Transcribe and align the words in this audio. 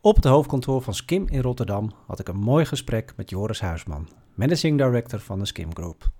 Op 0.00 0.16
het 0.16 0.24
hoofdkantoor 0.24 0.82
van 0.82 0.94
Skim 0.94 1.26
in 1.28 1.40
Rotterdam 1.40 1.90
had 2.06 2.18
ik 2.18 2.28
een 2.28 2.36
mooi 2.36 2.64
gesprek 2.64 3.12
met 3.16 3.30
Joris 3.30 3.60
Huisman, 3.60 4.08
Managing 4.34 4.78
Director 4.78 5.20
van 5.20 5.38
de 5.38 5.46
Skim 5.46 5.74
Group. 5.74 6.10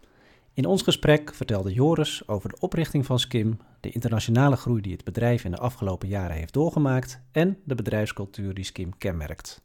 In 0.53 0.67
ons 0.67 0.83
gesprek 0.83 1.35
vertelde 1.35 1.72
Joris 1.72 2.29
over 2.29 2.49
de 2.49 2.56
oprichting 2.61 3.06
van 3.06 3.19
Skim, 3.19 3.59
de 3.80 3.91
internationale 3.91 4.56
groei 4.56 4.80
die 4.80 4.93
het 4.93 5.04
bedrijf 5.04 5.45
in 5.45 5.51
de 5.51 5.56
afgelopen 5.59 6.09
jaren 6.09 6.37
heeft 6.37 6.53
doorgemaakt 6.53 7.21
en 7.33 7.59
de 7.64 7.75
bedrijfscultuur 7.75 8.54
die 8.54 8.64
Skim 8.64 8.98
kenmerkt. 8.98 9.62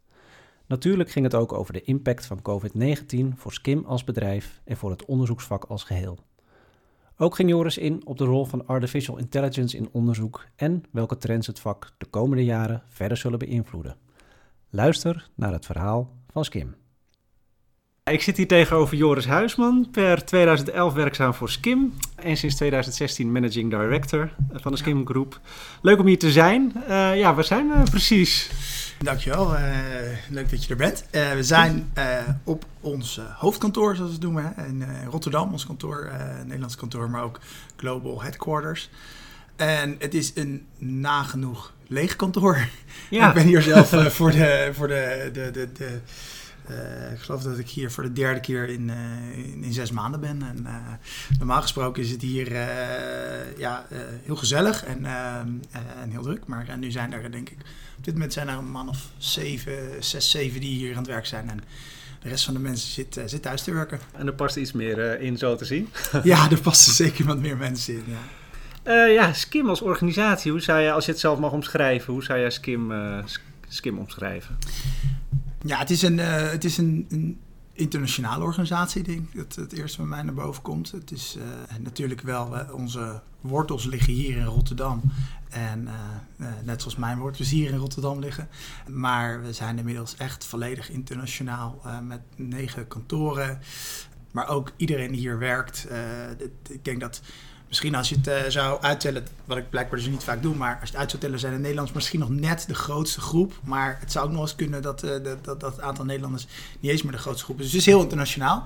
Natuurlijk 0.68 1.12
ging 1.12 1.26
het 1.26 1.36
ook 1.36 1.54
over 1.54 1.74
de 1.74 1.82
impact 1.82 2.26
van 2.26 2.42
COVID-19 2.42 3.36
voor 3.36 3.54
Skim 3.54 3.86
als 3.86 4.04
bedrijf 4.04 4.62
en 4.66 4.78
voor 4.78 4.92
het 4.92 5.06
onderzoeksvak 5.06 5.64
als 5.64 5.84
geheel. 5.84 6.18
Ook 7.18 7.36
ging 7.36 7.50
Joris 7.50 7.78
in 7.78 8.06
op 8.06 8.18
de 8.18 8.26
rol 8.26 8.46
van 8.46 8.68
artificial 8.68 9.18
intelligence 9.18 9.78
in 9.78 9.90
onderzoek 9.92 10.46
en 10.56 10.84
welke 10.92 11.18
trends 11.18 11.48
het 11.48 11.60
vak 11.60 11.94
de 11.98 12.06
komende 12.06 12.44
jaren 12.44 12.84
verder 12.90 13.18
zullen 13.18 13.40
beïnvloeden. 13.40 14.03
Luister 14.76 15.30
naar 15.36 15.52
het 15.52 15.66
verhaal 15.66 16.18
van 16.32 16.46
Skim. 16.46 16.76
Ik 18.04 18.22
zit 18.22 18.38
hier 18.38 18.48
tegenover 18.48 18.98
Joris 18.98 19.26
Huisman, 19.26 19.88
per 19.92 20.26
2011 20.26 20.94
werkzaam 20.94 21.34
voor 21.34 21.50
Skim 21.50 21.94
en 22.16 22.38
sinds 22.38 22.56
2016 22.56 23.32
Managing 23.32 23.70
Director 23.70 24.32
van 24.54 24.72
de 24.72 24.78
Skim 24.78 25.06
Groep. 25.06 25.40
Leuk 25.82 26.00
om 26.00 26.06
hier 26.06 26.20
te 26.20 26.32
zijn. 26.32 26.72
Uh, 26.76 27.18
ja, 27.18 27.34
waar 27.34 27.44
zijn 27.44 27.68
we 27.68 27.90
precies? 27.90 28.52
Dankjewel, 29.00 29.54
uh, 29.54 29.62
leuk 30.30 30.50
dat 30.50 30.64
je 30.64 30.70
er 30.70 30.76
bent. 30.76 31.06
Uh, 31.12 31.32
we 31.32 31.44
zijn 31.44 31.92
op 32.44 32.66
ons 32.80 33.22
hoofdkantoor, 33.38 33.96
zoals 33.96 34.10
we 34.10 34.16
het 34.16 34.26
noemen, 34.26 34.54
in 34.68 34.86
Rotterdam, 35.10 35.52
ons 35.52 35.66
kantoor, 35.66 36.12
Nederlands 36.44 36.76
kantoor, 36.76 37.10
maar 37.10 37.24
ook 37.24 37.40
Global 37.76 38.22
Headquarters. 38.22 38.90
En 39.56 39.96
het 40.00 40.14
is 40.14 40.32
een 40.36 40.66
nagenoeg 40.78 41.74
leeg 41.94 42.16
kantoor. 42.16 42.68
Ja. 43.10 43.28
ik 43.28 43.34
ben 43.34 43.46
hier 43.46 43.62
zelf 43.62 43.90
voor 44.14 44.32
de, 44.32 44.70
voor 44.74 44.88
de, 44.88 45.30
de, 45.34 45.52
de, 45.52 45.72
de 45.74 46.00
uh, 46.70 47.12
ik 47.12 47.20
geloof 47.20 47.44
dat 47.44 47.58
ik 47.58 47.70
hier 47.70 47.92
voor 47.92 48.04
de 48.04 48.14
derde 48.14 48.40
keer 48.40 48.70
in, 48.70 48.88
uh, 48.88 49.38
in, 49.38 49.64
in, 49.64 49.74
zes 49.74 49.92
maanden 49.92 50.20
ben. 50.20 50.42
En, 50.44 50.58
uh, 50.64 50.76
normaal 51.38 51.62
gesproken 51.62 52.04
is 52.04 52.12
het 52.12 52.22
hier 52.22 52.52
ja, 53.58 53.86
heel 54.24 54.36
gezellig 54.36 54.84
en, 54.86 55.06
en 56.02 56.10
heel 56.10 56.22
druk. 56.22 56.46
Maar 56.46 56.78
nu 56.78 56.92
zijn 56.92 57.14
er, 57.14 57.32
denk 57.32 57.50
ik, 57.50 57.58
op 57.98 58.04
dit 58.04 58.14
moment 58.14 58.34
zijn 58.34 58.48
er 58.48 58.58
een 58.58 58.72
man 58.72 58.90
of 58.90 59.10
zeven, 59.18 60.04
zes, 60.04 60.32
zeven 60.32 60.60
die 60.60 60.76
hier 60.76 60.92
aan 60.92 60.98
het 60.98 61.08
werk 61.08 61.26
zijn. 61.26 61.50
En 61.50 61.62
de 62.22 62.30
rest 62.30 62.46
van 62.46 62.54
de 62.54 62.60
mensen 62.60 62.92
zit, 62.92 63.22
zit 63.26 63.42
thuis 63.42 63.62
te 63.62 63.74
werken. 63.74 64.00
En 64.12 64.28
er 64.28 64.34
past 64.34 64.56
iets 64.56 64.72
meer 64.72 65.20
in, 65.22 65.38
zo 65.38 65.56
te 65.56 65.66
zien? 65.66 65.90
ja, 66.24 66.50
er 66.52 66.62
passen 66.62 66.94
zeker 66.94 67.26
wat 67.26 67.40
meer 67.40 67.58
mensen 67.58 67.94
in. 67.94 68.04
Ja. 68.08 68.43
Ja, 68.84 69.34
Skim 69.34 69.70
als 69.70 69.82
organisatie, 69.82 70.52
hoe 70.52 70.62
zou 70.62 70.80
je, 70.80 70.92
als 70.92 71.06
je 71.06 71.12
het 71.12 71.20
zelf 71.20 71.40
mag 71.40 71.52
omschrijven, 71.52 72.14
hoe 72.14 72.24
zou 72.24 72.40
jij 72.40 72.52
Skim, 72.52 72.92
Skim 73.68 73.98
omschrijven? 73.98 74.58
Ja, 75.66 75.78
het 75.78 75.90
is 75.90 76.02
een, 76.02 76.18
uh, 76.18 76.50
het 76.52 76.64
is 76.64 76.78
een, 76.78 77.06
een, 77.10 77.40
internationale 77.76 78.44
organisatie, 78.44 79.04
denk 79.04 79.20
ik. 79.20 79.36
Dat 79.36 79.56
het 79.56 79.74
eerste 79.74 79.98
van 79.98 80.08
mij 80.08 80.22
naar 80.22 80.34
boven 80.34 80.62
komt. 80.62 80.92
Het 80.92 81.12
is 81.12 81.38
natuurlijk 81.80 82.22
wel, 82.22 82.56
onze 82.72 83.22
wortels 83.42 83.86
liggen 83.86 84.14
hier 84.14 84.38
in 84.38 84.46
Rotterdam. 84.46 85.02
En 85.50 85.88
net 86.64 86.82
zoals 86.82 86.96
mijn 86.96 87.18
wortels 87.20 87.50
hier 87.50 87.72
in 87.72 87.78
Rotterdam 87.78 88.20
liggen. 88.20 88.50
Maar 88.90 89.42
we 89.42 89.54
zijn 89.54 89.78
inmiddels 89.78 90.16
echt 90.16 90.46
volledig 90.46 90.90
internationaal 90.90 91.82
met 92.04 92.22
negen 92.36 92.88
kantoren. 92.88 93.60
Maar 94.32 94.48
ook 94.48 94.72
iedereen 94.78 95.12
die 95.12 95.20
hier 95.20 95.38
werkt. 95.38 95.88
ik 96.70 96.86
denk 96.86 97.00
dat 97.00 97.22
Misschien 97.74 97.96
als 97.96 98.10
je 98.10 98.16
het 98.16 98.28
uh, 98.28 98.50
zou 98.50 98.82
uittellen, 98.82 99.28
wat 99.46 99.58
ik 99.58 99.70
blijkbaar 99.70 100.00
dus 100.00 100.08
niet 100.08 100.24
vaak 100.24 100.42
doe, 100.42 100.56
maar 100.56 100.80
als 100.80 100.90
je 100.90 100.90
het 100.90 100.96
uit 100.96 101.10
zou 101.10 101.22
tellen, 101.22 101.40
zijn 101.40 101.54
de 101.54 101.60
Nederlanders 101.60 101.96
misschien 101.96 102.20
nog 102.20 102.30
net 102.30 102.64
de 102.68 102.76
grootste 102.76 103.22
groep. 103.22 103.60
Maar 103.64 103.98
het 104.00 104.12
zou 104.12 104.26
ook 104.26 104.32
nog 104.32 104.42
eens 104.42 104.56
kunnen 104.56 104.82
dat, 104.82 105.04
uh, 105.04 105.12
dat, 105.12 105.44
dat, 105.44 105.60
dat, 105.60 105.76
het 105.76 105.82
aantal 105.82 106.06
Nederlanders 106.06 106.48
niet 106.80 106.92
eens 106.92 107.02
meer 107.02 107.12
de 107.12 107.18
grootste 107.18 107.44
groep 107.44 107.60
is. 107.60 107.64
Dus 107.64 107.72
het 107.72 107.82
is 107.82 107.88
heel 107.88 108.02
internationaal. 108.02 108.66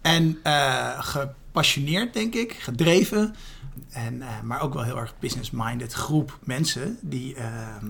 En 0.00 0.38
uh, 0.44 1.00
gepassioneerd, 1.00 2.14
denk 2.14 2.34
ik, 2.34 2.52
gedreven. 2.52 3.34
En, 3.90 4.22
maar 4.42 4.60
ook 4.60 4.74
wel 4.74 4.82
heel 4.84 4.98
erg 4.98 5.14
business-minded 5.18 5.92
groep 5.92 6.38
mensen 6.44 6.98
die, 7.00 7.34
ehm, 7.34 7.86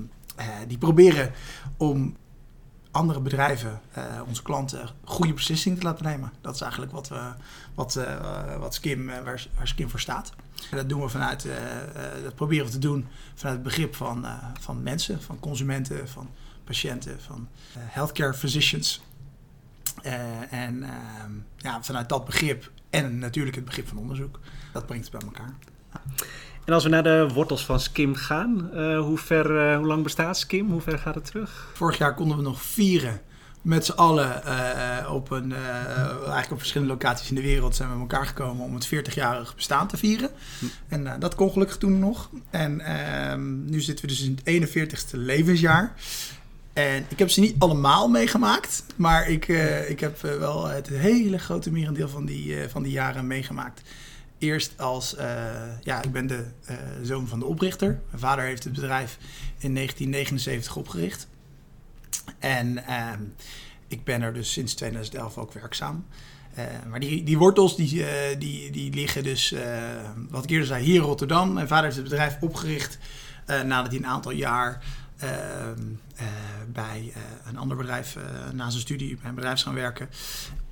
die 0.66 0.78
proberen 0.78 1.32
om 1.76 2.16
andere 2.98 3.20
bedrijven, 3.20 3.80
uh, 3.98 4.04
onze 4.26 4.42
klanten, 4.42 4.88
goede 5.04 5.34
beslissingen 5.34 5.78
te 5.78 5.84
laten 5.84 6.04
nemen. 6.04 6.32
Dat 6.40 6.54
is 6.54 6.60
eigenlijk 6.60 6.92
wat, 6.92 7.08
we, 7.08 7.20
wat, 7.74 7.96
uh, 7.96 8.56
wat 8.58 8.74
Skim, 8.74 9.06
waar, 9.06 9.46
waar 9.56 9.68
Skim 9.68 9.90
voor 9.90 10.00
staat. 10.00 10.32
En 10.70 10.76
dat 10.76 10.88
doen 10.88 11.00
we 11.00 11.08
vanuit, 11.08 11.46
dat 12.22 12.34
proberen 12.34 12.66
we 12.66 12.72
te 12.72 12.78
doen 12.78 13.06
vanuit 13.34 13.56
het 13.56 13.64
begrip 13.66 13.94
van, 13.94 14.26
van 14.60 14.82
mensen, 14.82 15.22
van 15.22 15.40
consumenten, 15.40 16.08
van 16.08 16.30
patiënten, 16.64 17.20
van 17.20 17.48
healthcare 17.78 18.34
physicians. 18.34 19.02
en 20.50 20.82
ehm, 20.82 21.32
ja, 21.56 21.82
vanuit 21.82 22.08
dat 22.08 22.24
begrip 22.24 22.70
en 22.90 23.18
natuurlijk 23.18 23.56
het 23.56 23.64
begrip 23.64 23.88
van 23.88 23.98
onderzoek, 23.98 24.40
dat 24.72 24.86
brengt 24.86 25.12
het 25.12 25.18
bij 25.18 25.28
elkaar. 25.28 25.54
En 26.68 26.74
als 26.74 26.82
we 26.82 26.88
naar 26.88 27.02
de 27.02 27.28
wortels 27.34 27.64
van 27.64 27.80
Skim 27.80 28.14
gaan, 28.14 28.70
uh, 28.74 29.00
hoe, 29.00 29.18
ver, 29.18 29.70
uh, 29.70 29.76
hoe 29.76 29.86
lang 29.86 30.02
bestaat 30.02 30.38
Skim? 30.38 30.70
Hoe 30.70 30.80
ver 30.80 30.98
gaat 30.98 31.14
het 31.14 31.24
terug? 31.24 31.70
Vorig 31.74 31.98
jaar 31.98 32.14
konden 32.14 32.36
we 32.36 32.42
nog 32.42 32.62
vieren 32.62 33.20
met 33.62 33.84
z'n 33.84 33.92
allen 33.92 34.42
uh, 34.46 35.12
op, 35.14 35.30
een, 35.30 35.52
eigenlijk 35.54 36.50
op 36.50 36.58
verschillende 36.58 36.92
locaties 36.92 37.28
in 37.28 37.34
de 37.34 37.42
wereld 37.42 37.76
zijn 37.76 37.88
we 37.88 37.94
met 37.94 38.10
elkaar 38.10 38.26
gekomen 38.26 38.64
om 38.64 38.74
het 38.74 38.86
40-jarig 38.86 39.54
bestaan 39.54 39.88
te 39.88 39.96
vieren. 39.96 40.30
Hm. 40.58 40.66
En 40.88 41.20
dat 41.20 41.34
kon 41.34 41.50
gelukkig 41.52 41.76
toen 41.76 41.98
nog. 41.98 42.30
En 42.50 42.80
ehm, 42.80 43.64
nu 43.64 43.80
zitten 43.80 44.04
we 44.04 44.10
dus 44.10 44.22
in 44.22 44.38
het 44.44 44.68
41ste 44.68 45.16
levensjaar. 45.18 45.94
En 46.72 47.04
ik 47.08 47.18
heb 47.18 47.30
ze 47.30 47.40
niet 47.40 47.54
allemaal 47.58 48.08
meegemaakt, 48.08 48.84
maar 48.96 49.28
ik, 49.28 49.48
ik 49.88 50.00
heb 50.00 50.20
wel 50.20 50.66
het 50.66 50.88
hele 50.88 51.38
grote 51.38 51.70
merendeel 51.70 52.08
van 52.08 52.24
die, 52.24 52.68
van 52.68 52.82
die 52.82 52.92
jaren 52.92 53.26
meegemaakt 53.26 53.82
eerst 54.38 54.80
als, 54.80 55.14
uh, 55.14 55.22
ja, 55.82 56.02
ik 56.02 56.12
ben 56.12 56.26
de 56.26 56.44
uh, 56.70 56.76
zoon 57.02 57.28
van 57.28 57.38
de 57.38 57.44
oprichter. 57.44 58.00
Mijn 58.08 58.20
vader 58.20 58.44
heeft 58.44 58.64
het 58.64 58.72
bedrijf 58.72 59.18
in 59.58 59.74
1979 59.74 60.76
opgericht. 60.76 61.28
En 62.38 62.72
uh, 62.76 63.12
ik 63.88 64.04
ben 64.04 64.22
er 64.22 64.34
dus 64.34 64.52
sinds 64.52 64.74
2011 64.74 65.38
ook 65.38 65.52
werkzaam. 65.52 66.06
Eh, 66.54 66.64
maar 66.88 67.00
die, 67.00 67.24
die 67.24 67.38
wortels 67.38 67.76
die, 67.76 68.04
die, 68.38 68.70
die 68.70 68.94
liggen 68.94 69.22
dus, 69.22 69.54
wat 70.28 70.44
ik 70.44 70.50
eerder 70.50 70.66
zei, 70.66 70.84
hier 70.84 70.94
in 70.94 71.00
Rotterdam. 71.00 71.52
Mijn 71.52 71.68
vader 71.68 71.84
heeft 71.84 71.96
het 71.96 72.08
bedrijf 72.08 72.36
opgericht 72.40 72.98
nadat 73.46 73.86
hij 73.86 73.96
een 73.96 74.06
aantal 74.06 74.32
jaar 74.32 74.84
ehm, 75.16 75.82
bij 76.66 77.12
een 77.44 77.56
ander 77.56 77.76
bedrijf 77.76 78.16
na 78.52 78.70
zijn 78.70 78.82
studie 78.82 79.16
bij 79.16 79.28
een 79.28 79.34
bedrijf 79.34 79.62
gaan 79.62 79.74
werken. 79.74 80.08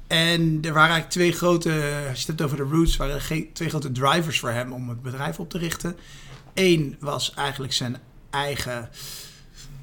En 0.06 0.58
er 0.62 0.72
waren 0.72 0.90
eigenlijk 0.90 1.10
twee 1.10 1.32
grote, 1.32 1.70
als 2.08 2.20
je 2.22 2.26
het 2.26 2.26
hebt 2.26 2.42
over 2.42 2.56
de 2.56 2.62
roots, 2.62 2.96
waren 2.96 3.14
er 3.14 3.46
twee 3.52 3.68
grote 3.68 3.92
drivers 3.92 4.40
voor 4.40 4.50
hem 4.50 4.72
om 4.72 4.88
het 4.88 5.02
bedrijf 5.02 5.40
op 5.40 5.50
te 5.50 5.58
richten. 5.58 5.96
Eén 6.54 6.96
was 7.00 7.34
eigenlijk 7.34 7.72
zijn 7.72 7.96
eigen, 8.30 8.88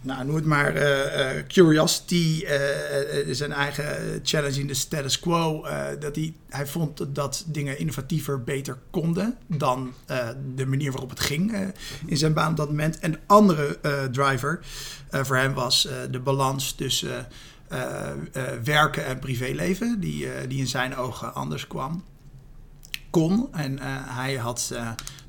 nou 0.01 0.25
noem 0.25 0.35
het 0.35 0.45
maar, 0.45 0.75
uh, 0.75 1.35
uh, 1.35 1.47
curiosity, 1.47 2.43
uh, 2.43 2.51
zijn 3.31 3.51
eigen 3.51 4.19
challenge 4.23 4.59
in 4.59 4.67
de 4.67 4.73
status 4.73 5.19
quo. 5.19 5.65
dat 5.99 6.15
hij, 6.15 6.33
hij 6.49 6.67
vond 6.67 7.15
dat 7.15 7.43
dingen 7.47 7.79
innovatiever, 7.79 8.43
beter 8.43 8.77
konden 8.89 9.37
dan 9.47 9.93
de 10.55 10.65
manier 10.65 10.91
waarop 10.91 11.09
het 11.09 11.19
ging 11.19 11.73
in 12.05 12.17
zijn 12.17 12.33
baan 12.33 12.51
op 12.51 12.57
dat 12.57 12.69
moment. 12.69 12.99
En 12.99 13.11
de 13.11 13.19
andere 13.25 13.79
driver 14.11 14.59
voor 15.11 15.37
hem 15.37 15.53
was 15.53 15.87
de 16.11 16.19
balans 16.19 16.71
tussen 16.71 17.27
werken 18.63 19.05
en 19.05 19.19
privéleven, 19.19 19.99
die, 19.99 20.25
uh, 20.25 20.31
die 20.47 20.59
in 20.59 20.67
zijn 20.67 20.95
ogen 20.95 21.33
anders 21.33 21.67
kwam, 21.67 22.03
kon. 23.09 23.53
En 23.53 23.79
hij 24.09 24.35
had 24.35 24.73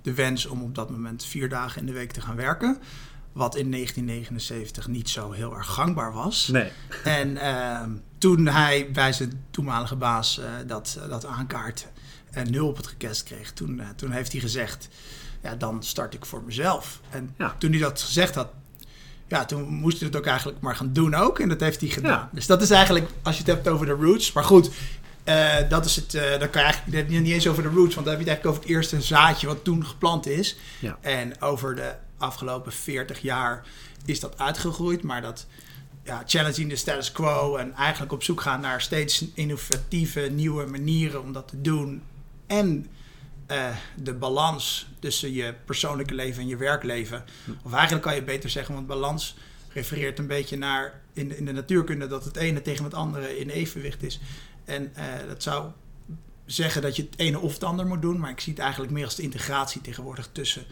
de 0.03 0.15
wens 0.15 0.47
om 0.47 0.63
op 0.63 0.75
dat 0.75 0.91
moment 0.91 1.25
vier 1.25 1.49
dagen 1.49 1.81
in 1.81 1.87
de 1.87 1.93
week 1.93 2.13
te 2.13 2.21
gaan 2.21 2.37
werken. 2.37 2.79
Wat 3.33 3.57
in 3.57 3.71
1979 3.71 4.87
niet 4.89 5.09
zo 5.09 5.33
heel 5.33 5.57
erg 5.57 5.67
gangbaar 5.67 6.13
was. 6.13 6.49
Nee. 6.49 6.71
En 7.05 7.37
ehm, 7.37 7.91
toen 8.19 8.47
hij 8.47 8.91
bij 8.93 9.13
zijn 9.13 9.45
toenmalige 9.51 9.97
baas 9.97 10.41
dat, 10.67 10.99
dat 11.09 11.27
aankaart 11.27 11.87
en 12.35 12.51
nul 12.51 12.69
op 12.69 12.77
het 12.77 12.87
rekest 12.87 13.23
kreeg, 13.23 13.53
toen, 13.53 13.83
toen 13.97 14.11
heeft 14.11 14.33
hij 14.33 14.41
gezegd: 14.41 14.89
Ja, 15.43 15.55
dan 15.55 15.83
start 15.83 16.15
ik 16.15 16.25
voor 16.25 16.43
mezelf. 16.43 17.01
En 17.11 17.37
toen 17.59 17.71
hij 17.71 17.81
dat 17.81 18.01
gezegd 18.01 18.35
had, 18.35 18.49
ja, 19.35 19.45
toen 19.45 19.65
moest 19.65 19.99
hij 19.99 20.09
het 20.09 20.17
ook 20.17 20.27
eigenlijk 20.27 20.61
maar 20.61 20.77
gaan 20.77 20.93
doen 20.93 21.15
ook. 21.15 21.39
En 21.39 21.49
dat 21.49 21.61
heeft 21.61 21.81
hij 21.81 21.91
gedaan. 21.91 22.29
Dus 22.33 22.47
dat 22.47 22.63
is 22.63 22.71
eigenlijk, 22.71 23.11
als 23.23 23.35
je 23.37 23.43
het 23.43 23.51
hebt 23.51 23.69
over 23.69 23.87
de 23.87 23.93
roots. 23.93 24.33
Maar 24.33 24.45
goed, 24.45 24.71
uh, 25.25 25.55
dat 25.69 25.85
is 25.85 25.97
het. 25.97 26.15
Uh, 26.15 26.23
dan 26.39 26.51
kan 26.51 26.63
je 26.63 26.69
eigenlijk 26.69 27.09
niet 27.09 27.33
eens 27.33 27.49
over 27.49 27.63
de 27.63 27.69
roots. 27.69 27.95
Want 27.95 28.07
dan 28.07 28.17
heb 28.17 28.25
je 28.25 28.31
het 28.31 28.43
eigenlijk 28.43 28.47
over 28.47 28.61
het 28.63 28.71
eerste 28.71 29.01
zaadje 29.01 29.47
wat 29.47 29.65
toen 29.65 29.87
geplant 29.87 30.27
is. 30.27 30.57
Ja. 30.81 30.99
En 31.01 31.41
over 31.41 31.75
de 31.75 31.95
afgelopen 32.19 32.73
40 32.73 33.21
jaar 33.21 33.67
is 34.05 34.21
dat 34.21 34.39
uitgegroeid. 34.39 35.03
Maar 35.03 35.23
dat 35.23 35.47
ja, 36.05 36.23
challenging 36.27 36.69
de 36.69 36.77
status 36.77 37.13
quo. 37.13 37.57
En 37.57 37.75
eigenlijk 37.75 38.13
op 38.13 38.23
zoek 38.23 38.41
gaan 38.41 38.61
naar 38.61 38.81
steeds 38.81 39.25
innovatieve, 39.35 40.21
nieuwe 40.21 40.67
manieren 40.67 41.23
om 41.23 41.33
dat 41.33 41.49
te 41.49 41.61
doen. 41.61 42.03
En 42.47 42.87
uh, 43.51 43.77
de 43.97 44.15
balans 44.15 44.89
tussen 44.99 45.33
je 45.33 45.55
persoonlijke 45.65 46.15
leven 46.15 46.43
en 46.43 46.49
je 46.49 46.57
werkleven. 46.57 47.25
Of 47.63 47.73
eigenlijk 47.73 48.05
kan 48.05 48.15
je 48.15 48.23
beter 48.23 48.51
zeggen, 48.51 48.75
want 48.75 48.87
balans 48.87 49.37
refereert 49.73 50.19
een 50.19 50.27
beetje 50.27 50.57
naar 50.57 51.01
in 51.13 51.29
de, 51.29 51.37
in 51.37 51.45
de 51.45 51.53
natuurkunde 51.53 52.07
dat 52.07 52.25
het 52.25 52.37
ene 52.37 52.63
tegen 52.63 52.85
het 52.85 52.95
andere 52.95 53.39
in 53.39 53.49
evenwicht 53.49 54.03
is. 54.03 54.21
En 54.65 54.93
uh, 54.97 55.05
dat 55.29 55.43
zou 55.43 55.71
zeggen 56.47 56.83
dat 56.83 56.97
je 56.97 57.03
het 57.03 57.19
ene 57.19 57.39
of 57.39 57.53
het 57.53 57.65
ander 57.65 57.87
moet 57.87 58.03
doen, 58.03 58.19
maar 58.19 58.31
ik 58.31 58.41
zie 58.41 58.53
het 58.53 58.63
eigenlijk 58.63 58.93
meer 58.93 59.05
als 59.05 59.15
de 59.15 59.23
integratie 59.23 59.81
tegenwoordig 59.81 60.29
tussen 60.33 60.65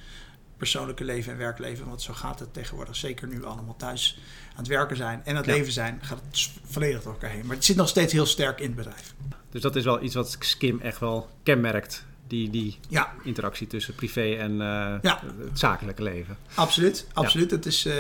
persoonlijke 0.56 1.04
leven 1.04 1.32
en 1.32 1.38
werkleven. 1.38 1.86
Want 1.86 2.02
zo 2.02 2.12
gaat 2.12 2.38
het 2.38 2.54
tegenwoordig, 2.54 2.96
zeker 2.96 3.28
nu 3.28 3.40
we 3.40 3.46
allemaal 3.46 3.76
thuis 3.76 4.18
aan 4.50 4.58
het 4.58 4.66
werken 4.66 4.96
zijn 4.96 5.20
en 5.25 5.30
aan 5.30 5.36
het 5.36 5.46
leven 5.46 5.72
zijn, 5.72 5.98
gaat 6.02 6.20
het 6.30 6.50
volledig 6.64 7.02
door 7.02 7.12
elkaar 7.12 7.30
heen. 7.30 7.46
Maar 7.46 7.56
het 7.56 7.64
zit 7.64 7.76
nog 7.76 7.88
steeds 7.88 8.12
heel 8.12 8.26
sterk 8.26 8.60
in 8.60 8.66
het 8.66 8.75
bedrijf. 8.75 9.14
Dus 9.50 9.62
dat 9.62 9.76
is 9.76 9.84
wel 9.84 10.02
iets 10.02 10.14
wat 10.14 10.36
Skim 10.38 10.80
echt 10.80 10.98
wel 10.98 11.30
kenmerkt. 11.42 12.04
Die, 12.32 12.50
die 12.50 12.79
ja. 12.88 13.12
interactie 13.23 13.67
tussen 13.67 13.94
privé 13.94 14.34
en 14.34 14.52
uh, 14.52 14.58
ja. 15.02 15.23
het 15.38 15.58
zakelijke 15.58 16.02
leven. 16.02 16.37
Absoluut, 16.55 17.06
absoluut. 17.12 17.50
Het, 17.50 17.67
is, 17.67 17.87
uh, 17.87 17.94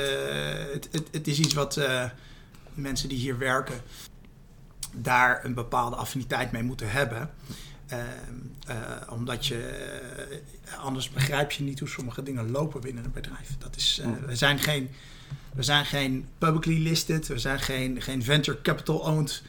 het, 0.72 0.88
het, 0.92 1.08
het, 1.10 1.26
is 1.26 1.38
iets 1.38 1.54
wat 1.54 1.76
uh, 1.76 2.04
mensen 2.74 3.08
die 3.08 3.18
hier 3.18 3.38
werken 3.38 3.80
daar 4.92 5.44
een 5.44 5.54
bepaalde 5.54 5.96
affiniteit 5.96 6.52
mee 6.52 6.62
moeten 6.62 6.90
hebben. 6.90 7.30
omdat 9.08 9.46
je 9.46 9.90
anders 10.80 11.10
begrijp 11.10 11.50
je 11.50 11.62
niet 11.62 11.78
hoe 11.78 11.88
sommige 11.88 12.22
dingen 12.22 12.50
lopen 12.50 12.80
binnen 12.80 13.04
een 13.04 13.12
bedrijf. 13.12 13.56
Dat 13.58 13.76
is, 13.76 14.00
mm. 14.04 14.26
we 14.26 14.36
zijn 14.36 14.58
geen 14.58 14.90
we 15.54 15.62
zijn 15.62 15.84
geen 15.84 16.28
publicly 16.38 16.82
listed, 16.82 17.26
we 17.26 17.38
zijn 17.38 17.60
geen, 17.60 18.02
geen 18.02 18.22
venture 18.22 18.62
capital 18.62 18.98
owned 18.98 19.42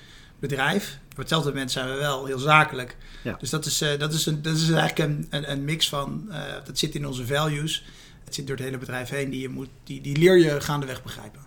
bedrijf. 0.47 0.97
Op 1.11 1.17
hetzelfde 1.17 1.49
moment 1.49 1.71
zijn 1.71 1.89
we 1.89 1.95
wel 1.95 2.25
heel 2.25 2.37
zakelijk. 2.37 2.97
Ja. 3.23 3.35
Dus 3.39 3.49
dat 3.49 3.65
is, 3.65 3.81
uh, 3.81 3.89
dat, 3.99 4.13
is 4.13 4.25
een, 4.25 4.41
dat 4.41 4.55
is 4.55 4.69
eigenlijk 4.69 4.99
een, 4.99 5.27
een, 5.29 5.51
een 5.51 5.65
mix 5.65 5.89
van, 5.89 6.25
uh, 6.29 6.37
dat 6.65 6.77
zit 6.77 6.95
in 6.95 7.07
onze 7.07 7.25
values. 7.25 7.85
Het 8.25 8.35
zit 8.35 8.47
door 8.47 8.55
het 8.55 8.65
hele 8.65 8.77
bedrijf 8.77 9.09
heen, 9.09 9.29
die, 9.29 9.41
je 9.41 9.49
moet, 9.49 9.69
die, 9.83 10.01
die 10.01 10.17
leer 10.17 10.37
je 10.37 10.61
gaandeweg 10.61 11.03
begrijpen. 11.03 11.39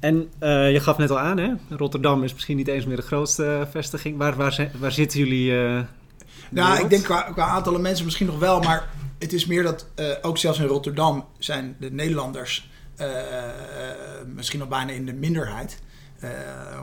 En 0.00 0.30
uh, 0.40 0.72
je 0.72 0.80
gaf 0.80 0.98
net 0.98 1.10
al 1.10 1.18
aan, 1.18 1.38
hè? 1.38 1.52
Rotterdam 1.68 2.24
is 2.24 2.32
misschien 2.32 2.56
niet 2.56 2.68
eens 2.68 2.84
meer 2.86 2.96
de 2.96 3.02
grootste 3.02 3.66
vestiging. 3.70 4.18
Waar, 4.18 4.36
waar, 4.36 4.70
waar 4.78 4.92
zitten 4.92 5.18
jullie? 5.18 5.52
nou, 6.50 6.82
ik 6.82 6.90
denk 6.90 7.04
qua, 7.04 7.22
qua 7.22 7.46
aantallen 7.46 7.80
mensen 7.80 8.04
misschien 8.04 8.26
nog 8.26 8.38
wel, 8.38 8.60
maar 8.60 8.88
het 9.18 9.32
is 9.32 9.46
meer 9.46 9.62
dat 9.62 9.86
ook 10.22 10.38
zelfs 10.38 10.58
in 10.58 10.66
Rotterdam 10.66 11.26
zijn 11.38 11.76
de 11.80 11.90
Nederlanders 11.90 12.68
misschien 14.34 14.58
nog 14.58 14.68
bijna 14.68 14.92
in 14.92 15.06
de 15.06 15.12
minderheid. 15.12 15.78
Uh, 16.22 16.30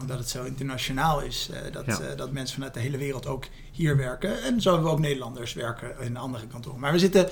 omdat 0.01 0.17
het 0.17 0.29
zo 0.29 0.43
internationaal 0.43 1.21
is, 1.21 1.49
uh, 1.51 1.57
dat, 1.71 1.87
uh, 1.87 1.97
dat 2.15 2.31
mensen 2.31 2.55
vanuit 2.55 2.73
de 2.73 2.79
hele 2.79 2.97
wereld 2.97 3.27
ook 3.27 3.45
hier 3.71 3.97
werken. 3.97 4.43
En 4.43 4.61
zo 4.61 4.71
hebben 4.71 4.89
we 4.89 4.95
ook 4.95 5.01
Nederlanders 5.01 5.53
werken 5.53 5.99
in 5.99 6.17
andere 6.17 6.47
kantoren. 6.47 6.79
Maar 6.79 6.91
we 6.91 6.99
zitten, 6.99 7.29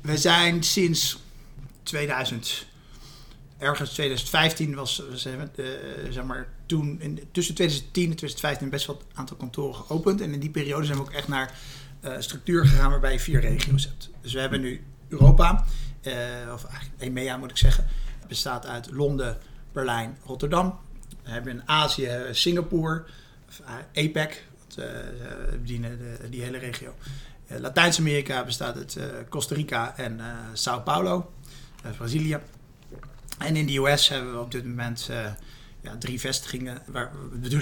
we 0.00 0.18
zijn 0.18 0.62
sinds 0.62 1.18
2000, 1.82 2.66
ergens 3.58 3.90
2015 3.90 4.74
was, 4.74 5.02
zeg 5.14 6.24
maar, 6.24 6.48
toen, 6.66 7.00
in, 7.00 7.28
tussen 7.32 7.54
2010 7.54 8.10
en 8.10 8.16
2015 8.16 8.70
best 8.70 8.86
wel 8.86 8.96
een 8.96 9.16
aantal 9.18 9.36
kantoren 9.36 9.74
geopend. 9.74 10.20
En 10.20 10.32
in 10.32 10.40
die 10.40 10.50
periode 10.50 10.84
zijn 10.84 10.98
we 10.98 11.04
ook 11.04 11.12
echt 11.12 11.28
naar 11.28 11.58
structuur 12.18 12.66
gegaan 12.66 12.90
waarbij 12.90 13.12
je 13.12 13.20
vier 13.20 13.40
regio's 13.40 13.84
hebt. 13.84 14.10
Dus 14.20 14.32
we 14.32 14.40
hebben 14.40 14.60
nu 14.60 14.84
Europa, 15.08 15.64
of 16.52 16.64
eigenlijk 16.64 16.94
EMEA 16.98 17.36
moet 17.36 17.50
ik 17.50 17.56
zeggen, 17.56 17.86
bestaat 18.28 18.66
uit 18.66 18.90
Londen, 18.90 19.38
Berlijn, 19.74 20.18
Rotterdam. 20.24 20.78
We 21.22 21.30
hebben 21.30 21.52
in 21.52 21.68
Azië 21.68 22.10
Singapore, 22.30 23.04
APEC, 23.94 24.46
dat 24.66 24.84
uh, 24.84 24.90
bedienen 25.50 25.98
de, 25.98 26.28
die 26.30 26.42
hele 26.42 26.58
regio. 26.58 26.94
Latijns-Amerika 27.46 28.44
bestaat 28.44 28.76
uit 28.76 28.98
Costa 29.28 29.54
Rica 29.54 29.96
en 29.96 30.20
Sao 30.52 30.80
Paulo, 30.80 31.32
Brazilië. 31.96 32.38
En 33.38 33.56
in 33.56 33.66
de 33.66 33.76
US 33.78 34.08
hebben 34.08 34.32
we 34.32 34.38
op 34.38 34.50
dit 34.50 34.64
moment 34.64 35.10
ja, 35.80 35.96
drie 35.98 36.20
vestigingen, 36.20 36.82
waar 36.86 37.12
bedoel 37.32 37.60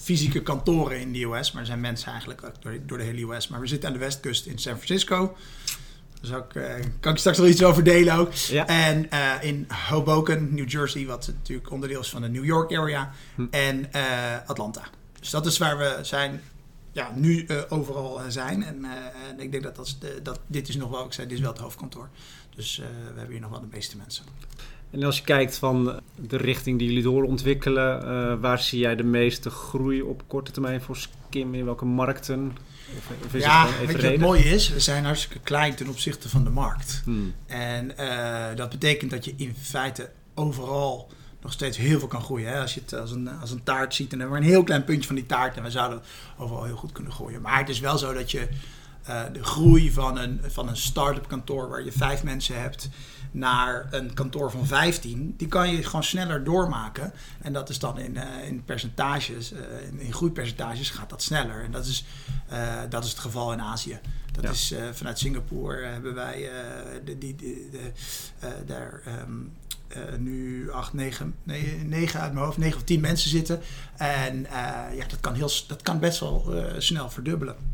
fysieke 0.00 0.42
kantoren 0.42 1.00
in 1.00 1.12
de 1.12 1.22
US, 1.22 1.52
maar 1.52 1.60
er 1.60 1.66
zijn 1.66 1.80
mensen 1.80 2.10
eigenlijk 2.10 2.40
door, 2.60 2.78
door 2.86 2.98
de 2.98 3.04
hele 3.04 3.34
US. 3.34 3.48
Maar 3.48 3.60
we 3.60 3.66
zitten 3.66 3.88
aan 3.88 3.94
de 3.94 4.00
westkust 4.00 4.46
in 4.46 4.58
San 4.58 4.74
Francisco. 4.74 5.36
Daar 6.28 6.38
ik, 6.38 6.54
uh, 6.54 6.86
kan 7.00 7.12
ik 7.12 7.18
straks 7.18 7.38
nog 7.38 7.46
iets 7.46 7.62
over 7.62 7.84
delen 7.84 8.14
ook. 8.14 8.32
En 8.66 9.06
uh, 9.12 9.32
in 9.40 9.66
Hoboken, 9.88 10.54
New 10.54 10.68
Jersey, 10.68 11.06
wat 11.06 11.26
natuurlijk 11.26 11.70
onderdeel 11.70 12.00
is 12.00 12.10
van 12.10 12.22
de 12.22 12.28
New 12.28 12.44
York 12.44 12.76
area. 12.76 13.10
Hm. 13.34 13.46
En 13.50 13.88
uh, 13.96 14.02
Atlanta. 14.46 14.82
Dus 15.20 15.30
dat 15.30 15.46
is 15.46 15.58
waar 15.58 15.78
we 15.78 15.98
zijn, 16.02 16.40
ja, 16.92 17.12
nu 17.14 17.46
overal 17.68 18.20
zijn. 18.28 18.62
En, 18.62 18.84
en, 18.84 19.40
ik 19.40 19.50
denk 19.50 19.62
dat, 19.62 19.76
dat, 19.76 19.96
dat 20.22 20.40
dit 20.46 20.68
is 20.68 20.76
nog 20.76 20.90
wel, 20.90 21.04
ik 21.04 21.12
zei, 21.12 21.26
dit 21.26 21.36
is 21.36 21.42
wel 21.42 21.52
het 21.52 21.60
hoofdkantoor. 21.60 22.08
Dus 22.54 22.76
we 22.76 23.14
hebben 23.14 23.30
hier 23.30 23.40
nog 23.40 23.50
wel 23.50 23.60
de 23.60 23.66
meeste 23.70 23.96
mensen. 23.96 24.24
En 24.90 25.02
als 25.02 25.18
je 25.18 25.24
kijkt 25.24 25.56
van 25.56 26.00
de 26.14 26.36
richting 26.36 26.78
die 26.78 26.88
jullie 26.88 27.02
doorontwikkelen, 27.02 28.40
waar 28.40 28.58
zie 28.58 28.78
jij 28.78 28.96
de 28.96 29.02
meeste 29.02 29.50
groei 29.50 30.02
op 30.02 30.22
korte 30.26 30.52
termijn 30.52 30.80
voor 30.80 30.96
Skim? 30.96 31.54
In 31.54 31.64
welke 31.64 31.84
markten? 31.84 32.52
Ja, 33.32 33.68
weet 33.86 34.00
je 34.00 34.10
wat 34.10 34.18
mooi 34.18 34.42
is? 34.42 34.68
We 34.68 34.80
zijn 34.80 35.04
hartstikke 35.04 35.38
klein 35.38 35.74
ten 35.74 35.88
opzichte 35.88 36.28
van 36.28 36.44
de 36.44 36.50
markt. 36.50 37.00
Hmm. 37.04 37.34
En 37.46 37.92
uh, 38.00 38.46
dat 38.54 38.70
betekent 38.70 39.10
dat 39.10 39.24
je 39.24 39.34
in 39.36 39.54
feite 39.60 40.10
overal 40.34 41.10
nog 41.42 41.52
steeds 41.52 41.76
heel 41.76 41.98
veel 41.98 42.08
kan 42.08 42.22
groeien. 42.22 42.48
Hè? 42.48 42.60
Als 42.60 42.74
je 42.74 42.80
het 42.80 42.94
als 42.94 43.10
een, 43.10 43.28
als 43.40 43.50
een 43.50 43.62
taart 43.62 43.94
ziet, 43.94 44.10
dan 44.10 44.18
hebben 44.18 44.38
we 44.38 44.44
een 44.44 44.50
heel 44.50 44.62
klein 44.62 44.84
puntje 44.84 45.06
van 45.06 45.16
die 45.16 45.26
taart 45.26 45.56
en 45.56 45.62
we 45.62 45.70
zouden 45.70 46.02
overal 46.38 46.64
heel 46.64 46.76
goed 46.76 46.92
kunnen 46.92 47.12
groeien. 47.12 47.40
Maar 47.40 47.58
het 47.58 47.68
is 47.68 47.80
wel 47.80 47.98
zo 47.98 48.12
dat 48.12 48.30
je 48.30 48.48
uh, 49.08 49.22
de 49.32 49.44
groei 49.44 49.92
van 49.92 50.18
een, 50.18 50.40
van 50.46 50.68
een 50.68 50.76
start-up 50.76 51.28
kantoor 51.28 51.68
waar 51.68 51.84
je 51.84 51.92
vijf 51.92 52.22
mensen 52.22 52.60
hebt 52.60 52.88
naar 53.30 53.86
een 53.90 54.14
kantoor 54.14 54.50
van 54.50 54.66
15, 54.66 55.34
die 55.36 55.48
kan 55.48 55.70
je 55.70 55.82
gewoon 55.82 56.04
sneller 56.04 56.44
doormaken. 56.44 57.12
En 57.40 57.52
dat 57.52 57.68
is 57.68 57.78
dan 57.78 57.98
in, 57.98 58.14
uh, 58.14 58.46
in 58.46 58.64
percentages, 58.64 59.52
uh, 59.52 59.58
in, 59.88 60.00
in, 60.00 60.12
groeipercentages 60.12 60.90
gaat 60.90 61.10
dat 61.10 61.22
sneller. 61.22 61.64
En 61.64 61.70
dat 61.70 61.86
is, 61.86 62.04
dat 62.88 63.04
is 63.04 63.10
het 63.10 63.18
geval 63.18 63.52
in 63.52 63.60
Azië. 63.60 63.98
Dat 64.32 64.44
ja. 64.44 64.50
is 64.50 64.74
vanuit 64.92 65.18
Singapore 65.18 65.84
hebben 65.84 66.14
wij 66.14 66.50
de, 67.04 67.18
die, 67.18 67.36
de, 67.36 67.92
daar 68.66 69.02
um, 69.26 69.52
nu 70.18 70.70
8, 70.70 70.92
9, 70.92 71.34
9 71.42 72.20
uit 72.20 72.32
mijn 72.32 72.44
hoofd, 72.44 72.58
9 72.58 72.76
of 72.76 72.84
10 72.84 73.00
mensen 73.00 73.30
zitten. 73.30 73.60
En 73.96 74.46
ja, 74.92 75.06
dat 75.08 75.20
kan, 75.20 75.34
heel, 75.34 75.50
dat 75.68 75.82
kan 75.82 75.98
best 75.98 76.20
wel 76.20 76.54
snel 76.78 77.10
verdubbelen. 77.10 77.73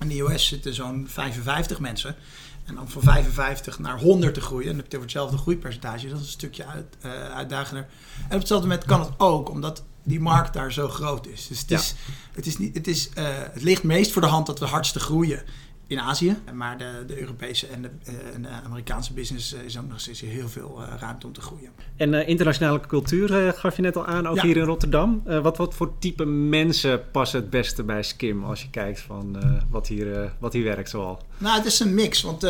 In 0.00 0.08
de 0.08 0.20
US 0.20 0.46
zitten 0.46 0.74
zo'n 0.74 1.06
55 1.08 1.80
mensen. 1.80 2.16
En 2.64 2.74
dan 2.74 2.88
van 2.88 3.02
55 3.02 3.78
naar 3.78 4.00
100 4.00 4.34
te 4.34 4.40
groeien, 4.40 4.66
en 4.66 4.72
dan 4.72 4.82
heb 4.82 4.90
je 4.90 4.96
over 4.96 5.08
hetzelfde 5.08 5.36
groeipercentage, 5.36 6.08
dat 6.08 6.18
is 6.18 6.24
een 6.24 6.30
stukje 6.30 6.66
uit, 6.66 6.96
uh, 7.04 7.12
uitdagender. 7.34 7.86
En 8.28 8.34
op 8.34 8.38
hetzelfde 8.38 8.68
moment 8.68 8.86
kan 8.86 9.00
het 9.00 9.10
ook, 9.16 9.50
omdat 9.50 9.84
die 10.02 10.20
markt 10.20 10.52
daar 10.52 10.72
zo 10.72 10.88
groot 10.88 11.26
is. 11.26 11.46
Dus 11.46 11.60
het, 11.60 11.68
ja. 11.68 11.78
is, 11.78 11.94
het, 12.32 12.46
is 12.46 12.58
niet, 12.58 12.74
het, 12.74 12.86
is, 12.86 13.08
uh, 13.18 13.28
het 13.28 13.62
ligt 13.62 13.82
meest 13.82 14.12
voor 14.12 14.22
de 14.22 14.28
hand 14.28 14.46
dat 14.46 14.58
we 14.58 14.64
hardste 14.64 15.00
groeien 15.00 15.42
in 15.88 16.00
Azië. 16.00 16.36
Maar 16.54 16.78
de, 16.78 17.04
de 17.06 17.20
Europese 17.20 17.66
en 17.66 17.82
de, 17.82 17.90
en 18.34 18.42
de, 18.42 18.48
Amerikaanse 18.48 19.12
business 19.12 19.52
is 19.52 19.78
ook 19.78 19.88
nog 19.88 20.00
steeds 20.00 20.20
heel 20.20 20.48
veel 20.48 20.78
uh, 20.80 20.94
ruimte 21.00 21.26
om 21.26 21.32
te 21.32 21.40
groeien. 21.40 21.70
En 21.96 22.12
uh, 22.12 22.28
internationale 22.28 22.80
cultuur 22.80 23.52
gaf 23.52 23.76
je 23.76 23.82
net 23.82 23.96
al 23.96 24.06
aan, 24.06 24.26
ook 24.26 24.36
ja. 24.36 24.42
hier 24.42 24.56
in 24.56 24.64
Rotterdam. 24.64 25.22
wat, 25.24 25.56
wat 25.56 25.74
voor 25.74 25.98
type 25.98 26.24
mensen 26.24 27.10
passen 27.10 27.40
het 27.40 27.50
beste 27.50 27.82
bij 27.82 28.02
Skim 28.02 28.44
als 28.44 28.62
je 28.62 28.70
kijkt 28.70 29.00
van 29.00 29.36
wat, 29.70 29.86
hier, 29.86 30.32
wat 30.38 30.52
hier 30.52 30.64
werkt 30.64 30.90
zoal? 30.90 31.22
Nou, 31.38 31.56
het 31.56 31.66
is 31.66 31.80
een 31.80 31.94
mix. 31.94 32.22
Want, 32.22 32.42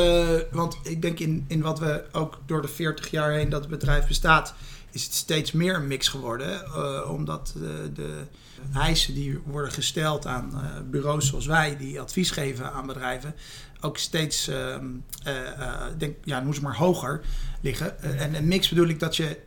want 0.50 0.78
ik 0.82 1.02
denk 1.02 1.18
in, 1.18 1.44
in 1.48 1.60
wat 1.60 1.78
we 1.78 2.04
ook 2.12 2.40
door 2.46 2.62
de 2.62 2.68
40 2.68 3.10
jaar 3.10 3.32
heen 3.32 3.48
dat 3.48 3.60
het 3.60 3.70
bedrijf 3.70 4.06
bestaat, 4.06 4.54
is 4.90 5.04
het 5.04 5.14
steeds 5.14 5.52
meer 5.52 5.74
een 5.74 5.86
mix 5.86 6.08
geworden. 6.08 6.74
omdat 7.08 7.54
de 7.94 8.26
eisen 8.74 9.14
die 9.14 9.38
worden 9.44 9.72
gesteld 9.72 10.26
aan 10.26 10.50
uh, 10.54 10.60
bureaus 10.90 11.28
zoals 11.28 11.46
wij, 11.46 11.76
die 11.76 12.00
advies 12.00 12.30
geven 12.30 12.72
aan 12.72 12.86
bedrijven, 12.86 13.34
ook 13.80 13.98
steeds, 13.98 14.48
uh, 14.48 14.76
uh, 15.26 15.82
denk, 15.98 16.16
ja, 16.24 16.40
noem 16.40 16.54
ze 16.54 16.62
maar 16.62 16.76
hoger 16.76 17.20
liggen. 17.60 18.02
en 18.18 18.34
een 18.34 18.48
mix 18.48 18.68
bedoel 18.68 18.88
ik 18.88 19.00
dat 19.00 19.16
je 19.16 19.38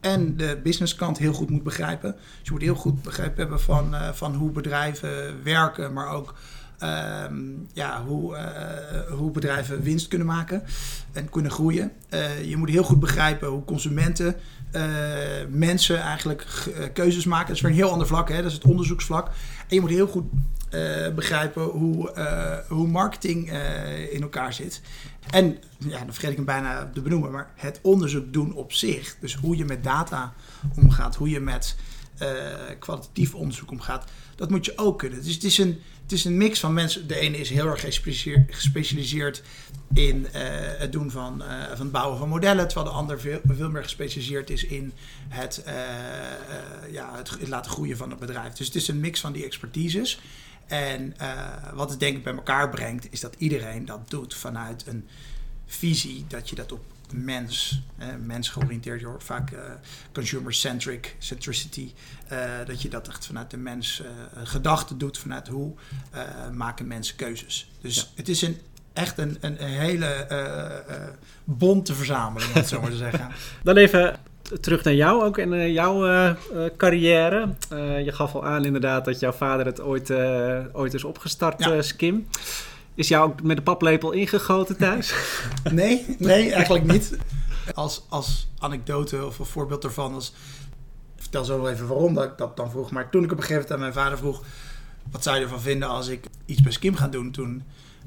en 0.00 0.36
de 0.36 0.60
businesskant 0.62 1.18
heel 1.18 1.32
goed 1.32 1.50
moet 1.50 1.62
begrijpen. 1.62 2.12
Dus 2.12 2.22
je 2.42 2.50
moet 2.50 2.60
heel 2.60 2.74
goed 2.74 3.02
begrepen 3.02 3.36
hebben 3.36 3.60
van, 3.60 3.94
van 4.12 4.34
hoe 4.34 4.50
bedrijven 4.50 5.42
werken, 5.42 5.92
maar 5.92 6.08
ook 6.08 6.34
ehm, 6.80 7.34
ja, 7.72 8.04
hoe, 8.04 8.36
hoe 9.10 9.30
bedrijven 9.30 9.82
winst 9.82 10.08
kunnen 10.08 10.26
maken 10.26 10.62
en 11.12 11.30
kunnen 11.30 11.50
groeien. 11.50 11.92
je 12.44 12.56
moet 12.56 12.68
heel 12.68 12.82
goed 12.82 13.00
begrijpen 13.00 13.48
hoe 13.48 13.64
consumenten 13.64 14.36
uh, 14.72 14.82
mensen 15.48 16.00
eigenlijk 16.00 16.46
keuzes 16.92 17.24
maken. 17.24 17.46
Dat 17.46 17.56
is 17.56 17.62
weer 17.62 17.70
een 17.70 17.76
heel 17.76 17.90
ander 17.90 18.06
vlak, 18.06 18.28
hè? 18.28 18.36
dat 18.36 18.50
is 18.50 18.52
het 18.52 18.64
onderzoeksvlak. 18.64 19.26
En 19.26 19.74
je 19.74 19.80
moet 19.80 19.90
heel 19.90 20.06
goed 20.06 20.24
begrijpen 21.14 21.62
hoe, 21.62 22.12
hoe 22.68 22.88
marketing 22.88 23.52
in 24.10 24.22
elkaar 24.22 24.52
zit. 24.52 24.80
En, 25.30 25.58
ja, 25.78 25.98
dan 25.98 26.12
vergeet 26.12 26.30
ik 26.30 26.36
hem 26.36 26.44
bijna 26.44 26.90
te 26.94 27.00
benoemen, 27.00 27.30
maar 27.30 27.50
het 27.54 27.78
onderzoek 27.82 28.32
doen 28.32 28.54
op 28.54 28.72
zich. 28.72 29.16
Dus 29.20 29.34
hoe 29.34 29.56
je 29.56 29.64
met 29.64 29.84
data 29.84 30.32
omgaat, 30.76 31.16
hoe 31.16 31.30
je 31.30 31.40
met 31.40 31.76
kwalitatief 32.78 33.34
onderzoek 33.34 33.70
omgaat, 33.70 34.04
dat 34.36 34.50
moet 34.50 34.64
je 34.64 34.78
ook 34.78 34.98
kunnen. 34.98 35.22
Dus 35.22 35.34
het 35.34 35.44
is 35.44 35.58
een, 35.58 35.80
het 36.10 36.18
is 36.18 36.24
een 36.24 36.36
mix 36.36 36.60
van 36.60 36.72
mensen. 36.72 37.06
De 37.06 37.18
ene 37.18 37.36
is 37.36 37.50
heel 37.50 37.66
erg 37.66 37.80
gespecialiseerd 38.48 39.42
in 39.94 40.26
het 40.78 40.92
doen 40.92 41.10
van, 41.10 41.42
van 41.68 41.80
het 41.80 41.92
bouwen 41.92 42.18
van 42.18 42.28
modellen, 42.28 42.68
terwijl 42.68 42.90
de 42.90 42.96
ander 42.96 43.20
veel, 43.20 43.40
veel 43.46 43.70
meer 43.70 43.82
gespecialiseerd 43.82 44.50
is 44.50 44.64
in 44.64 44.92
het, 45.28 45.62
ja, 46.90 47.16
het, 47.16 47.30
het 47.30 47.48
laten 47.48 47.70
groeien 47.70 47.96
van 47.96 48.10
het 48.10 48.18
bedrijf. 48.18 48.52
Dus 48.52 48.66
het 48.66 48.76
is 48.76 48.88
een 48.88 49.00
mix 49.00 49.20
van 49.20 49.32
die 49.32 49.44
expertises. 49.44 50.20
En 50.66 51.16
wat 51.74 51.90
het 51.90 52.00
denk 52.00 52.16
ik 52.16 52.24
bij 52.24 52.34
elkaar 52.34 52.70
brengt, 52.70 53.06
is 53.10 53.20
dat 53.20 53.34
iedereen 53.38 53.84
dat 53.84 54.10
doet 54.10 54.34
vanuit 54.34 54.86
een 54.86 55.08
visie 55.66 56.24
dat 56.28 56.48
je 56.48 56.54
dat 56.56 56.72
op 56.72 56.84
mens, 57.12 57.82
eh, 57.98 58.08
mens 58.24 58.48
georiënteerd, 58.48 59.00
je 59.00 59.06
hoort 59.06 59.24
vaak 59.24 59.50
uh, 59.50 59.58
consumer-centric, 60.12 61.16
centricity, 61.18 61.92
uh, 62.32 62.38
dat 62.66 62.82
je 62.82 62.88
dat 62.88 63.08
echt 63.08 63.26
vanuit 63.26 63.50
de 63.50 63.56
mens 63.56 64.02
uh, 64.02 64.08
gedachten 64.44 64.98
doet, 64.98 65.18
vanuit 65.18 65.48
hoe 65.48 65.72
maken 66.52 66.86
mensen 66.86 67.16
keuzes. 67.16 67.70
Dus 67.80 68.12
het 68.14 68.28
is 68.28 68.42
een, 68.42 68.56
echt 68.92 69.18
een, 69.18 69.36
een, 69.40 69.56
hele 69.56 70.26
bonte 71.44 71.94
verzameling, 71.94 72.50
om 72.50 72.56
het 72.56 72.68
zo 72.68 72.80
maar 72.80 72.90
te 72.90 72.96
zeggen. 73.08 73.28
Dan 73.62 73.76
even 73.76 74.18
terug 74.60 74.84
naar 74.84 74.94
jou 74.94 75.22
ook 75.22 75.38
en 75.38 75.72
jouw 75.72 76.34
carrière. 76.76 77.48
je 78.04 78.12
gaf 78.12 78.34
al 78.34 78.46
aan 78.46 78.64
inderdaad 78.64 79.04
dat 79.04 79.20
jouw 79.20 79.32
vader 79.32 79.66
het 79.66 79.80
ooit, 79.80 80.10
ooit 80.72 80.94
is 80.94 81.04
opgestart, 81.04 81.64
ja. 81.64 81.82
Skim. 81.82 82.26
Is 82.94 83.08
jou 83.08 83.30
ook 83.30 83.42
met 83.42 83.56
de 83.56 83.62
paplepel 83.62 84.12
ingegoten 84.12 84.76
thuis? 84.76 85.14
nee, 85.70 86.16
nee, 86.18 86.52
eigenlijk 86.52 86.84
niet. 86.84 87.16
Als, 87.74 88.02
als 88.08 88.48
anekdote 88.58 89.26
of 89.26 89.38
een 89.38 89.44
voorbeeld 89.44 89.84
ervan. 89.84 90.14
Als, 90.14 90.32
vertel 91.30 91.44
zo 91.44 91.62
wel 91.62 91.70
even 91.70 91.86
waarom 91.86 92.14
dat 92.14 92.24
ik 92.24 92.38
dat 92.38 92.56
dan 92.56 92.70
vroeg. 92.70 92.90
Maar 92.90 93.10
toen 93.10 93.24
ik 93.24 93.32
op 93.32 93.38
een 93.38 93.44
gegeven 93.44 93.62
moment 93.62 93.72
aan 93.72 93.80
mijn 93.80 94.04
vader 94.04 94.18
vroeg... 94.18 94.42
wat 95.10 95.22
zou 95.22 95.36
je 95.36 95.42
ervan 95.42 95.60
vinden 95.60 95.88
als 95.88 96.08
ik 96.08 96.26
iets 96.46 96.62
bij 96.62 96.72
Skim 96.72 96.94
ga 96.96 97.08
doen? 97.08 97.30
Toen 97.30 97.62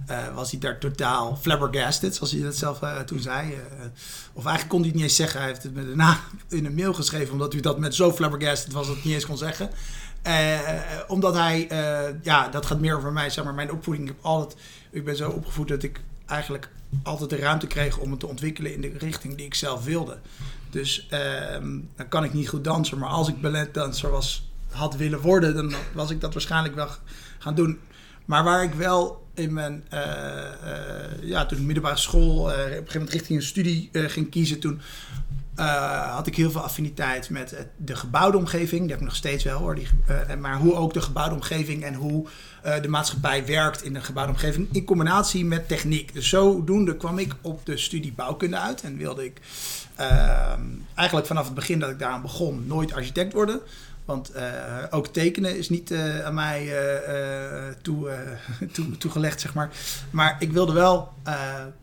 uh, 0.10 0.36
was 0.36 0.52
hij 0.52 0.60
daar 0.60 0.80
totaal 0.80 1.38
flabbergasted, 1.42 2.16
zoals 2.16 2.32
hij 2.32 2.42
dat 2.42 2.56
zelf 2.56 2.82
uh, 2.82 3.00
toen 3.00 3.20
zei. 3.20 3.52
Uh, 3.52 3.58
of 4.34 4.46
eigenlijk 4.46 4.70
kon 4.70 4.80
hij 4.80 4.88
het 4.88 4.96
niet 4.96 5.04
eens 5.04 5.16
zeggen. 5.16 5.40
Hij 5.40 5.50
heeft 5.50 5.64
het 5.64 5.74
me 5.74 5.86
daarna 5.86 6.20
in 6.50 6.66
een 6.66 6.76
mail 6.76 6.94
geschreven... 6.94 7.34
omdat 7.34 7.54
hij 7.54 7.62
dat 7.62 7.80
met 7.80 7.96
zo 7.96 8.12
flabbergasted 8.12 8.74
was 8.74 8.88
dat 8.88 8.96
hij 8.96 9.06
niet 9.06 9.14
eens 9.14 9.26
kon 9.26 9.38
zeggen... 9.38 9.70
omdat 11.08 11.34
hij, 11.34 11.68
ja, 12.22 12.48
dat 12.50 12.66
gaat 12.66 12.80
meer 12.80 12.96
over 12.96 13.12
mij, 13.12 13.30
zeg 13.30 13.44
maar, 13.44 13.54
mijn 13.54 13.72
opvoeding. 13.72 14.10
Ik 14.10 14.16
heb 14.16 14.26
altijd 14.26 14.56
ik 14.94 15.06
ben 15.06 15.16
zo 15.16 15.30
opgevoed 15.30 15.68
dat 15.68 15.84
ik 15.84 16.02
eigenlijk 16.26 16.70
altijd 17.04 17.30
de 17.30 17.36
ruimte 17.36 17.68
kreeg 17.68 17.98
om 17.98 18.12
het 18.12 18.20
te 18.20 18.28
ontwikkelen 18.28 18.74
in 18.74 18.82
de 18.82 18.94
richting 18.98 19.36
die 19.36 19.46
ik 19.46 19.54
zelf 19.54 19.84
wilde. 19.84 20.18
Dus 20.70 21.08
ehm, 21.10 21.80
dan 21.96 22.08
kan 22.08 22.24
ik 22.24 22.34
niet 22.34 22.50
goed 22.50 22.64
dansen, 22.64 22.98
maar 22.98 23.10
als 23.10 23.28
ik 23.28 23.42
balletdanser 23.42 24.10
was, 24.10 24.50
had 24.72 24.96
willen 24.96 25.20
worden, 25.20 25.56
dan 25.56 25.74
was 25.94 26.10
ik 26.10 26.22
dat 26.22 26.34
waarschijnlijk 26.34 26.76
wel 26.76 26.88
gaan 27.40 27.56
doen. 27.56 27.80
Maar 28.26 28.44
waar 28.44 28.64
ik 28.64 28.74
wel 28.74 29.28
in 29.34 29.54
mijn, 29.54 29.84
uh, 29.94 30.00
uh, 30.00 31.30
ja, 31.30 31.46
toen 31.46 31.66
middelbare 31.66 31.98
school, 31.98 32.50
uh, 32.50 32.56
op 32.56 32.60
een 32.60 32.68
gegeven 32.68 32.94
moment 32.94 33.10
richting 33.10 33.40
een 33.40 33.46
studie 33.46 33.90
ging 33.94 34.30
kiezen, 34.30 34.60
toen 34.60 34.82
had 35.56 36.28
ik 36.28 36.36
heel 36.36 36.52
veel 36.52 36.62
affiniteit 36.62 37.30
met 37.30 37.56
de 37.78 37.96
gebouwde 37.96 38.38
omgeving. 38.38 38.82
Die 38.82 38.90
heb 38.90 39.00
ik 39.00 39.06
nog 39.06 39.16
steeds 39.16 39.44
wel 39.44 39.60
hoor. 39.60 39.76
Die, 39.76 39.88
maar 40.40 40.58
hoe 40.58 40.76
ook 40.76 40.94
de 40.94 41.02
gebouwde 41.02 41.36
omgeving 41.36 41.84
en 41.84 41.94
hoe 41.94 42.26
uh, 42.66 42.82
de 42.82 42.88
maatschappij 42.88 43.46
werkt 43.46 43.84
in 43.84 43.96
een 43.96 44.04
gebouwde 44.04 44.32
omgeving 44.32 44.68
in 44.72 44.86
combinatie 44.86 45.46
met 45.46 45.68
techniek. 45.68 46.14
Dus 46.14 46.30
zodoende 46.30 46.98
kwam 46.98 47.18
ik 47.18 47.36
op 47.42 47.66
de 47.66 47.78
studie 47.78 48.14
bouwkunde 48.14 48.58
uit 48.58 48.82
en 48.82 48.98
wilde 48.98 49.26
ik 49.26 49.42
eigenlijk 50.96 51.28
vanaf 51.28 51.46
het 51.46 51.54
begin 51.54 51.80
dat 51.80 51.90
ik 51.90 52.00
daaraan 52.00 52.22
begon 52.22 52.68
nooit 52.68 52.94
architect 52.94 53.34
worden. 53.34 53.60
Want 54.06 54.32
ook 54.90 55.08
tekenen 55.08 55.58
is 55.58 55.70
niet 55.70 55.94
aan 56.24 56.34
mij 56.34 56.74
toe, 57.82 58.12
toe, 58.74 58.98
toegelegd, 58.98 59.42
zeg 59.42 59.54
maar. 59.54 59.70
Maar 60.10 60.36
ik 60.40 60.52
wilde 60.52 60.74
wel 60.74 61.14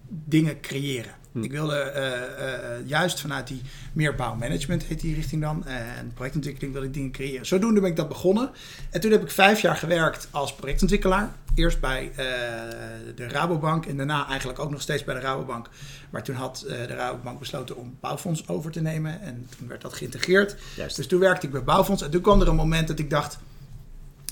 dingen 0.09 0.61
creëren. 0.61 1.20
Hm. 1.33 1.43
Ik 1.43 1.51
wilde 1.51 1.93
uh, 1.97 2.03
uh, 2.47 2.89
juist 2.89 3.21
vanuit 3.21 3.47
die 3.47 3.63
meer 3.93 4.15
bouwmanagement, 4.15 4.83
heet 4.83 5.01
die 5.01 5.15
richting 5.15 5.43
dan, 5.43 5.67
en 5.67 6.13
projectontwikkeling 6.15 6.73
wilde 6.73 6.89
ik 6.89 6.95
dingen 6.95 7.11
creëren. 7.11 7.47
Zodoende 7.47 7.81
ben 7.81 7.91
ik 7.91 7.97
dat 7.97 8.09
begonnen. 8.09 8.51
En 8.91 9.01
toen 9.01 9.11
heb 9.11 9.23
ik 9.23 9.31
vijf 9.31 9.61
jaar 9.61 9.77
gewerkt 9.77 10.29
als 10.31 10.55
projectontwikkelaar. 10.55 11.33
Eerst 11.55 11.81
bij 11.81 12.13
de 13.15 13.29
Rabobank 13.29 13.87
en 13.87 13.97
daarna 13.97 14.27
eigenlijk 14.29 14.59
ook 14.59 14.71
nog 14.71 14.81
steeds 14.81 15.05
bij 15.05 15.15
de 15.15 15.21
Rabobank. 15.21 15.69
Maar 16.11 16.23
toen 16.23 16.35
had 16.35 16.65
de 16.67 16.87
Rabobank 16.87 17.39
besloten 17.39 17.77
om 17.77 17.97
Bouwfonds 18.01 18.49
over 18.49 18.71
te 18.71 18.81
nemen 18.81 19.21
en 19.21 19.47
toen 19.59 19.69
werd 19.69 19.81
dat 19.81 19.93
geïntegreerd. 19.93 20.57
Juist. 20.77 20.97
Dus 20.97 21.07
toen 21.07 21.21
werkte 21.21 21.47
ik 21.47 21.53
bij 21.53 21.63
Bouwfonds 21.63 22.03
en 22.03 22.11
toen 22.11 22.21
kwam 22.21 22.41
er 22.41 22.49
een 22.49 22.55
moment 22.55 22.89
dat 22.89 22.99
ik 22.99 23.11
dacht 23.11 23.39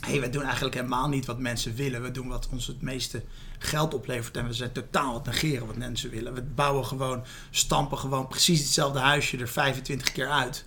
hey, 0.01 0.21
we 0.21 0.31
doen 0.31 0.43
eigenlijk 0.43 0.75
helemaal 0.75 1.09
niet 1.09 1.27
wat 1.27 1.39
mensen 1.39 1.75
willen. 1.75 2.03
We 2.03 2.11
doen 2.11 2.29
wat 2.29 2.49
ons 2.53 2.67
het 2.67 2.83
meeste 2.83 3.23
geld 3.59 3.95
oplevert. 3.95 4.37
En 4.37 4.47
we 4.47 4.53
zijn 4.53 4.73
totaal 4.73 5.15
het 5.15 5.25
negeren 5.25 5.67
wat 5.67 5.77
mensen 5.77 6.11
willen. 6.11 6.35
We 6.35 6.43
bouwen 6.43 6.87
gewoon, 6.87 7.25
stampen 7.51 7.99
gewoon 7.99 8.29
precies 8.29 8.61
hetzelfde 8.61 8.99
huisje 8.99 9.39
er 9.39 9.49
25 9.49 10.13
keer 10.13 10.29
uit. 10.29 10.65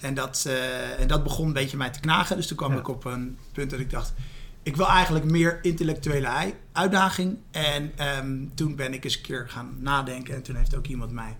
En 0.00 0.14
dat, 0.14 0.44
uh, 0.46 1.00
en 1.00 1.08
dat 1.08 1.22
begon 1.22 1.46
een 1.46 1.52
beetje 1.52 1.76
mij 1.76 1.90
te 1.90 2.00
knagen. 2.00 2.36
Dus 2.36 2.46
toen 2.46 2.56
kwam 2.56 2.78
ik 2.78 2.88
op 2.88 3.04
een 3.04 3.38
punt 3.52 3.70
dat 3.70 3.80
ik 3.80 3.90
dacht... 3.90 4.12
Ik 4.62 4.76
wil 4.76 4.88
eigenlijk 4.88 5.24
meer 5.24 5.58
intellectuele 5.62 6.52
uitdaging. 6.72 7.38
En 7.50 7.92
um, 8.18 8.52
toen 8.54 8.76
ben 8.76 8.94
ik 8.94 9.04
eens 9.04 9.16
een 9.16 9.22
keer 9.22 9.48
gaan 9.48 9.76
nadenken. 9.78 10.34
En 10.34 10.42
toen 10.42 10.56
heeft 10.56 10.76
ook 10.76 10.86
iemand 10.86 11.10
mij 11.10 11.36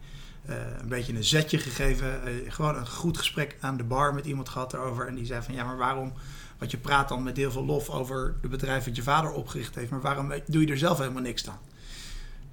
uh, 0.49 0.57
een 0.81 0.88
beetje 0.88 1.14
een 1.14 1.25
zetje 1.25 1.59
gegeven. 1.59 2.21
Uh, 2.25 2.52
gewoon 2.52 2.76
een 2.76 2.88
goed 2.88 3.19
gesprek 3.19 3.57
aan 3.61 3.76
de 3.76 3.85
bar 3.85 4.14
met 4.14 4.26
iemand 4.26 4.49
gehad 4.49 4.73
erover. 4.73 5.07
En 5.07 5.14
die 5.14 5.26
zei 5.26 5.43
van 5.43 5.55
ja, 5.55 5.64
maar 5.64 5.76
waarom 5.76 6.12
want 6.58 6.70
je 6.70 6.76
praat 6.76 7.08
dan 7.08 7.22
met 7.22 7.36
heel 7.36 7.50
veel 7.50 7.64
lof 7.64 7.90
over 7.90 8.34
de 8.42 8.48
bedrijf 8.48 8.84
dat 8.84 8.96
je 8.96 9.02
vader 9.02 9.30
opgericht 9.30 9.75
heeft. 9.75 9.90
Maar 9.90 10.00
waarom 10.00 10.32
doe 10.46 10.66
je 10.66 10.70
er 10.70 10.78
zelf 10.78 10.98
helemaal 10.98 11.22
niks 11.22 11.48
aan? 11.48 11.58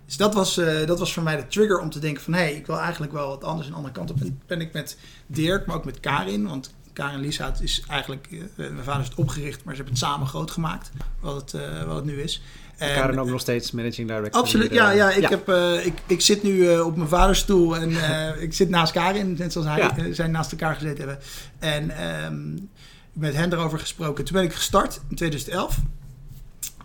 Dus 0.05 0.17
dat 0.17 0.33
was, 0.33 0.57
uh, 0.57 0.85
dat 0.85 0.99
was 0.99 1.13
voor 1.13 1.23
mij 1.23 1.35
de 1.35 1.47
trigger 1.47 1.79
om 1.79 1.89
te 1.89 1.99
denken 1.99 2.23
van... 2.23 2.33
hé, 2.33 2.39
hey, 2.39 2.53
ik 2.53 2.65
wil 2.65 2.79
eigenlijk 2.79 3.11
wel 3.11 3.27
wat 3.27 3.43
anders 3.43 3.67
een 3.67 3.73
andere 3.73 3.93
kant 3.93 4.11
op. 4.11 4.21
En 4.21 4.41
ben 4.47 4.61
ik 4.61 4.73
met 4.73 4.97
Dirk, 5.27 5.65
maar 5.65 5.75
ook 5.75 5.85
met 5.85 5.99
Karin. 5.99 6.47
Want 6.47 6.73
Karin 6.93 7.19
Lieshout 7.19 7.61
is 7.61 7.83
eigenlijk... 7.87 8.27
Uh, 8.31 8.43
mijn 8.55 8.83
vader 8.83 9.01
is 9.01 9.07
het 9.07 9.17
opgericht, 9.17 9.63
maar 9.63 9.75
ze 9.75 9.81
hebben 9.81 9.99
het 9.99 10.09
samen 10.09 10.27
groot 10.27 10.51
gemaakt. 10.51 10.91
Wat 11.19 11.35
het, 11.35 11.61
uh, 11.61 11.83
wat 11.83 11.95
het 11.95 12.05
nu 12.05 12.21
is. 12.21 12.41
En, 12.77 12.93
Karin 12.93 13.19
ook 13.19 13.27
nog 13.27 13.41
steeds 13.41 13.71
managing 13.71 14.07
director. 14.07 14.41
Absoluut, 14.41 14.73
ja. 14.73 14.91
ja, 14.91 15.11
ik, 15.11 15.21
ja. 15.21 15.29
Heb, 15.29 15.49
ik, 15.85 15.93
ik 16.07 16.21
zit 16.21 16.43
nu 16.43 16.79
op 16.79 16.95
mijn 16.95 17.09
vaders 17.09 17.39
stoel 17.39 17.75
en 17.75 17.91
ik 18.45 18.53
zit 18.53 18.69
naast 18.69 18.91
Karin. 18.91 19.35
Net 19.37 19.51
zoals 19.51 19.67
hij 19.67 19.77
ja. 19.77 20.13
zijn 20.13 20.31
naast 20.31 20.51
elkaar 20.51 20.75
gezeten 20.75 20.97
hebben. 20.97 21.19
En... 21.59 22.13
Um, 22.25 22.69
met 23.13 23.35
hen 23.35 23.53
erover 23.53 23.79
gesproken. 23.79 24.25
Toen 24.25 24.35
ben 24.35 24.43
ik 24.43 24.53
gestart 24.53 25.01
in 25.09 25.15
2011 25.15 25.77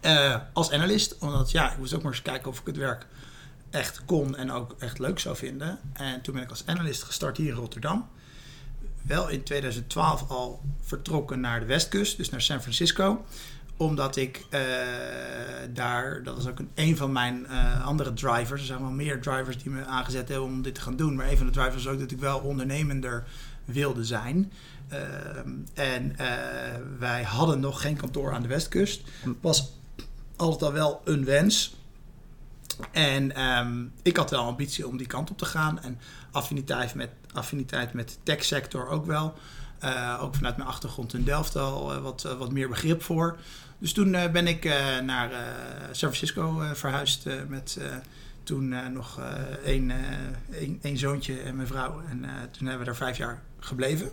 uh, 0.02 0.32
eh, 0.32 0.40
als 0.52 0.70
analist. 0.70 1.18
Omdat 1.18 1.50
ja, 1.50 1.72
ik 1.72 1.78
moest 1.78 1.94
ook 1.94 2.02
maar 2.02 2.12
eens 2.12 2.22
kijken 2.22 2.50
of 2.50 2.60
ik 2.60 2.66
het 2.66 2.76
werk 2.76 3.06
echt 3.70 4.04
kon 4.04 4.36
en 4.36 4.50
ook 4.50 4.74
echt 4.78 4.98
leuk 4.98 5.18
zou 5.18 5.36
vinden. 5.36 5.78
En 5.92 6.20
toen 6.20 6.34
ben 6.34 6.42
ik 6.42 6.50
als 6.50 6.66
analist 6.66 7.02
gestart 7.02 7.36
hier 7.36 7.48
in 7.48 7.54
Rotterdam. 7.54 8.08
Wel 9.02 9.28
in 9.28 9.42
2012 9.42 10.30
al 10.30 10.62
vertrokken 10.80 11.40
naar 11.40 11.60
de 11.60 11.66
westkust, 11.66 12.16
dus 12.16 12.30
naar 12.30 12.42
San 12.42 12.60
Francisco 12.60 13.24
omdat 13.78 14.16
ik 14.16 14.46
uh, 14.50 14.60
daar, 15.72 16.22
dat 16.22 16.36
was 16.36 16.46
ook 16.46 16.58
een, 16.58 16.70
een 16.74 16.96
van 16.96 17.12
mijn 17.12 17.46
uh, 17.50 17.86
andere 17.86 18.12
drivers. 18.12 18.60
Er 18.60 18.66
zijn 18.66 18.80
wel 18.80 18.90
meer 18.90 19.20
drivers 19.20 19.62
die 19.62 19.70
me 19.70 19.84
aangezet 19.84 20.28
hebben 20.28 20.46
om 20.46 20.62
dit 20.62 20.74
te 20.74 20.80
gaan 20.80 20.96
doen. 20.96 21.14
Maar 21.14 21.28
een 21.28 21.36
van 21.36 21.46
de 21.46 21.52
drivers 21.52 21.84
was 21.84 21.92
ook 21.92 22.00
dat 22.00 22.10
ik 22.10 22.18
wel 22.18 22.38
ondernemender 22.38 23.24
wilde 23.64 24.04
zijn. 24.04 24.52
Ehm, 24.88 25.50
en 25.74 26.10
uh, 26.10 26.18
wij 26.98 27.22
hadden 27.22 27.60
nog 27.60 27.80
geen 27.80 27.96
kantoor 27.96 28.32
aan 28.32 28.42
de 28.42 28.48
westkust. 28.48 29.02
Hm. 29.22 29.32
Was 29.40 29.72
altijd 30.36 30.62
al 30.62 30.72
wel 30.72 31.00
een 31.04 31.24
wens. 31.24 31.76
En 32.92 33.42
um, 33.42 33.92
ik 34.02 34.16
had 34.16 34.30
wel 34.30 34.44
ambitie 34.44 34.86
om 34.86 34.96
die 34.96 35.06
kant 35.06 35.30
op 35.30 35.38
te 35.38 35.44
gaan. 35.44 35.82
En 35.82 35.98
affiniteit 36.30 36.94
met, 36.94 37.10
affiniteit 37.32 37.92
met 37.92 38.08
de 38.08 38.16
techsector 38.22 38.88
ook 38.88 39.06
wel. 39.06 39.34
Uh, 39.84 40.18
ook 40.22 40.34
vanuit 40.34 40.56
mijn 40.56 40.68
achtergrond 40.68 41.14
in 41.14 41.24
Delft 41.24 41.56
al 41.56 41.94
uh, 41.94 42.02
wat, 42.02 42.22
wat 42.22 42.52
meer 42.52 42.68
begrip 42.68 43.02
voor. 43.02 43.36
Dus 43.78 43.92
toen 43.92 44.10
ben 44.10 44.46
ik 44.46 44.64
naar 45.04 45.30
San 45.86 46.14
Francisco 46.14 46.62
verhuisd 46.74 47.28
met 47.48 47.78
toen 48.42 48.92
nog 48.92 49.20
één, 49.64 49.92
één, 50.52 50.78
één, 50.82 50.96
zoontje 50.96 51.40
en 51.40 51.56
mijn 51.56 51.68
vrouw. 51.68 52.00
En 52.10 52.20
toen 52.50 52.66
hebben 52.66 52.78
we 52.78 52.84
daar 52.84 52.96
vijf 52.96 53.16
jaar 53.16 53.42
gebleven. 53.58 54.10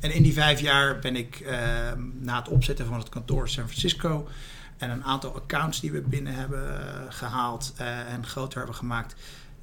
En 0.00 0.14
in 0.14 0.22
die 0.22 0.32
vijf 0.32 0.60
jaar 0.60 0.98
ben 0.98 1.16
ik 1.16 1.40
ehm, 1.40 2.02
na 2.20 2.38
het 2.38 2.48
opzetten 2.48 2.86
van 2.86 2.98
het 2.98 3.08
kantoor 3.08 3.48
San 3.48 3.68
Francisco 3.68 4.28
en 4.76 4.90
een 4.90 5.04
aantal 5.04 5.34
accounts 5.34 5.80
die 5.80 5.92
we 5.92 6.00
binnen 6.00 6.34
hebben 6.34 6.62
uh, 6.68 7.02
gehaald 7.08 7.74
uh, 7.80 8.12
en 8.12 8.26
groter 8.26 8.58
hebben 8.58 8.76
gemaakt. 8.76 9.14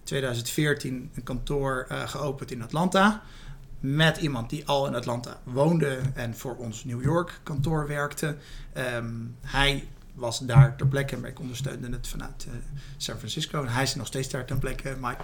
2014 0.03 1.11
een 1.15 1.23
kantoor 1.23 1.87
geopend 1.89 2.51
in 2.51 2.63
Atlanta. 2.63 3.21
Met 3.79 4.17
iemand 4.17 4.49
die 4.49 4.67
al 4.67 4.87
in 4.87 4.95
Atlanta 4.95 5.39
woonde 5.43 5.99
en 6.13 6.35
voor 6.37 6.55
ons 6.55 6.83
New 6.83 7.03
York 7.03 7.39
kantoor 7.43 7.87
werkte. 7.87 8.35
Um, 8.95 9.35
hij 9.41 9.87
was 10.13 10.39
daar 10.39 10.75
ter 10.75 10.87
plekke, 10.87 11.17
maar 11.17 11.29
ik 11.29 11.39
ondersteunde 11.39 11.89
het 11.89 12.07
vanuit 12.07 12.47
San 12.97 13.17
Francisco. 13.17 13.61
En 13.61 13.73
hij 13.73 13.83
is 13.83 13.95
nog 13.95 14.07
steeds 14.07 14.29
daar 14.29 14.45
ter 14.45 14.57
plekke. 14.57 14.95
Maar 14.99 15.17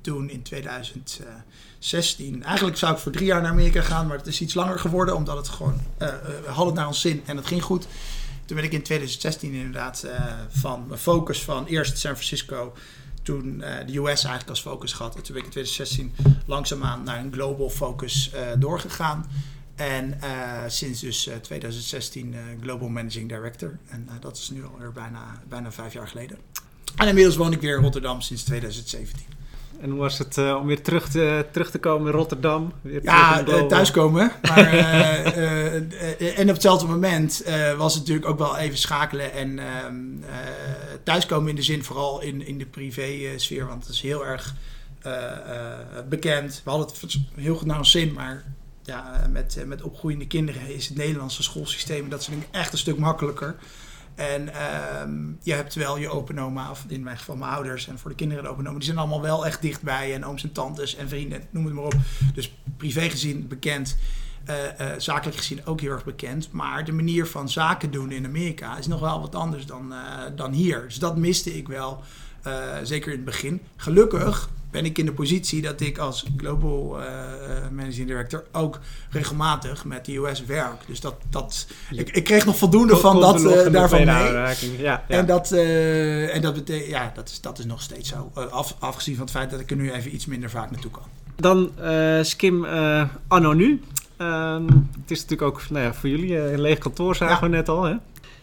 toen 0.00 0.30
in 0.30 0.42
2016. 0.42 2.42
Eigenlijk 2.42 2.76
zou 2.76 2.92
ik 2.92 2.98
voor 2.98 3.12
drie 3.12 3.26
jaar 3.26 3.42
naar 3.42 3.50
Amerika 3.50 3.82
gaan, 3.82 4.06
maar 4.06 4.16
het 4.16 4.26
is 4.26 4.40
iets 4.40 4.54
langer 4.54 4.78
geworden, 4.78 5.16
omdat 5.16 5.36
het 5.36 5.48
gewoon. 5.48 5.80
We 5.98 6.42
hadden 6.46 6.66
het 6.66 6.74
naar 6.74 6.86
ons 6.86 7.00
zin 7.00 7.22
en 7.26 7.36
het 7.36 7.46
ging 7.46 7.62
goed. 7.62 7.86
Toen 8.44 8.56
ben 8.56 8.64
ik 8.64 8.72
in 8.72 8.82
2016 8.82 9.52
inderdaad 9.52 10.02
uh, 10.06 10.12
van 10.48 10.86
mijn 10.86 11.00
focus 11.00 11.42
van 11.42 11.66
eerst 11.66 11.98
San 11.98 12.12
Francisco, 12.12 12.72
toen 13.22 13.58
de 13.58 13.98
US 13.98 14.04
eigenlijk 14.04 14.48
als 14.48 14.60
focus 14.60 14.92
gehad. 14.92 15.16
En 15.16 15.22
toen 15.22 15.34
ben 15.34 15.44
ik 15.44 15.54
in 15.54 15.62
2016 15.64 16.14
langzaamaan 16.46 17.02
naar 17.02 17.18
een 17.18 17.32
global 17.32 17.70
focus 17.70 18.30
doorgegaan. 18.58 19.26
En 19.74 20.20
sinds 20.66 21.00
dus 21.00 21.28
2016 21.42 22.34
Global 22.62 22.88
Managing 22.88 23.28
Director. 23.28 23.78
En 23.88 24.08
dat 24.20 24.36
is 24.36 24.50
nu 24.50 24.64
alweer 24.64 24.92
bijna, 24.92 25.42
bijna 25.48 25.72
vijf 25.72 25.92
jaar 25.92 26.08
geleden. 26.08 26.38
En 26.96 27.08
inmiddels 27.08 27.36
woon 27.36 27.52
ik 27.52 27.60
weer 27.60 27.76
in 27.76 27.82
Rotterdam 27.82 28.20
sinds 28.20 28.42
2017. 28.42 29.29
En 29.80 29.90
hoe 29.90 29.98
was 29.98 30.18
het 30.18 30.36
uh, 30.36 30.56
om 30.60 30.66
weer 30.66 30.82
terug 30.82 31.08
te, 31.08 31.46
terug 31.52 31.70
te 31.70 31.78
komen 31.78 32.06
in 32.06 32.12
Rotterdam? 32.12 32.72
Weer 32.80 33.02
ja, 33.02 33.46
uh, 33.48 33.62
thuiskomen. 33.62 34.32
Maar, 34.48 34.74
uh, 34.74 36.38
en 36.38 36.48
op 36.48 36.54
hetzelfde 36.54 36.86
moment 36.86 37.42
was 37.76 37.94
het 37.94 38.02
natuurlijk 38.02 38.28
ook 38.28 38.38
wel 38.38 38.56
even 38.56 38.78
schakelen 38.78 39.32
en 39.32 39.58
ehm, 39.58 39.94
thuiskomen 41.02 41.48
in 41.48 41.54
de 41.54 41.62
zin 41.62 41.84
vooral 41.84 42.20
in, 42.20 42.46
in 42.46 42.58
de 42.58 42.66
privé-sfeer. 42.66 43.66
Want 43.66 43.82
het 43.82 43.94
is 43.94 44.00
heel 44.00 44.26
erg 44.26 44.54
bekend. 46.08 46.60
We 46.64 46.70
hadden 46.70 46.88
het 47.00 47.16
heel 47.34 47.56
goed 47.56 47.66
naar 47.66 47.78
ons 47.78 47.90
zin, 47.90 48.12
maar 48.12 48.44
ja, 48.82 49.26
met, 49.30 49.62
met 49.66 49.82
opgroeiende 49.82 50.26
kinderen 50.26 50.74
is 50.74 50.88
het 50.88 50.96
Nederlandse 50.96 51.42
schoolsysteem 51.42 52.08
dat 52.08 52.20
is 52.20 52.28
echt 52.50 52.72
een 52.72 52.78
stuk 52.78 52.98
makkelijker. 52.98 53.56
En 54.20 54.50
um, 55.02 55.38
je 55.42 55.52
hebt 55.52 55.74
wel 55.74 55.98
je 55.98 56.08
open 56.08 56.38
oma, 56.38 56.70
of 56.70 56.84
in 56.88 57.02
mijn 57.02 57.18
geval 57.18 57.36
mijn 57.36 57.52
ouders 57.52 57.88
en 57.88 57.98
voor 57.98 58.10
de 58.10 58.16
kinderen 58.16 58.44
de 58.44 58.50
open 58.50 58.66
oma, 58.66 58.76
die 58.76 58.84
zijn 58.84 58.98
allemaal 58.98 59.20
wel 59.20 59.46
echt 59.46 59.62
dichtbij. 59.62 60.14
En 60.14 60.24
ooms 60.24 60.42
en 60.42 60.52
tantes 60.52 60.96
en 60.96 61.08
vrienden, 61.08 61.42
noem 61.50 61.64
het 61.64 61.74
maar 61.74 61.84
op. 61.84 61.94
Dus 62.34 62.54
privé 62.76 63.10
gezien 63.10 63.48
bekend, 63.48 63.96
uh, 64.48 64.56
uh, 64.80 64.92
zakelijk 64.98 65.36
gezien 65.36 65.66
ook 65.66 65.80
heel 65.80 65.90
erg 65.90 66.04
bekend. 66.04 66.52
Maar 66.52 66.84
de 66.84 66.92
manier 66.92 67.26
van 67.26 67.48
zaken 67.48 67.90
doen 67.90 68.10
in 68.12 68.24
Amerika 68.24 68.78
is 68.78 68.86
nog 68.86 69.00
wel 69.00 69.20
wat 69.20 69.34
anders 69.34 69.66
dan, 69.66 69.92
uh, 69.92 69.98
dan 70.36 70.52
hier. 70.52 70.82
Dus 70.82 70.98
dat 70.98 71.16
miste 71.16 71.56
ik 71.56 71.68
wel, 71.68 72.02
zeker 72.82 73.10
in 73.10 73.16
het 73.16 73.24
begin. 73.24 73.60
Gelukkig 73.76 74.48
ben 74.70 74.84
ik 74.84 74.98
in 74.98 75.04
de 75.04 75.12
positie 75.12 75.62
dat 75.62 75.80
ik 75.80 75.98
als 75.98 76.24
Global 76.36 77.00
uh, 77.00 77.06
Managing 77.72 78.06
Director 78.06 78.44
ook 78.52 78.78
regelmatig 79.10 79.84
met 79.84 80.04
de 80.04 80.16
US 80.16 80.44
werk. 80.44 80.80
Dus 80.86 81.00
dat, 81.00 81.14
dat, 81.30 81.66
ik, 81.90 82.10
ik 82.10 82.24
kreeg 82.24 82.46
nog 82.46 82.56
voldoende 82.56 82.96
van 82.96 83.20
dat, 83.20 83.44
uh, 83.44 83.72
daarvan 83.72 84.04
mee. 84.04 84.32
Ja, 84.32 84.54
ja. 84.78 85.04
En, 85.08 85.26
dat, 85.26 85.52
uh, 85.52 86.34
en 86.34 86.42
dat, 86.42 86.54
betekent, 86.54 86.90
ja, 86.90 87.12
dat, 87.14 87.28
is, 87.28 87.40
dat 87.40 87.58
is 87.58 87.64
nog 87.64 87.82
steeds 87.82 88.08
zo. 88.08 88.30
Af, 88.50 88.76
afgezien 88.78 89.14
van 89.14 89.24
het 89.24 89.34
feit 89.34 89.50
dat 89.50 89.60
ik 89.60 89.70
er 89.70 89.76
nu 89.76 89.92
even 89.92 90.14
iets 90.14 90.26
minder 90.26 90.50
vaak 90.50 90.70
naartoe 90.70 90.90
kan. 90.90 91.02
Dan 91.36 91.70
Skim 92.24 92.66
anno 93.28 93.52
nu. 93.52 93.82
Um, 94.18 94.66
het 95.00 95.10
is 95.10 95.20
natuurlijk 95.22 95.42
ook 95.42 95.70
nou 95.70 95.84
ja, 95.84 95.94
voor 95.94 96.08
jullie 96.08 96.38
een 96.38 96.60
leeg 96.60 96.78
kantoor, 96.78 97.16
zagen 97.16 97.50
we 97.50 97.56
net 97.56 97.68
al. 97.68 97.82
Hè? 97.82 97.94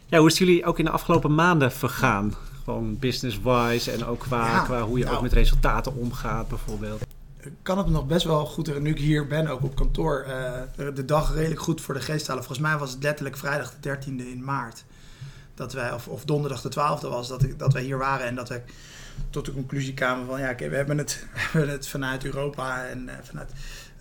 Ja, 0.05 0.17
hoe 0.17 0.27
is 0.27 0.37
jullie 0.37 0.65
ook 0.65 0.79
in 0.79 0.85
de 0.85 0.91
afgelopen 0.91 1.35
maanden 1.35 1.71
vergaan? 1.71 2.33
Gewoon 2.67 2.99
business-wise 2.99 3.91
en 3.91 4.05
ook 4.05 4.19
qua, 4.19 4.63
qua 4.63 4.81
hoe 4.81 4.97
je 4.97 5.03
ook 5.03 5.11
nou. 5.11 5.23
met 5.23 5.33
resultaten 5.33 5.95
omgaat 5.95 6.47
bijvoorbeeld. 6.47 7.01
Kan 7.61 7.77
het 7.77 7.87
nog 7.87 8.07
best 8.07 8.25
wel 8.25 8.45
goed, 8.45 8.79
nu 8.79 8.89
ik 8.89 8.97
hier 8.97 9.27
ben, 9.27 9.47
ook 9.47 9.63
op 9.63 9.75
kantoor, 9.75 10.25
uh, 10.27 10.93
de 10.95 11.05
dag 11.05 11.33
redelijk 11.33 11.61
goed 11.61 11.81
voor 11.81 11.93
de 11.93 11.99
geest 11.99 12.27
halen. 12.27 12.43
Volgens 12.43 12.67
mij 12.67 12.77
was 12.77 12.91
het 12.91 13.03
letterlijk 13.03 13.37
vrijdag 13.37 13.73
de 13.79 13.97
13e 13.97 14.05
in 14.05 14.43
maart. 14.43 14.83
Dat 15.55 15.73
wij, 15.73 15.93
of, 15.93 16.07
of 16.07 16.25
donderdag 16.25 16.61
de 16.61 16.69
12e 16.71 17.09
was, 17.09 17.27
dat, 17.27 17.43
ik, 17.43 17.59
dat 17.59 17.73
wij 17.73 17.83
hier 17.83 17.97
waren 17.97 18.25
en 18.25 18.35
dat 18.35 18.49
wij 18.49 18.63
tot 19.29 19.45
de 19.45 19.53
conclusie 19.53 19.93
kwamen 19.93 20.25
van 20.25 20.39
ja, 20.39 20.51
oké, 20.51 20.69
we, 20.69 20.75
hebben 20.75 20.97
het, 20.97 21.25
we 21.33 21.39
hebben 21.39 21.69
het 21.69 21.87
vanuit 21.87 22.25
Europa 22.25 22.85
en 22.85 23.03
uh, 23.05 23.13
vanuit 23.23 23.51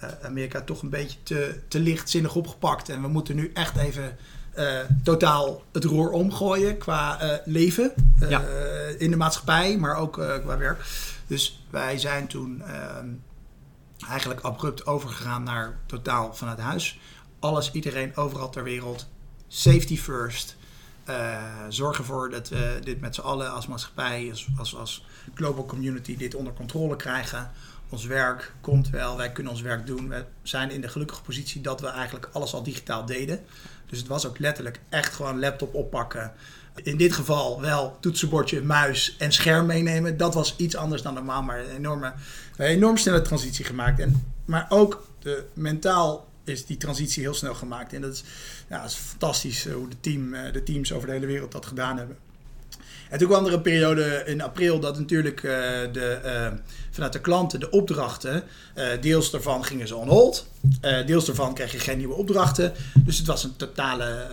uh, 0.03 0.11
Amerika 0.23 0.61
toch 0.61 0.83
een 0.83 0.91
beetje 0.91 1.19
te, 1.23 1.61
te 1.69 1.79
lichtzinnig 1.79 2.35
opgepakt. 2.35 2.89
En 2.89 3.03
we 3.03 3.09
moeten 3.09 3.37
nu 3.37 3.51
echt 3.55 3.77
even 3.77 4.17
uh, 4.59 4.79
totaal 5.03 5.63
het 5.73 5.85
roer 5.85 6.11
omgooien 6.11 6.79
qua 6.79 7.23
uh, 7.23 7.33
leven 7.45 7.93
uh, 8.23 8.39
in 8.99 9.11
de 9.11 9.17
maatschappij, 9.17 9.77
maar 9.77 9.97
ook 9.97 10.13
qua 10.13 10.59
werk. 10.59 10.85
Dus 11.27 11.65
wij 11.71 11.99
zijn 11.99 12.27
toen 12.27 12.63
ehm, 12.63 13.09
eigenlijk 14.09 14.41
abrupt 14.41 14.87
overgegaan 14.87 15.43
naar 15.43 15.79
totaal 15.87 16.35
vanuit 16.35 16.59
huis. 16.59 16.99
Alles, 17.39 17.73
iedereen, 17.73 18.17
overal 18.17 18.51
ter 18.51 18.65
wereld. 18.65 19.07
Safety 19.49 19.99
first. 19.99 20.57
zorg 21.69 21.99
ervoor 21.99 22.30
dat 22.30 22.49
we 22.49 22.78
dit 22.85 23.00
met 23.00 23.15
z'n 23.15 23.21
allen 23.21 23.52
als 23.52 23.67
maatschappij, 23.67 24.28
als, 24.30 24.47
als, 24.59 24.76
als 24.76 25.04
global 25.35 25.67
community, 25.67 26.17
dit 26.17 26.35
onder 26.35 26.52
controle 26.52 26.97
krijgen 26.97 27.50
ons 27.89 28.04
werk 28.04 28.52
komt 28.61 28.91
wel, 28.91 29.17
wij 29.17 29.33
kunnen 29.33 29.52
ons 29.52 29.63
werk 29.63 29.87
doen. 29.87 30.09
We 30.09 30.25
zijn 30.43 30.71
in 30.71 30.80
de 30.80 30.89
gelukkige 30.89 31.23
positie 31.23 31.61
dat 31.61 31.80
we 31.80 31.87
eigenlijk 31.87 32.28
alles 32.33 32.54
al 32.54 32.63
digitaal 32.63 33.07
deden. 33.07 33.45
Dus 33.87 33.99
het 33.99 34.09
was 34.09 34.27
ook 34.27 34.39
letterlijk 34.39 34.81
echt 34.89 35.15
gewoon 35.15 35.39
laptop 35.39 35.75
oppakken. 35.75 36.33
In 36.83 36.97
dit 36.97 37.13
geval 37.13 37.61
wel 37.61 37.97
toetsenbordje, 38.01 38.63
muis 38.63 39.17
en 39.19 39.33
scherm 39.33 39.67
meenemen. 39.67 40.17
Dat 40.17 40.35
was 40.35 40.55
iets 40.57 40.77
anders 40.77 41.03
dan 41.03 41.15
normaal, 41.15 41.43
maar 41.43 41.61
een 41.61 41.77
enorme, 41.77 42.13
een 42.57 42.67
enorm 42.67 42.97
snelle 42.97 43.23
transitie 43.23 43.65
gemaakt. 43.65 44.01
En, 44.01 44.33
maar 44.45 44.67
ook 44.69 45.07
de, 45.19 45.45
mentaal 45.53 46.29
is 46.45 46.67
die 46.67 46.77
transitie 46.77 47.23
heel 47.23 47.35
snel 47.35 47.55
gemaakt. 47.55 47.93
En 47.93 48.01
dat 48.01 48.13
is, 48.13 48.25
ja, 48.69 48.85
is 48.85 48.95
fantastisch 48.95 49.67
eh, 49.67 49.75
hoe 49.75 49.89
de, 49.89 50.01
team, 50.01 50.35
eh, 50.35 50.53
de 50.53 50.63
teams 50.63 50.93
over 50.93 51.07
de 51.07 51.13
hele 51.13 51.27
wereld 51.27 51.53
dat 51.53 51.67
gedaan 51.67 51.99
hebben. 51.99 52.17
En 53.10 53.19
toen 53.19 53.28
kwam 53.28 53.47
er 53.47 53.52
een 53.52 53.62
periode 53.62 54.23
in 54.26 54.40
april 54.40 54.80
dat 54.80 54.99
natuurlijk 54.99 55.42
uh, 55.42 55.52
de, 55.92 56.21
uh, 56.25 56.58
vanuit 56.90 57.12
de 57.12 57.21
klanten 57.21 57.60
de 57.60 57.71
opdrachten, 57.71 58.42
uh, 58.76 58.86
deels 59.00 59.30
daarvan 59.30 59.64
gingen 59.64 59.88
ze 59.88 59.97
on 59.97 60.08
hold, 60.08 60.47
deels 61.06 61.26
daarvan 61.26 61.54
kreeg 61.54 61.73
je 61.73 61.78
geen 61.78 61.99
nieuwe 61.99 62.14
opdrachten. 62.14 62.73
Dus 62.95 63.19
het 63.19 63.26
was 63.26 63.45
een 63.45 63.56
totale 63.56 64.26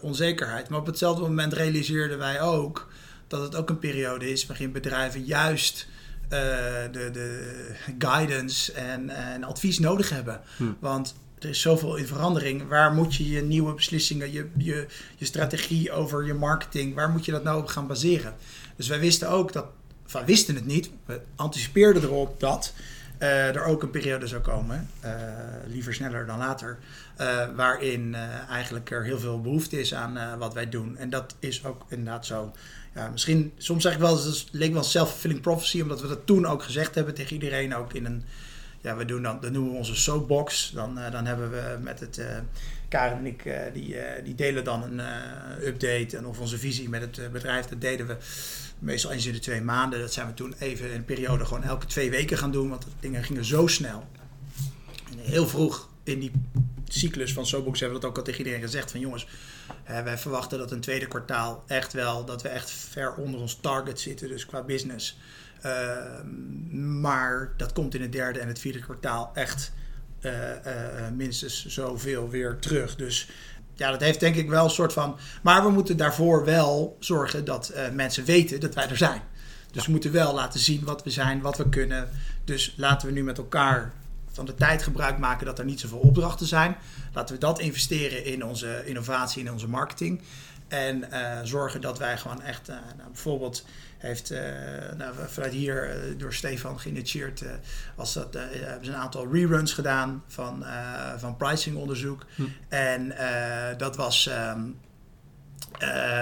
onzekerheid. 0.00 0.68
Maar 0.68 0.78
op 0.78 0.86
hetzelfde 0.86 1.22
moment 1.22 1.52
realiseerden 1.52 2.18
wij 2.18 2.40
ook 2.40 2.88
dat 3.28 3.42
het 3.42 3.54
ook 3.54 3.68
een 3.68 3.78
periode 3.78 4.30
is 4.30 4.46
waarin 4.46 4.72
bedrijven 4.72 5.24
juist 5.24 5.86
de, 6.28 7.08
de 7.12 7.70
guidance 7.98 8.72
en, 8.72 9.10
en 9.10 9.44
advies 9.44 9.78
nodig 9.78 10.10
hebben. 10.10 10.40
Hm. 10.56 10.64
Want 10.78 11.14
er 11.40 11.48
is 11.48 11.60
zoveel 11.60 11.96
in 11.96 12.06
verandering. 12.06 12.68
Waar 12.68 12.92
moet 12.92 13.14
je 13.14 13.28
je 13.28 13.42
nieuwe 13.42 13.74
beslissingen, 13.74 14.32
je, 14.32 14.48
je, 14.56 14.86
je 15.16 15.24
strategie 15.24 15.92
over 15.92 16.26
je 16.26 16.34
marketing, 16.34 16.94
waar 16.94 17.10
moet 17.10 17.24
je 17.24 17.32
dat 17.32 17.42
nou 17.42 17.60
op 17.60 17.66
gaan 17.66 17.86
baseren? 17.86 18.34
Dus 18.76 18.88
wij 18.88 19.00
wisten 19.00 19.28
ook 19.28 19.52
dat, 19.52 19.66
wij 20.12 20.24
wisten 20.24 20.54
het 20.54 20.66
niet, 20.66 20.90
we 21.04 21.20
anticipeerden 21.36 22.02
erop 22.02 22.40
dat 22.40 22.72
uh, 23.18 23.56
er 23.56 23.64
ook 23.64 23.82
een 23.82 23.90
periode 23.90 24.26
zou 24.26 24.40
komen, 24.40 24.88
uh, 25.04 25.10
liever 25.66 25.94
sneller 25.94 26.26
dan 26.26 26.38
later, 26.38 26.78
uh, 27.20 27.46
waarin 27.56 28.16
eigenlijk 28.48 28.90
er 28.90 29.04
heel 29.04 29.18
veel 29.18 29.40
behoefte 29.40 29.80
is 29.80 29.94
aan 29.94 30.38
wat 30.38 30.54
wij 30.54 30.68
doen. 30.68 30.96
En 30.96 31.10
dat 31.10 31.34
is 31.38 31.64
ook 31.64 31.84
inderdaad 31.88 32.26
zo. 32.26 32.52
Ja, 32.94 33.08
misschien, 33.08 33.52
soms 33.56 33.82
zeg 33.82 33.92
ik 33.92 33.98
wel, 33.98 34.24
het 34.24 34.48
leek 34.50 34.72
wel 34.72 34.82
self-fulfilling 34.82 35.40
prophecy, 35.40 35.80
omdat 35.80 36.00
we 36.00 36.08
dat 36.08 36.26
toen 36.26 36.46
ook 36.46 36.62
gezegd 36.62 36.94
hebben 36.94 37.14
tegen 37.14 37.32
iedereen, 37.32 37.74
ook 37.74 37.92
in 37.92 38.04
een 38.04 38.24
ja, 38.80 38.96
we 38.96 39.04
doen 39.04 39.22
dan, 39.22 39.40
dan 39.40 39.52
noemen 39.52 39.72
we 39.72 39.78
onze 39.78 39.94
soapbox. 39.94 40.70
Dan, 40.74 40.98
uh, 40.98 41.10
dan 41.10 41.26
hebben 41.26 41.50
we 41.50 41.78
met 41.80 42.00
het, 42.00 42.18
uh, 42.18 42.26
Karen 42.88 43.18
en 43.18 43.26
ik, 43.26 43.44
uh, 43.44 43.58
die, 43.72 43.96
die 44.24 44.34
delen 44.34 44.64
dan 44.64 44.82
een 44.82 45.00
update 45.66 46.16
en 46.16 46.26
of 46.26 46.38
onze 46.38 46.58
visie 46.58 46.88
met 46.88 47.00
het 47.00 47.32
bedrijf. 47.32 47.66
Dat 47.66 47.80
deden 47.80 48.06
we 48.06 48.16
meestal 48.78 49.12
eens 49.12 49.26
in 49.26 49.32
de 49.32 49.38
twee 49.38 49.60
maanden. 49.60 50.00
Dat 50.00 50.12
zijn 50.12 50.26
we 50.26 50.34
toen 50.34 50.54
even 50.58 50.90
in 50.90 50.96
een 50.96 51.04
periode 51.04 51.44
gewoon 51.44 51.62
elke 51.62 51.86
twee 51.86 52.10
weken 52.10 52.38
gaan 52.38 52.52
doen, 52.52 52.68
want 52.68 52.86
dingen 53.00 53.24
gingen 53.24 53.44
zo 53.44 53.66
snel. 53.66 54.08
En 55.10 55.18
heel 55.18 55.48
vroeg 55.48 55.88
in 56.04 56.20
die 56.20 56.32
cyclus 56.88 57.32
van 57.32 57.46
Soapbox 57.46 57.80
hebben 57.80 57.98
we 57.98 58.02
dat 58.02 58.10
ook 58.10 58.18
al 58.18 58.24
tegen 58.24 58.40
iedereen 58.40 58.62
gezegd 58.62 58.90
van 58.90 59.00
jongens, 59.00 59.26
wij 59.84 60.18
verwachten 60.18 60.58
dat 60.58 60.70
een 60.70 60.80
tweede 60.80 61.06
kwartaal 61.06 61.64
echt 61.66 61.92
wel, 61.92 62.24
dat 62.24 62.42
we 62.42 62.48
echt 62.48 62.70
ver 62.70 63.14
onder 63.14 63.40
ons 63.40 63.58
target 63.60 64.00
zitten, 64.00 64.28
dus 64.28 64.46
qua 64.46 64.62
business. 64.62 65.18
Ehm, 65.60 67.00
maar 67.00 67.52
dat 67.56 67.72
komt 67.72 67.94
in 67.94 68.02
het 68.02 68.12
derde 68.12 68.38
en 68.38 68.48
het 68.48 68.58
vierde 68.58 68.80
kwartaal 68.80 69.30
echt 69.34 69.72
uh, 70.20 70.32
uh, 70.32 71.08
minstens 71.16 71.66
zoveel 71.66 72.28
weer 72.28 72.58
terug. 72.58 72.96
Dus 72.96 73.28
ja, 73.74 73.90
dat 73.90 74.00
heeft 74.00 74.20
denk 74.20 74.36
ik 74.36 74.48
wel 74.48 74.64
een 74.64 74.70
soort 74.70 74.92
van. 74.92 75.18
Maar 75.42 75.62
we 75.62 75.70
moeten 75.70 75.96
daarvoor 75.96 76.44
wel 76.44 76.96
zorgen 77.00 77.44
dat 77.44 77.72
mensen 77.92 78.24
weten 78.24 78.60
dat 78.60 78.74
wij 78.74 78.88
er 78.88 78.96
zijn. 78.96 79.22
Dus 79.72 79.84
we 79.86 79.90
moeten 79.90 80.12
wel 80.12 80.34
laten 80.34 80.60
zien 80.60 80.84
wat 80.84 81.02
we 81.02 81.10
zijn, 81.10 81.40
wat 81.40 81.56
we 81.56 81.68
kunnen. 81.68 82.08
Dus 82.44 82.74
laten 82.76 83.08
we 83.08 83.14
nu 83.14 83.24
met 83.24 83.38
elkaar 83.38 83.92
van 84.32 84.44
de 84.44 84.54
tijd 84.54 84.82
gebruik 84.82 85.18
maken 85.18 85.46
dat 85.46 85.58
er 85.58 85.64
niet 85.64 85.80
zoveel 85.80 85.98
opdrachten 85.98 86.46
zijn. 86.46 86.76
Laten 87.12 87.34
we 87.34 87.40
dat 87.40 87.58
investeren 87.58 88.24
in 88.24 88.44
onze 88.44 88.82
innovatie, 88.84 89.44
in 89.44 89.52
onze 89.52 89.68
marketing. 89.68 90.20
En 90.70 91.04
zorgen 91.42 91.80
dat 91.80 91.98
wij 91.98 92.18
gewoon 92.18 92.42
echt, 92.42 92.68
nou, 92.68 92.80
bijvoorbeeld 93.06 93.64
heeft 93.98 94.30
uh, 94.30 94.38
nou, 94.96 95.14
vanuit 95.26 95.52
hier 95.52 95.96
door 96.18 96.34
Stefan 96.34 96.80
geïnitieerd, 96.80 97.42
was 97.94 98.12
dat, 98.12 98.34
hebben 98.34 98.84
ze 98.84 98.90
een 98.90 98.96
aantal 98.96 99.32
reruns 99.32 99.72
gedaan 99.72 100.22
van, 100.26 100.64
van 101.16 101.36
pricingonderzoek. 101.36 102.26
Hm. 102.34 102.42
En 102.68 103.14
dat 103.78 103.96
was 103.96 104.30
um, 104.54 104.76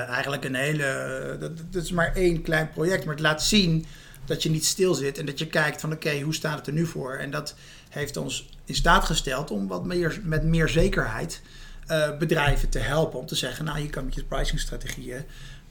eigenlijk 0.08 0.44
een 0.44 0.54
hele, 0.54 1.36
dat, 1.40 1.72
dat, 1.72 1.82
is 1.82 1.92
maar 1.92 2.14
één 2.14 2.42
klein 2.42 2.70
project, 2.70 3.04
maar 3.04 3.14
het 3.14 3.22
laat 3.22 3.42
zien 3.42 3.86
dat 4.24 4.42
je 4.42 4.50
niet 4.50 4.64
stil 4.64 4.94
zit 4.94 5.18
en 5.18 5.26
dat 5.26 5.38
je 5.38 5.46
kijkt 5.46 5.80
van 5.80 5.92
oké, 5.92 6.20
hoe 6.20 6.34
staat 6.34 6.58
het 6.58 6.66
er 6.66 6.72
nu 6.72 6.86
voor? 6.86 7.14
En 7.14 7.30
dat 7.30 7.54
heeft 7.88 8.16
ons 8.16 8.48
in 8.64 8.74
staat 8.74 9.04
gesteld 9.04 9.50
om 9.50 9.68
wat 9.68 9.84
meer, 9.84 10.20
met 10.22 10.44
meer 10.44 10.68
zekerheid 10.68 11.42
uh, 11.90 12.16
bedrijven 12.18 12.68
te 12.68 12.78
helpen. 12.78 13.18
Om 13.18 13.26
te 13.26 13.34
zeggen, 13.34 13.64
nou 13.64 13.78
je 13.78 13.88
kan 13.88 14.04
met 14.04 14.14
je 14.14 14.24
pricingstrategieën, 14.24 15.24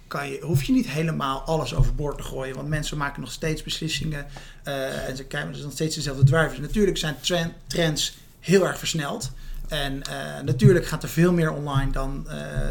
kan 0.07 0.29
je, 0.29 0.39
hoef 0.41 0.63
je 0.63 0.73
niet 0.73 0.87
helemaal 0.87 1.41
alles 1.41 1.75
overboord 1.75 2.17
te 2.17 2.23
gooien. 2.23 2.55
Want 2.55 2.67
mensen 2.67 2.97
maken 2.97 3.21
nog 3.21 3.31
steeds 3.31 3.63
beslissingen 3.63 4.25
uh, 4.63 5.07
en 5.09 5.17
ze 5.17 5.23
kijken 5.23 5.51
dus 5.51 5.61
nog 5.61 5.71
steeds 5.71 5.95
dezelfde 5.95 6.23
drivers. 6.23 6.59
Natuurlijk 6.59 6.97
zijn 7.21 7.53
trends 7.67 8.17
heel 8.39 8.67
erg 8.67 8.77
versneld. 8.77 9.31
En 9.67 9.93
uh, 10.09 10.39
natuurlijk 10.43 10.85
gaat 10.85 11.03
er 11.03 11.09
veel 11.09 11.33
meer 11.33 11.51
online 11.51 11.91
dan, 11.91 12.27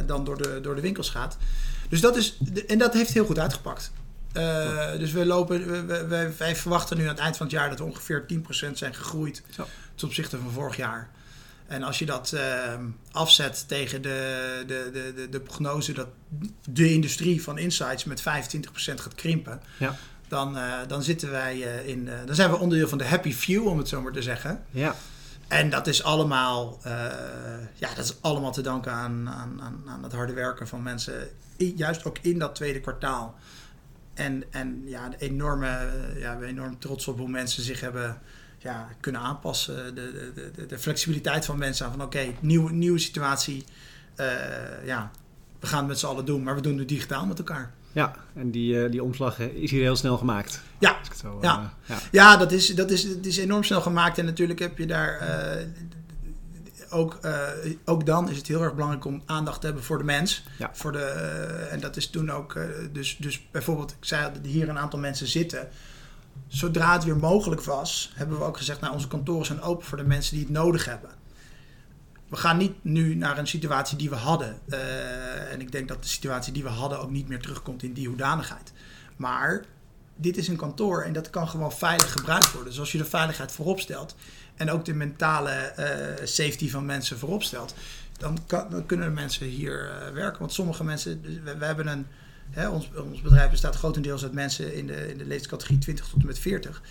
dan 0.07 0.25
door, 0.25 0.43
de, 0.43 0.59
door 0.63 0.75
de 0.75 0.81
winkels 0.81 1.11
gaat. 1.11 1.37
Dus 1.89 2.01
dat 2.01 2.17
is, 2.17 2.39
en 2.67 2.79
dat 2.79 2.95
heeft 2.95 3.13
heel 3.13 3.25
goed 3.25 3.39
uitgepakt. 3.39 3.91
Uh, 4.37 4.99
dus 4.99 5.13
we 5.13 5.27
lopen, 5.27 5.87
we, 5.87 6.07
we, 6.07 6.33
wij 6.37 6.57
verwachten 6.57 6.97
nu 6.97 7.03
aan 7.03 7.09
het 7.09 7.19
eind 7.19 7.37
van 7.37 7.47
het 7.47 7.55
jaar 7.55 7.69
dat 7.69 7.79
we 7.79 7.85
ongeveer 7.85 8.25
10% 8.69 8.73
zijn 8.73 8.95
gegroeid 8.95 9.43
Zo. 9.51 9.67
ten 9.95 10.07
opzichte 10.07 10.39
van 10.39 10.51
vorig 10.51 10.77
jaar. 10.77 11.09
En 11.67 11.83
als 11.83 11.99
je 11.99 12.07
dat 12.07 12.33
uh, 12.35 12.75
afzet 13.11 13.69
tegen 13.69 14.03
de, 14.03 14.65
de, 14.67 14.91
de, 14.93 15.13
de, 15.15 15.29
de, 15.29 15.41
prognose 15.41 15.93
dat 15.93 16.09
de 16.71 16.93
industrie 16.93 17.43
van 17.43 17.59
insights 17.59 18.05
met 18.05 18.21
25% 18.21 18.25
gaat 18.75 19.15
krimpen, 19.15 19.61
ja. 19.79 19.97
dan, 20.29 20.57
uh, 20.57 20.75
dan 20.89 21.03
zitten 21.03 21.31
wij 21.31 21.59
in. 21.85 22.09
dan 22.27 22.35
zijn 22.35 22.51
we 22.51 22.59
onderdeel 22.59 22.89
van 22.89 22.99
de 22.99 23.07
happy 23.07 23.33
few, 23.33 23.67
om 23.67 23.79
het 23.79 23.89
zo 23.89 24.03
maar 24.03 24.13
te 24.13 24.23
zeggen. 24.23 24.65
Ja. 24.71 24.95
En 25.49 25.71
dat 25.71 25.87
is 25.87 26.03
allemaal, 26.03 26.79
ja, 27.75 27.95
dat 27.95 28.05
is 28.05 28.17
allemaal 28.21 28.53
te 28.53 28.61
danken 28.61 28.93
aan, 28.93 29.29
aan, 29.29 29.63
aan, 29.63 29.83
aan 29.87 30.03
het 30.03 30.13
harde 30.13 30.33
werken 30.33 30.69
van 30.69 30.83
mensen, 30.83 31.29
juist 31.57 32.05
ook 32.05 32.19
in 32.21 32.39
dat 32.39 32.55
tweede 32.55 32.81
kwartaal. 32.81 33.37
En, 34.17 34.45
en 34.51 34.83
ja, 34.85 35.09
de 35.09 35.17
enorme, 35.19 35.67
eh, 35.67 36.21
ja, 36.21 36.39
we 36.39 36.47
enorm 36.47 36.79
trots 36.79 37.09
op 37.09 37.19
hoe 37.19 37.29
mensen 37.29 37.63
zich 37.63 37.81
hebben 37.81 38.19
ja, 38.59 38.89
kunnen 39.01 39.21
aanpassen. 39.21 39.95
De, 39.95 40.33
de, 40.35 40.51
de, 40.55 40.67
de 40.67 40.79
flexibiliteit 40.79 41.45
van 41.45 41.59
mensen 41.59 41.87
aan 41.87 41.93
van 41.93 42.03
oké, 42.03 42.27
nieuwe, 42.41 42.73
nieuwe 42.73 42.99
situatie. 42.99 43.65
Uh, 44.21 44.27
ja, 44.85 45.11
we 45.61 45.67
gaan 45.67 45.79
het 45.79 45.89
met 45.89 45.99
z'n 45.99 46.07
allen 46.07 46.25
doen, 46.25 46.43
maar 46.43 46.55
we 46.55 46.61
doen 46.61 46.79
het 46.79 46.89
digitaal 46.89 47.27
met 47.27 47.39
elkaar. 47.39 47.73
Ja, 47.93 48.15
en 48.35 48.51
die, 48.51 48.75
uh, 48.75 48.91
die 48.91 49.03
omslag 49.03 49.39
is 49.39 49.71
hier 49.71 49.83
heel 49.83 49.97
snel 49.97 50.19
gemaakt. 50.19 50.63
Ja, 50.79 50.97
zo, 51.21 51.39
ja. 51.41 51.59
Uh, 51.59 51.69
ja. 51.85 51.99
ja. 52.11 52.37
dat, 52.37 52.53
is, 52.53 52.75
dat 52.75 52.91
is, 52.91 53.03
het 53.03 53.27
is 53.27 53.37
enorm 53.37 53.63
snel 53.63 53.81
gemaakt. 53.81 54.19
En 54.19 54.25
natuurlijk 54.25 54.59
heb 54.59 54.79
je 54.79 54.87
daar 54.87 55.21
ook, 56.91 57.21
ook 57.85 58.07
dan 58.07 58.31
is 58.31 58.37
het 58.37 58.47
heel 58.47 58.63
erg 58.63 58.75
belangrijk 58.75 59.05
om 59.05 59.23
aandacht 59.27 59.61
te 59.61 59.67
hebben 59.67 59.85
voor 59.85 59.99
de 59.99 60.05
mens. 60.05 60.45
Ja. 60.59 60.71
Voor 60.73 60.93
de, 60.93 61.05
en 61.71 61.81
dat 61.81 61.97
is 61.97 62.11
toen 62.11 62.31
ook, 62.31 62.59
dus, 62.93 63.17
dus 63.17 63.47
bijvoorbeeld, 63.51 63.91
ik 63.91 64.05
zei 64.05 64.33
dat 64.33 64.45
hier 64.45 64.69
een 64.69 64.79
aantal 64.79 64.99
mensen 64.99 65.27
zitten. 65.27 65.69
Zodra 66.47 66.93
het 66.93 67.05
weer 67.05 67.17
mogelijk 67.17 67.63
was, 67.63 68.13
hebben 68.15 68.39
we 68.39 68.45
ook 68.45 68.57
gezegd, 68.57 68.81
nou 68.81 68.93
onze 68.93 69.09
kantoren 69.09 69.47
zijn 69.47 69.61
open 69.61 69.87
voor 69.87 69.99
de 69.99 70.05
mensen 70.05 70.35
die 70.35 70.45
het 70.45 70.53
nodig 70.53 70.85
hebben. 70.85 71.11
We 72.29 72.37
gaan 72.37 72.57
niet 72.57 72.85
nu 72.85 73.15
naar 73.15 73.39
een 73.39 73.47
situatie 73.47 73.97
die 73.97 74.11
we 74.11 74.17
hadden. 74.17 74.59
en 75.51 75.61
ik 75.61 75.73
denk 75.73 75.89
dat 75.89 76.03
de 76.03 76.09
situatie 76.09 76.53
die 76.53 76.63
we 76.63 76.69
hadden 76.69 77.01
ook 77.01 77.11
niet 77.11 77.29
meer 77.29 77.41
terugkomt 77.41 77.83
in 77.83 77.93
die 77.93 78.09
hoedanigheid. 78.09 78.73
Maar 79.17 79.65
dit 80.17 80.37
is 80.37 80.49
een 80.49 80.57
kantoor 80.57 81.03
en 81.03 81.13
dat 81.13 81.31
kan 81.31 81.49
gewoon 81.49 81.73
veilig 81.73 82.13
gebruikt 82.13 82.53
worden. 82.53 82.71
Dus 82.71 82.81
als 82.81 82.93
je 82.93 82.99
de 82.99 83.05
veiligheid 83.05 83.53
voorop 83.53 83.81
stelt 83.81 84.17
en 84.55 84.71
ook 84.71 84.85
de 84.85 84.95
mentale 84.95 85.73
uh, 85.79 86.27
safety 86.27 86.71
van 86.71 86.87
mensen 86.87 87.19
voorop 87.19 87.43
stelt, 87.43 87.75
dan, 88.19 88.39
kan, 88.47 88.87
kunnen 88.87 89.07
de 89.07 89.15
mensen 89.15 89.47
hier 89.47 89.85
uh, 89.85 90.13
werken. 90.13 90.39
Want 90.39 90.53
sommige 90.53 90.85
mensen, 90.85 91.23
we 91.45 91.65
hebben 91.65 91.87
een, 91.87 92.07
hè, 92.51 92.69
ons, 92.69 92.91
ons 93.11 93.21
bedrijf 93.21 93.51
bestaat 93.51 93.77
grotendeels 93.77 94.23
uit 94.23 94.33
mensen 94.33 94.75
in 94.75 94.87
de, 94.87 95.09
in 95.09 95.19
de 95.19 95.25
leeftijdscategorie 95.25 95.79
20 95.79 96.09
tot 96.09 96.21
en 96.21 96.27
met 96.27 96.39
40. 96.39 96.83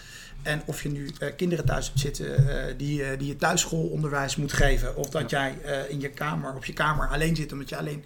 En 0.41 0.62
of 0.65 0.84
je 0.84 0.89
nu 0.89 1.12
uh, 1.20 1.30
kinderen 1.36 1.65
thuis 1.65 1.88
hebt 1.88 2.00
zitten 2.00 2.78
die, 2.78 3.18
die 3.18 3.28
je 3.28 3.36
thuisschoolonderwijs 3.36 4.36
moet 4.36 4.54
geven, 4.54 4.96
of 4.96 5.10
dat 5.10 5.30
jij 5.30 5.58
in 5.89 6.00
je 6.00 6.10
kamer, 6.10 6.56
op 6.56 6.65
je 6.65 6.74
kamer 6.74 7.08
alleen 7.08 7.36
zit 7.36 7.52
omdat 7.52 7.70
je 7.70 7.78
alleen 7.78 8.04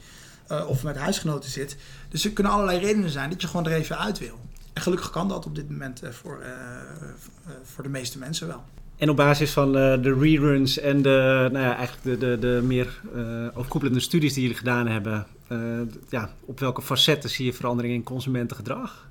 of 0.68 0.84
met 0.84 0.98
huisgenoten 0.98 1.50
zit. 1.50 1.76
Dus 2.10 2.26
er 2.26 2.32
kunnen 2.32 2.54
allerlei 2.54 2.80
redenen 2.80 3.10
zijn 3.10 3.30
dat 3.30 3.42
je 3.42 3.48
gewoon 3.48 3.66
er 3.66 3.72
even 3.72 3.98
uit 3.98 4.20
wil. 4.20 4.40
En 4.74 4.82
gelukkig 4.82 5.10
kan 5.10 5.28
dat 5.28 5.46
op 5.46 5.56
dit 5.56 5.70
moment 5.70 6.02
voor, 6.10 6.44
voor 7.64 7.84
de 7.84 7.90
meeste 7.90 8.18
mensen 8.18 8.48
wel. 8.48 8.64
En 9.00 9.10
op 9.10 9.16
basis 9.16 9.52
van 9.52 9.68
uh, 9.68 10.04
de 10.04 10.18
reruns 10.20 10.80
en 10.80 11.02
de, 11.02 11.50
nou 11.52 11.66
ja, 11.66 11.76
eigenlijk 11.76 12.04
de, 12.04 12.18
de, 12.18 12.40
de 12.40 12.62
meer 12.64 13.02
uh, 13.16 13.48
overkoepelende 13.54 14.00
studies 14.00 14.34
die 14.34 14.42
jullie 14.42 14.58
gedaan 14.58 14.88
hebben, 14.88 15.28
uh, 15.52 15.60
ja, 16.10 16.30
op 16.46 16.60
welke 16.60 16.82
facetten 16.82 17.30
zie 17.30 17.46
je 17.46 17.54
verandering 17.54 17.94
in 17.94 18.04
consumentengedrag 18.04 19.08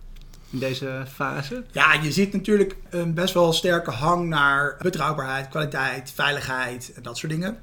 in 0.50 0.58
deze 0.58 1.04
fase? 1.14 1.64
Ja, 1.72 1.92
je 1.92 2.12
ziet 2.12 2.32
natuurlijk 2.32 2.76
een 2.90 3.14
best 3.14 3.34
wel 3.34 3.52
sterke 3.52 3.90
hang 3.90 4.28
naar 4.28 4.76
betrouwbaarheid, 4.82 5.48
kwaliteit, 5.48 6.12
veiligheid 6.14 6.92
en 6.94 7.02
dat 7.02 7.18
soort 7.18 7.32
dingen. 7.32 7.58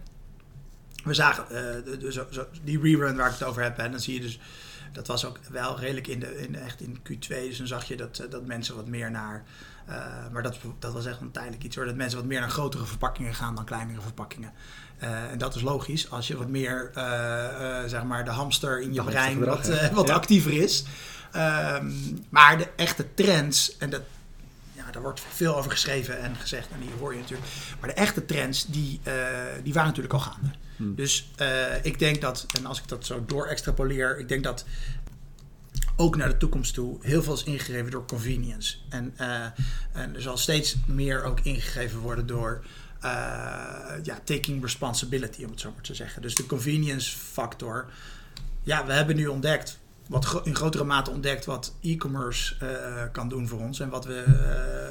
We 1.06 1.13
zagen 1.13 1.46
zo, 2.12 2.28
zo, 2.30 2.46
die 2.63 2.82
rerun 2.82 3.15
waar 3.15 3.28
ik 3.28 3.34
het 3.34 3.44
over 3.44 3.63
heb, 3.63 3.78
en 3.78 3.91
dan 3.91 4.00
zie 4.00 4.13
je 4.13 4.22
dus 4.22 4.39
dat 4.91 5.08
was 5.08 5.26
ook 5.26 5.39
wel 5.50 5.80
redelijk 5.80 6.08
in 6.08 6.20
de, 6.20 6.41
in, 6.41 6.56
echt 6.56 6.82
in 6.82 6.98
Q2. 6.98 7.28
Dus 7.28 7.58
dan 7.58 7.68
zag 7.68 7.84
je 7.84 7.96
dat, 7.96 8.26
dat 8.30 8.46
mensen 8.46 8.76
wat 8.76 8.88
meer 8.88 9.12
naar 9.12 9.44
uh, 9.89 9.96
maar 10.32 10.44
dat, 10.44 10.58
dat 10.80 10.94
was 10.94 11.06
echt 11.06 11.22
een 11.22 11.32
tijdelijk 11.32 11.63
iets 11.63 11.76
hoor. 11.76 11.86
Dat 11.86 11.96
mensen 11.96 12.20
wat 12.20 12.28
meer 12.28 12.39
naar 12.39 12.50
grotere 12.50 12.86
verpakkingen 12.86 13.34
gaan 13.34 13.56
dan 13.56 13.65
kleinere 13.65 14.02
verpakkingen. 14.02 14.54
Uh, 15.04 15.32
en 15.32 15.38
dat 15.38 15.56
is 15.56 15.62
logisch. 15.62 16.12
Als 16.12 16.28
je 16.28 16.38
wat 16.38 16.48
meer, 16.48 16.91
uh, 16.98 17.84
zeg 17.86 18.04
maar, 18.04 18.26
de 18.26 18.32
hamster 18.32 18.82
in 18.82 18.94
je 18.94 19.04
brein 19.04 19.46
wat, 19.46 19.91
wat 19.94 20.08
ja. 20.08 20.13
actiever 20.13 20.54
is. 20.54 20.86
Um, 21.36 22.26
maar 22.30 22.58
de 22.58 22.70
echte 22.76 23.13
trends, 23.13 23.78
en 23.78 23.89
dat, 23.89 24.02
ja, 24.72 24.91
daar 24.91 25.02
wordt 25.02 25.22
veel 25.30 25.58
over 25.58 25.72
geschreven 25.72 26.20
en 26.20 26.36
gezegd, 26.36 26.68
en 26.70 26.80
die 26.80 26.89
hoor 27.00 27.13
je 27.13 27.20
natuurlijk. 27.20 27.50
Maar 27.80 27.89
de 27.89 27.96
echte 27.96 28.26
trends, 28.26 28.65
die, 28.65 29.02
die 29.63 29.74
waren 29.74 29.89
natuurlijk 29.89 30.13
al 30.13 30.20
gaande. 30.20 30.50
Hmm. 30.76 30.96
Dus 30.96 31.32
ik 31.82 32.00
denk 32.00 32.22
dat, 32.22 32.46
en 32.58 32.66
als 32.66 32.80
ik 32.80 32.88
dat 32.88 33.06
zo 33.06 33.26
door 33.26 33.46
extrapoleer, 33.46 34.20
ik 34.20 34.28
denk 34.28 34.44
dat 34.44 34.66
ook 35.96 36.16
naar 36.16 36.30
de 36.30 36.38
toekomst 36.38 36.74
toe 36.74 36.98
heel 37.02 37.24
veel 37.24 37.34
is 37.34 37.44
ingegeven 37.44 37.92
door 37.92 38.06
convenience. 38.06 38.78
En, 38.90 39.14
uh, 39.22 39.46
en 39.92 40.16
er 40.16 40.22
zal 40.22 40.38
steeds 40.38 40.76
meer 40.86 41.24
ook 41.24 41.40
ingegeven 41.40 42.00
worden 42.00 42.28
door 42.28 42.64
uh, 43.04 43.12
ja, 44.04 44.20
taking 44.24 44.62
responsibility, 44.62 45.44
om 45.44 45.52
het 45.52 45.60
zo 45.60 45.72
maar 45.72 45.84
te 45.84 45.96
zeggen. 45.96 46.22
Dus 46.22 46.36
de 46.36 46.46
convenience 46.46 47.18
factor. 47.18 47.86
Ja, 48.64 48.86
we 48.86 48.94
hebben 48.94 49.16
nu 49.16 49.28
ontdekt, 49.28 49.80
wat 50.08 50.41
in 50.44 50.56
grotere 50.56 50.84
mate 50.84 51.12
ontdekt, 51.12 51.46
wat 51.46 51.74
e-commerce 51.82 52.56
uh, 52.63 52.70
kan 53.12 53.30
doen 53.30 53.48
voor 53.48 53.60
ons. 53.60 53.80
En 53.80 53.89
wat 53.89 54.06
we, 54.06 54.24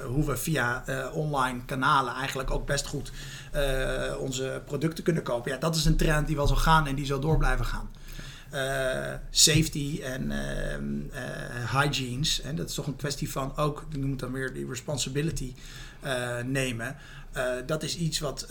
hoe 0.07 0.25
we 0.25 0.37
via 0.37 0.85
online 1.13 1.65
kanalen 1.65 2.15
eigenlijk 2.15 2.51
ook 2.51 2.67
best 2.67 2.87
goed 2.87 3.13
onze 4.19 4.63
producten 4.67 5.05
kunnen 5.05 5.23
kopen. 5.23 5.53
Ja, 5.53 5.59
dat 5.59 5.77
is 5.77 5.85
een 5.85 5.97
trend 5.97 6.27
die 6.27 6.37
wel 6.37 6.47
zal 6.47 6.57
gaan 6.57 6.87
en 6.87 6.95
die 6.95 7.07
zal 7.07 7.21
door 7.21 7.39
blijven 7.39 7.65
gaan. 7.65 7.91
Safety 9.31 10.01
en 10.03 10.33
hygienes. 11.73 12.41
En 12.41 12.57
dat 12.57 12.69
is 12.69 12.75
toch 12.75 12.87
een 12.87 12.97
kwestie 12.97 13.31
van 13.31 13.57
ook, 13.57 13.85
je 13.91 13.99
moet 13.99 14.19
dan 14.19 14.33
weer 14.33 14.53
die 14.53 14.69
responsibility 14.69 15.55
nemen. 16.45 16.97
Dat 17.67 17.83
is 17.83 17.97
iets 17.97 18.19
wat, 18.19 18.47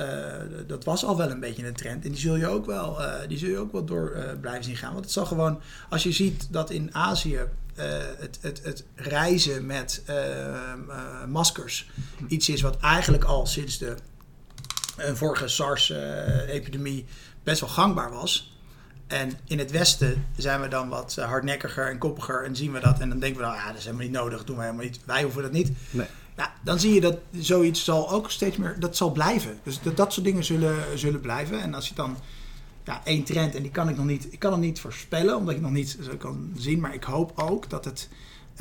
dat 0.67 0.83
was 0.83 1.05
al 1.05 1.17
wel 1.17 1.29
een 1.29 1.39
beetje 1.39 1.67
een 1.67 1.73
trend. 1.73 2.05
En 2.05 2.11
die 2.11 2.19
zul 2.19 2.35
je 2.35 2.47
ook 2.47 2.65
wel, 2.65 2.97
die 3.27 3.37
zul 3.37 3.49
je 3.49 3.57
ook 3.57 3.71
wel 3.71 3.85
door 3.85 4.37
blijven 4.41 4.63
zien 4.63 4.75
gaan. 4.75 4.93
Want 4.93 5.03
het 5.03 5.13
zal 5.13 5.25
gewoon, 5.25 5.61
als 5.89 6.03
je 6.03 6.11
ziet 6.11 6.47
dat 6.51 6.69
in 6.69 6.95
Azië 6.95 7.39
het, 7.75 8.37
het, 8.41 8.61
het 8.63 8.85
reizen 8.95 9.65
met 9.65 10.03
maskers 11.27 11.89
iets 12.27 12.49
is 12.49 12.61
wat 12.61 12.79
eigenlijk 12.79 13.23
al 13.23 13.45
sinds 13.45 13.77
de 13.77 13.95
vorige 15.13 15.47
SARS-epidemie 15.47 17.05
best 17.43 17.59
wel 17.59 17.69
gangbaar 17.69 18.11
was. 18.11 18.53
En 19.07 19.31
in 19.45 19.59
het 19.59 19.71
Westen 19.71 20.25
zijn 20.37 20.61
we 20.61 20.67
dan 20.67 20.89
wat 20.89 21.15
eh, 21.17 21.25
hardnekkiger 21.25 21.89
en 21.89 21.97
koppiger 21.97 22.43
en 22.43 22.55
zien 22.55 22.71
we 22.71 22.79
dat. 22.79 22.99
En 22.99 23.09
dan 23.09 23.19
denken 23.19 23.41
we 23.41 23.47
dan, 23.47 23.55
ja, 23.55 23.67
dat 23.67 23.77
is 23.77 23.83
helemaal 23.83 24.05
niet 24.05 24.15
nodig, 24.15 24.43
doen 24.43 24.55
we 24.55 24.61
helemaal 24.61 24.83
niet. 24.83 24.99
Wij 25.05 25.23
hoeven 25.23 25.41
dat 25.41 25.51
niet. 25.51 25.71
Nee. 25.89 26.07
Ja, 26.37 26.53
dan 26.63 26.79
zie 26.79 26.93
je 26.93 27.01
dat 27.01 27.17
zoiets 27.31 27.83
zal 27.83 28.11
ook 28.11 28.31
steeds 28.31 28.57
meer, 28.57 28.75
dat 28.79 28.97
zal 28.97 29.11
blijven. 29.11 29.59
Dus 29.63 29.81
dat, 29.81 29.97
dat 29.97 30.13
soort 30.13 30.25
dingen 30.25 30.43
zullen, 30.43 30.99
zullen 30.99 31.19
blijven. 31.19 31.61
En 31.61 31.73
als 31.73 31.89
je 31.89 31.95
dan, 31.95 32.17
ja, 32.83 33.01
één 33.03 33.23
trend, 33.23 33.55
en 33.55 33.61
die 33.61 33.71
kan 33.71 33.89
ik 33.89 33.97
nog 33.97 34.05
niet, 34.05 34.33
ik 34.33 34.39
kan 34.39 34.51
hem 34.51 34.61
niet 34.61 34.79
voorspellen, 34.79 35.37
omdat 35.37 35.55
ik 35.55 35.61
nog 35.61 35.71
niet 35.71 35.97
zo 36.01 36.17
kan 36.17 36.51
zien. 36.57 36.79
Maar 36.79 36.93
ik 36.93 37.03
hoop 37.03 37.31
ook 37.35 37.69
dat 37.69 37.85
het 37.85 38.09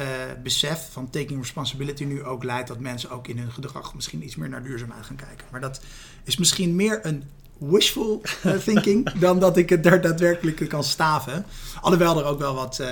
uh, 0.00 0.06
besef 0.42 0.88
van 0.92 1.10
taking 1.10 1.40
responsibility 1.40 2.04
nu 2.04 2.24
ook 2.24 2.44
leidt 2.44 2.68
dat 2.68 2.78
mensen 2.78 3.10
ook 3.10 3.28
in 3.28 3.38
hun 3.38 3.52
gedrag 3.52 3.94
misschien 3.94 4.24
iets 4.24 4.36
meer 4.36 4.48
naar 4.48 4.62
duurzaamheid 4.62 5.06
gaan 5.06 5.16
kijken. 5.16 5.46
Maar 5.50 5.60
dat 5.60 5.80
is 6.24 6.36
misschien 6.36 6.76
meer 6.76 7.06
een 7.06 7.24
wishful 7.58 8.22
uh, 8.44 8.52
thinking 8.66 9.12
dan 9.12 9.40
dat 9.40 9.56
ik 9.56 9.68
het 9.68 9.84
daar 9.84 10.00
daadwerkelijk 10.00 10.68
kan 10.68 10.84
staven. 10.84 11.44
Alhoewel 11.80 12.18
er 12.18 12.24
ook 12.24 12.38
wel 12.38 12.54
wat, 12.54 12.78
uh, 12.80 12.88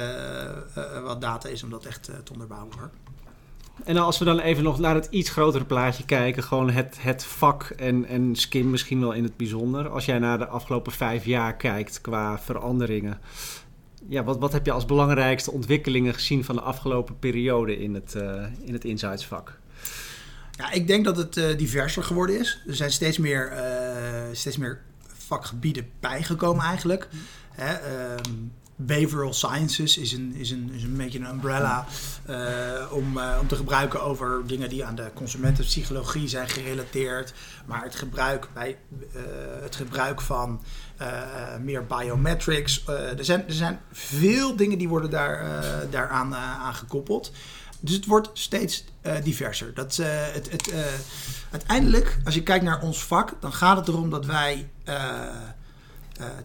uh, 0.77 1.03
wat 1.03 1.21
data 1.21 1.49
is 1.49 1.62
om 1.62 1.71
dat 1.71 1.85
echt 1.85 2.03
te 2.03 2.33
onderbouwen 2.33 2.79
hoor. 2.79 2.90
En 3.85 3.97
als 3.97 4.19
we 4.19 4.25
dan 4.25 4.38
even 4.38 4.62
nog 4.62 4.79
naar 4.79 4.95
het 4.95 5.09
iets 5.11 5.31
grotere 5.31 5.64
plaatje 5.64 6.05
kijken, 6.05 6.43
gewoon 6.43 6.71
het, 6.71 6.97
het 7.01 7.25
vak 7.25 7.62
en, 7.62 8.05
en 8.05 8.37
Skim 8.37 8.71
misschien 8.71 9.01
wel 9.01 9.12
in 9.12 9.23
het 9.23 9.37
bijzonder. 9.37 9.88
Als 9.88 10.05
jij 10.05 10.19
naar 10.19 10.38
de 10.38 10.47
afgelopen 10.47 10.93
vijf 10.93 11.25
jaar 11.25 11.57
kijkt 11.57 12.01
qua 12.01 12.38
veranderingen, 12.38 13.19
ja, 14.09 14.25
wat, 14.25 14.38
wat 14.38 14.53
heb 14.53 14.66
je 14.66 14.73
als 14.73 14.85
belangrijkste 14.85 15.51
ontwikkelingen 15.51 16.14
gezien 16.14 16.45
van 16.45 16.55
de 16.55 16.61
afgelopen 16.61 17.19
periode 17.19 17.79
in 17.79 17.95
het, 17.95 18.14
uh, 18.16 18.45
in 18.64 18.73
het 18.73 18.85
insightsvak? 18.85 19.59
Ja, 20.51 20.71
ik 20.71 20.87
denk 20.87 21.05
dat 21.05 21.16
het 21.16 21.37
uh, 21.37 21.59
diverser 21.59 22.03
geworden 22.03 22.38
is. 22.38 22.62
Er 22.66 22.75
zijn 22.75 22.90
steeds 22.90 23.19
meer, 23.19 23.53
uh, 23.53 23.62
steeds 24.33 24.57
meer 24.57 24.81
vakgebieden 25.16 25.90
bijgekomen 26.01 26.64
eigenlijk. 26.64 27.09
Hè, 27.51 27.75
um, 28.12 28.53
behavioral 28.87 29.33
sciences 29.33 29.99
is 29.99 30.12
een, 30.12 30.35
is 30.35 30.51
een, 30.51 30.71
is 30.73 30.83
een 30.83 30.97
beetje 30.97 31.19
een 31.19 31.29
umbrella 31.29 31.87
uh, 32.31 32.37
om, 32.93 33.16
uh, 33.16 33.38
om 33.40 33.47
te 33.47 33.57
gebruiken 33.57 34.03
over 34.03 34.47
dingen 34.47 34.69
die 34.69 34.85
aan 34.85 34.95
de 34.95 35.11
consumentenpsychologie 35.14 36.29
zijn 36.29 36.49
gerelateerd. 36.49 37.33
Maar 37.66 37.83
het 37.83 37.95
gebruik, 37.95 38.49
bij, 38.55 38.77
uh, 39.14 39.21
het 39.62 39.77
gebruik 39.77 40.21
van 40.21 40.62
meer 41.61 41.87
biometrics. 41.87 42.87
er, 42.87 43.25
zijn, 43.25 43.47
er 43.47 43.53
zijn 43.53 43.81
veel 43.93 44.57
dingen 44.57 44.79
die 44.79 44.88
worden 44.88 45.11
daar, 45.11 45.64
daaraan 45.90 46.35
aan 46.35 46.75
gekoppeld. 46.75 47.33
Dus 47.81 47.95
het 47.95 48.07
wordt 48.07 48.31
steeds 48.33 48.85
diverser. 49.23 49.75
Dat, 49.75 49.97
het, 50.03 50.51
het, 50.51 50.73
uiteindelijk, 51.51 52.19
als 52.25 52.35
je 52.35 52.43
kijkt 52.43 52.64
naar 52.64 52.83
ons 52.83 53.05
vak, 53.05 53.33
dan 53.40 53.53
gaat 53.53 53.77
het 53.77 53.88
erom 53.88 54.11
dat 54.11 54.27
wij 54.27 54.71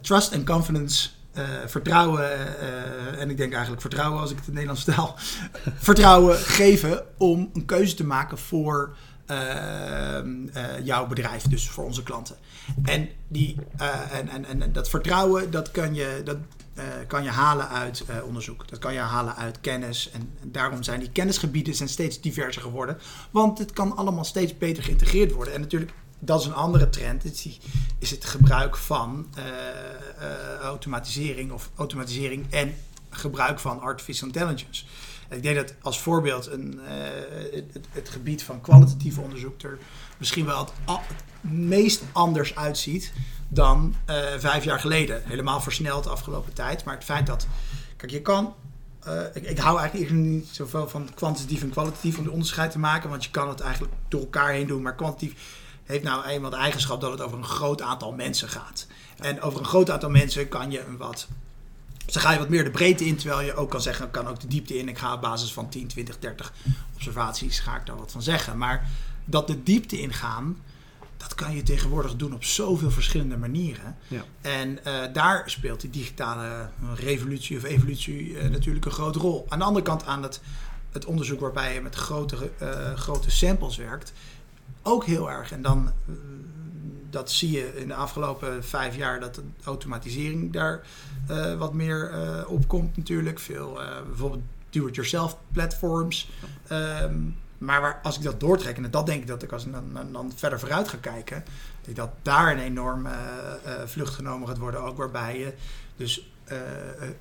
trust 0.02 0.32
en 0.32 0.45
confidence 0.45 1.10
uh, 1.38 1.43
vertrouwen, 1.65 2.21
uh, 2.21 3.21
en 3.21 3.30
ik 3.30 3.38
denk 3.38 3.52
eigenlijk 3.52 3.82
vertrouwen 3.82 4.21
als 4.21 4.32
ik 4.32 4.38
het 4.38 4.48
in 4.48 4.54
Nederlands 4.54 4.84
vertaal, 4.84 5.15
vertrouwen 5.89 6.38
geven 6.38 7.04
om 7.17 7.50
een 7.54 7.65
keuze 7.65 7.95
te 7.95 8.06
maken 8.06 8.38
voor 8.38 8.95
uh, 9.32 10.17
jouw 10.84 11.08
bedrijf, 11.08 11.43
dus 11.43 11.69
voor 11.69 11.86
onze 11.86 12.04
klanten. 12.04 12.36
En, 12.84 13.10
die, 13.28 13.58
en, 14.12 14.30
en, 14.30 14.62
en 14.62 14.71
dat 14.71 14.89
vertrouwen, 14.89 15.52
dat 15.52 15.71
kan 15.71 15.93
je, 15.93 16.21
dat, 16.24 16.38
kan 17.08 17.24
je 17.24 17.30
halen 17.30 17.69
uit 17.69 18.04
onderzoek. 18.26 18.67
Dat 18.67 18.80
kan 18.80 18.93
je 18.93 19.00
halen 19.00 19.36
uit 19.36 19.62
kennis. 19.62 20.10
En, 20.12 20.30
en 20.41 20.52
daarom 20.52 20.84
zijn 20.84 21.00
die 21.00 21.12
kennisgebieden 21.12 21.76
zijn 21.76 21.89
steeds 21.89 22.21
diverser 22.21 22.62
geworden. 22.62 22.98
Want 23.32 23.58
het 23.58 23.74
kan 23.74 23.95
allemaal 23.95 24.26
steeds 24.26 24.58
beter 24.58 24.84
geïntegreerd 24.84 25.32
worden. 25.32 25.54
En 25.54 25.62
natuurlijk 25.62 25.91
dat 26.25 26.39
is 26.39 26.45
een 26.45 26.53
andere 26.53 26.89
trend. 26.89 27.23
Is 27.99 28.11
het 28.11 28.25
gebruik 28.25 28.77
van 28.77 29.27
uh, 29.38 29.43
uh, 29.45 30.59
automatisering 30.61 31.51
of 31.51 31.69
automatisering 31.75 32.45
en 32.49 32.75
gebruik 33.09 33.59
van 33.59 33.81
artificial 33.81 34.27
intelligence. 34.27 34.85
En 35.29 35.38
ik 35.38 35.43
denk 35.43 35.55
dat 35.55 35.73
als 35.81 35.99
voorbeeld 35.99 36.47
een, 36.47 36.79
uh, 36.83 36.89
het, 37.51 37.88
het, 37.89 38.09
gebied 38.09 38.43
van 38.43 38.61
kwalitatief 38.61 39.17
onderzoek 39.17 39.61
er 39.61 39.77
misschien 40.17 40.45
wel 40.45 40.59
het, 40.59 40.71
het 40.85 41.51
meest 41.51 42.03
anders 42.11 42.55
uitziet 42.55 43.13
dan 43.47 43.95
vijf 44.38 44.63
jaar 44.63 44.79
geleden. 44.79 45.21
Helemaal 45.25 45.61
versneld 45.61 46.03
de 46.03 46.09
afgelopen 46.09 46.53
tijd. 46.53 46.83
Maar 46.83 46.95
het 46.95 47.03
feit 47.03 47.27
dat, 47.27 47.47
kijk, 47.97 48.11
je 48.11 48.21
kan 48.21 48.53
ik, 49.33 49.43
ik, 49.43 49.57
hou 49.57 49.79
eigenlijk 49.79 50.11
niet 50.11 50.47
zoveel 50.51 50.89
van 50.89 51.09
kwantitatief 51.13 51.61
en 51.61 51.69
kwalitatief 51.69 52.17
om 52.17 52.23
de 52.23 52.31
onderscheid 52.31 52.71
te 52.71 52.79
maken, 52.79 53.09
want 53.09 53.23
je 53.23 53.31
kan 53.31 53.49
het 53.49 53.59
eigenlijk 53.59 53.93
door 54.07 54.21
elkaar 54.21 54.51
heen 54.51 54.67
doen. 54.67 54.81
Maar 54.81 54.95
kwantitatief 54.95 55.63
heeft 55.86 56.04
nou 56.04 56.26
eenmaal 56.26 56.50
de 56.50 56.56
eigenschap 56.56 57.02
dat 57.02 57.12
het 57.12 57.21
over 57.21 57.38
een 57.38 57.45
groot 57.45 57.82
aantal 57.82 58.12
mensen 58.12 58.50
gaat. 58.50 58.88
En 59.17 59.41
over 59.41 59.60
een 59.60 59.65
groot 59.65 59.89
aantal 59.89 60.10
mensen 60.10 60.48
kan 60.48 60.71
je 60.71 60.86
een 60.86 60.98
wat. 60.98 61.28
Dus 62.06 62.15
ga 62.15 62.32
je 62.32 62.39
wat 62.39 62.50
meer 62.50 62.63
de 62.63 62.71
breedte 62.71 63.06
in, 63.06 63.15
terwijl 63.15 63.41
je 63.41 63.56
ook 63.56 63.69
kan 63.69 63.82
zeggen, 63.82 64.12
kan 64.12 64.28
ook 64.28 64.39
de 64.39 64.48
diepte 64.48 64.78
in. 64.78 64.89
Ik 64.89 64.98
ga 64.98 65.13
op 65.13 65.21
basis 65.21 65.54
van 65.54 65.69
10, 65.69 65.88
20, 65.88 66.19
30 66.19 66.54
observaties, 66.93 67.60
ga 67.60 67.76
ik 67.76 67.86
daar 67.86 67.98
wat 67.98 68.12
van 68.12 68.21
zeggen. 68.21 68.58
Maar 68.58 68.89
dat 69.26 69.48
de 69.48 69.63
diepte 69.63 70.02
ingaan, 70.02 70.58
dat 71.17 71.36
kan 71.36 71.56
je 71.56 71.63
tegenwoordig 71.63 72.15
doen 72.15 72.34
op 72.34 72.43
zoveel 72.43 72.91
verschillende 72.91 73.38
manieren. 73.38 73.95
Ja. 74.08 74.24
En 74.41 74.69
uh, 74.69 75.02
daar 75.13 75.50
speelt 75.50 75.82
die 75.82 75.89
digitale 75.89 76.69
revolutie 76.95 77.58
of 77.58 77.63
evolutie 77.63 78.30
uh, 78.30 78.50
natuurlijk 78.50 78.86
een 78.86 78.91
grote 78.91 79.19
rol. 79.19 79.45
Aan 79.50 79.60
de 79.60 79.65
andere 79.65 79.86
kant 79.86 80.06
aan 80.06 80.24
het, 80.24 80.41
het 80.91 81.06
onderzoek 81.06 81.39
waarbij 81.39 81.74
je 81.74 81.82
met 81.82 81.95
grote, 81.95 82.52
uh, 82.62 82.93
grote 82.93 83.32
samples 83.32 83.78
werkt, 83.78 84.13
ook 84.88 85.06
heel 85.06 85.32
erg. 85.32 85.52
En 85.52 85.62
dan, 85.62 85.91
eh, 86.08 86.13
dat 87.10 87.32
zie 87.32 87.52
je 87.52 87.80
in 87.80 87.88
de 87.88 87.93
afgelopen 87.93 88.63
vijf 88.63 88.95
jaar, 88.95 89.19
dat 89.19 89.41
automatisering 89.63 90.54
daar 90.54 90.82
uh, 91.32 91.54
wat 91.54 91.74
meer 91.74 92.12
uh, 92.13 92.50
op 92.52 92.67
komt 92.67 92.98
natuurlijk. 92.98 93.39
Veel, 93.39 93.80
bijvoorbeeld 94.08 94.43
do-it-yourself 94.69 95.38
platforms. 95.52 96.30
Um, 96.71 97.38
maar 97.58 97.82
waar, 97.82 98.00
als 98.04 98.17
ik 98.17 98.24
dat 98.24 98.39
doortrek, 98.39 98.78
en 98.78 98.91
dat 98.91 99.06
denk 99.06 99.21
ik 99.21 99.28
dat 99.28 99.43
ik 99.43 99.52
als 99.52 99.65
ik 99.65 99.71
dan, 99.71 100.12
dan 100.12 100.32
verder 100.36 100.60
vooruit 100.60 100.88
ga 100.88 100.98
kijken, 101.02 101.43
dat 101.93 102.10
daar 102.21 102.52
een 102.52 102.60
enorm 102.60 103.08
vlucht 103.86 104.13
genomen 104.13 104.48
gaat 104.48 104.58
worden. 104.58 104.82
Ook 104.82 104.98
waarbij 104.98 105.39
je 105.39 105.54
dus 105.95 106.32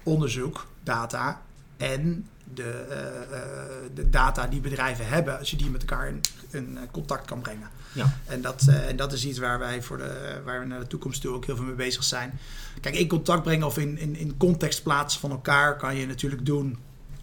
onderzoek, 0.03 0.67
data 0.83 1.43
en 1.77 2.29
de, 2.55 2.87
uh, 3.31 3.95
de, 3.95 4.11
data 4.11 4.47
die 4.47 4.61
bedrijven 4.61 5.09
hebben, 5.09 5.39
als 5.39 5.51
je 5.51 5.57
die 5.57 5.71
met 5.71 5.81
elkaar 5.81 6.09
in, 6.09 6.21
in 6.51 6.79
contact 6.91 7.27
kan 7.27 7.41
brengen. 7.41 7.69
Ja. 7.93 8.17
En, 8.27 8.43
dat, 8.43 8.67
uh, 8.69 8.89
en 8.89 8.97
dat 8.97 9.13
is 9.13 9.25
iets 9.25 9.39
waar 9.39 9.59
wij 9.59 9.83
voor 9.83 9.99
de, 9.99 10.41
waar 10.45 10.61
we 10.61 10.67
naar 10.67 10.81
de 10.81 10.87
toekomst 10.87 11.21
toe 11.21 11.35
ook 11.35 11.45
heel 11.45 11.57
veel 11.57 11.65
mee 11.65 11.75
bezig 11.75 12.05
zijn. 12.05 12.39
Kijk, 12.81 12.95
in 12.95 13.09
contact 13.09 13.43
brengen 13.43 13.67
of 13.67 13.79
in, 13.79 13.99
in, 13.99 14.17
in 14.17 14.37
context 14.37 14.83
plaatsen 14.83 15.21
van 15.21 15.31
elkaar 15.31 15.77
kan 15.77 15.97
je 15.97 16.07
natuurlijk 16.07 16.47
doen 16.47 16.79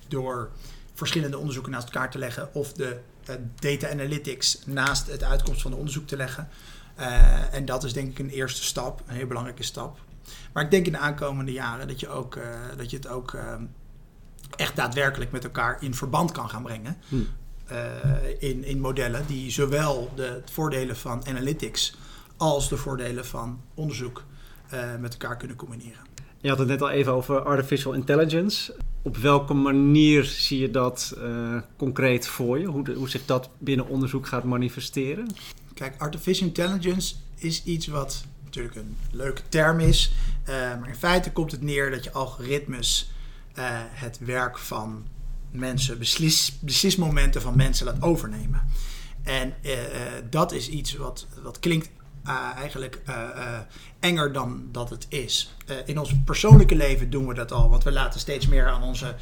door 0.08 0.50
verschillende 0.94 1.38
onderzoeken 1.38 1.72
naast 1.72 1.86
elkaar 1.86 2.12
te 2.12 2.18
leggen 2.18 2.54
of 2.54 2.74
de 2.74 2.98
data 3.60 3.90
analytics 3.90 4.60
naast 4.66 5.08
het 5.08 5.24
uitkomst 5.24 5.62
van 5.62 5.72
het 5.72 5.80
onderzoek 5.80 6.08
te 6.08 6.18
leggen. 6.18 6.50
en 7.52 7.66
dat 7.66 7.84
is 7.84 7.94
denk 7.94 8.10
ik 8.10 8.20
een 8.20 8.30
eerste 8.30 8.64
stap, 8.64 9.02
een 9.08 9.16
heel 9.16 9.28
belangrijke 9.28 9.64
stap. 9.64 10.00
Maar 10.54 10.64
ik 10.64 10.72
denk 10.72 10.86
in 10.86 10.92
de 10.92 10.98
aankomende 10.98 11.52
jaren 11.52 11.88
dat 11.88 12.00
je, 12.00 12.10
ook, 12.10 12.40
dat 12.78 12.90
je 12.90 12.98
het 12.98 13.08
ook 13.08 13.34
ehm, 13.34 13.64
echt 14.56 14.76
daadwerkelijk 14.76 15.32
met 15.32 15.44
elkaar 15.44 15.78
in 15.80 15.94
verband 15.94 16.32
kan 16.32 16.50
gaan 16.50 16.64
brengen. 16.64 16.98
Hmm. 17.08 17.28
Uh, 17.72 17.78
in, 18.40 18.64
in 18.64 18.80
modellen 18.80 19.28
die 19.28 19.52
zowel 19.52 20.12
de 20.16 20.42
voordelen 20.52 20.96
van 20.96 21.28
analytics 21.28 21.96
als 22.38 22.70
de 22.70 22.78
voordelen 22.78 23.26
van 23.26 23.62
onderzoek 23.74 24.24
uh, 24.74 24.96
met 25.00 25.12
elkaar 25.12 25.38
kunnen 25.38 25.58
combineren. 25.58 26.00
Je 26.38 26.50
had 26.50 26.60
het 26.60 26.68
net 26.68 26.82
al 26.82 26.90
even 26.90 27.14
over 27.14 27.42
artificial 27.42 27.94
intelligence. 27.94 28.76
Op 29.02 29.18
welke 29.18 29.54
manier 29.54 30.24
zie 30.24 30.60
je 30.60 30.72
dat 30.72 31.14
uh, 31.18 31.62
concreet 31.78 32.28
voor 32.28 32.60
je? 32.60 32.66
Hoe, 32.66 32.84
de, 32.84 32.94
hoe 32.94 33.10
zich 33.10 33.26
dat 33.26 33.50
binnen 33.58 33.88
onderzoek 33.88 34.28
gaat 34.28 34.44
manifesteren? 34.44 35.28
Kijk, 35.74 35.96
artificial 35.98 36.48
intelligence 36.48 37.16
is 37.36 37.64
iets 37.64 37.88
wat 37.88 38.26
natuurlijk 38.44 38.76
een 38.76 38.98
leuke 39.12 39.42
term 39.50 39.80
is. 39.80 40.14
maar 40.46 40.88
in 40.88 40.96
feite 40.96 41.32
komt 41.32 41.52
het 41.52 41.62
neer 41.62 41.92
dat 41.92 42.04
je 42.04 42.12
algoritmes 42.12 43.12
uh, 43.58 43.66
het 43.90 44.18
werk 44.20 44.58
van 44.58 45.08
mensen, 45.52 46.00
beslis, 46.00 46.58
beslismomenten 46.60 47.42
van 47.42 47.56
mensen 47.56 47.86
laat 47.86 48.02
overnemen. 48.02 48.62
En 49.24 49.54
uh, 49.62 49.72
dat 50.30 50.52
is 50.52 50.70
iets 50.70 50.96
wat, 50.96 51.28
wat 51.44 51.60
klinkt 51.60 51.90
eigenlijk 52.58 53.02
enger 54.00 54.34
dan 54.34 54.68
dat 54.72 54.90
het 54.90 55.06
is. 55.10 55.56
in 55.86 56.00
ons 56.00 56.14
persoonlijke 56.26 56.76
leven 56.76 57.10
doen 57.10 57.28
we 57.28 57.34
dat 57.34 57.52
al, 57.52 57.70
want 57.70 57.84
we 57.84 57.92
laten 57.92 58.20
steeds 58.20 58.48
meer 58.48 58.68
aan 58.68 58.84
onze 58.84 59.16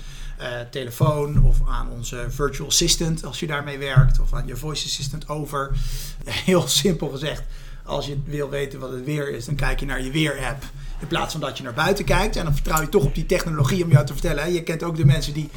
telefoon 0.71 1.43
of 1.43 1.57
aan 1.67 1.89
onze 1.89 2.25
virtual 2.29 2.67
assistant, 2.67 3.25
als 3.25 3.39
je 3.39 3.47
daarmee 3.47 3.77
werkt, 3.77 4.19
of 4.19 4.33
aan 4.33 4.47
je 4.47 4.55
voice 4.55 4.85
assistant 4.85 5.29
over. 5.29 5.71
Heel 6.25 6.67
simpel 6.67 7.09
gezegd, 7.09 7.43
als 7.89 8.05
je 8.05 8.17
wil 8.25 8.49
weten 8.49 8.79
wat 8.79 8.91
het 8.91 9.05
weer 9.05 9.29
is, 9.29 9.45
dan 9.45 9.55
kijk 9.55 9.79
je 9.79 9.85
naar 9.85 10.03
je 10.03 10.11
weer-app. 10.11 10.63
In 10.99 11.07
plaats 11.07 11.31
van 11.31 11.41
dat 11.41 11.57
je 11.57 11.63
naar 11.63 11.73
buiten 11.73 12.05
kijkt. 12.05 12.35
En 12.35 12.43
dan 12.43 12.53
vertrouw 12.53 12.81
je 12.81 12.89
toch 12.89 13.03
op 13.03 13.15
die 13.15 13.25
technologie 13.25 13.83
om 13.83 13.91
jou 13.91 14.05
te 14.05 14.13
vertellen. 14.13 14.43
Hè. 14.43 14.49
Je 14.49 14.63
kent 14.63 14.83
ook 14.83 14.97
de 14.97 15.05
mensen 15.05 15.33
die, 15.33 15.49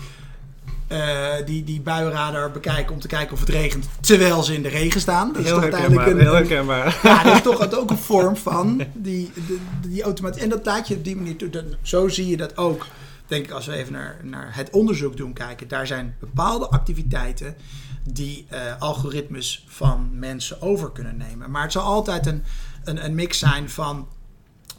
uh, 0.88 1.34
die, 1.44 1.64
die 1.64 1.80
buienradar 1.80 2.50
bekijken 2.50 2.94
om 2.94 3.00
te 3.00 3.06
kijken 3.06 3.32
of 3.32 3.40
het 3.40 3.48
regent. 3.48 3.88
Terwijl 4.00 4.42
ze 4.42 4.54
in 4.54 4.62
de 4.62 4.68
regen 4.68 5.00
staan. 5.00 5.32
Dat 5.32 5.44
is 5.44 5.50
toch 5.50 5.62
uiteindelijk 5.62 6.06
een, 6.06 6.18
heel 6.18 6.34
herkenbaar. 6.34 7.00
Ja, 7.02 7.22
dat 7.22 7.34
is 7.34 7.42
toch 7.42 7.74
ook 7.74 7.90
een 7.90 7.98
vorm 7.98 8.36
van 8.36 8.76
die, 8.92 9.30
die, 9.34 9.60
die 9.86 10.02
automatie. 10.02 10.42
En 10.42 10.48
dat 10.48 10.66
laat 10.66 10.88
je 10.88 10.94
op 10.94 11.04
die 11.04 11.16
manier 11.16 11.36
toe. 11.36 11.64
Zo 11.82 12.08
zie 12.08 12.26
je 12.26 12.36
dat 12.36 12.56
ook. 12.56 12.86
Denk 13.26 13.44
ik, 13.44 13.50
als 13.50 13.66
we 13.66 13.72
even 13.72 13.92
naar, 13.92 14.16
naar 14.22 14.48
het 14.50 14.70
onderzoek 14.70 15.16
doen 15.16 15.32
kijken. 15.32 15.68
Daar 15.68 15.86
zijn 15.86 16.16
bepaalde 16.20 16.68
activiteiten 16.68 17.56
die 18.04 18.46
uh, 18.52 18.58
algoritmes 18.78 19.64
van 19.68 20.08
mensen 20.12 20.62
over 20.62 20.90
kunnen 20.90 21.16
nemen. 21.16 21.50
Maar 21.50 21.62
het 21.62 21.72
zal 21.72 21.82
altijd 21.82 22.26
een, 22.26 22.42
een, 22.84 23.04
een 23.04 23.14
mix 23.14 23.38
zijn 23.38 23.70
van 23.70 24.08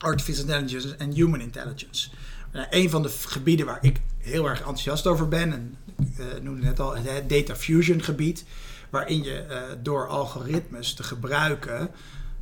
artificial 0.04 0.44
intelligence 0.44 0.96
en 0.96 1.12
human 1.12 1.42
intelligence. 1.42 2.10
Uh, 2.54 2.62
een 2.70 2.89
van 2.89 3.02
de 3.02 3.10
gebieden 3.10 3.66
waar 3.66 3.78
ik 3.82 4.02
heel 4.18 4.50
erg 4.50 4.60
enthousiast 4.60 5.08
over 5.08 5.28
ben, 5.28 5.54
en 5.54 5.76
ik 6.00 6.18
uh, 6.18 6.26
noemde 6.42 6.66
net 6.66 6.80
al 6.80 6.96
het 6.96 7.30
data 7.30 7.56
fusion 7.56 8.04
gebied, 8.04 8.46
waarin 8.89 9.24
je 9.24 9.46
uh, 9.50 9.58
door 9.82 10.08
algoritmes 10.08 10.94
te 10.94 11.04
gebruiken, 11.04 11.89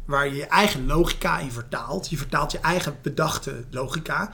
waar 0.06 0.28
je 0.28 0.36
je 0.36 0.46
eigen 0.46 0.86
logica 0.86 1.40
in 1.40 1.52
vertaalt. 1.52 2.10
Je 2.10 2.18
vertaalt 2.18 2.52
je 2.52 2.60
eigen 2.60 2.98
bedachte 3.02 3.64
logica. 3.70 4.34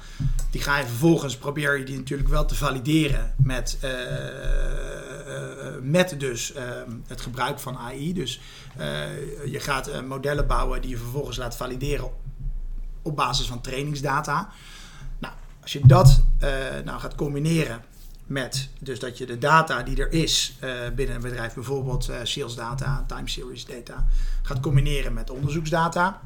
Die 0.51 0.61
ga 0.61 0.77
je 0.77 0.85
vervolgens, 0.85 1.37
probeer 1.37 1.77
je 1.77 1.85
die 1.85 1.97
natuurlijk 1.97 2.29
wel 2.29 2.45
te 2.45 2.55
valideren 2.55 3.33
met, 3.37 3.77
met 5.81 6.15
dus 6.19 6.53
het 7.07 7.21
gebruik 7.21 7.59
van 7.59 7.77
AI. 7.77 8.13
Dus 8.13 8.39
je 9.45 9.59
gaat 9.59 10.05
modellen 10.07 10.47
bouwen 10.47 10.81
die 10.81 10.89
je 10.89 10.97
vervolgens 10.97 11.37
laat 11.37 11.57
valideren 11.57 12.09
op 13.07 13.15
basis 13.15 13.47
van 13.47 13.61
trainingsdata. 13.61 14.49
Nou, 15.19 15.33
Als 15.61 15.73
je 15.73 15.81
dat 15.83 16.23
uh, 16.43 16.49
nou 16.85 16.99
gaat 16.99 17.15
combineren 17.15 17.81
met 18.25 18.69
dus 18.79 18.99
dat 18.99 19.17
je 19.17 19.25
de 19.25 19.37
data 19.37 19.83
die 19.83 19.97
er 19.97 20.11
is 20.11 20.57
uh, 20.63 20.69
binnen 20.95 21.15
een 21.15 21.21
bedrijf, 21.21 21.53
bijvoorbeeld 21.53 22.09
uh, 22.09 22.15
sales 22.23 22.55
data, 22.55 23.03
time 23.07 23.29
series 23.29 23.65
data, 23.65 24.05
gaat 24.41 24.59
combineren 24.59 25.13
met 25.13 25.29
onderzoeksdata, 25.29 26.21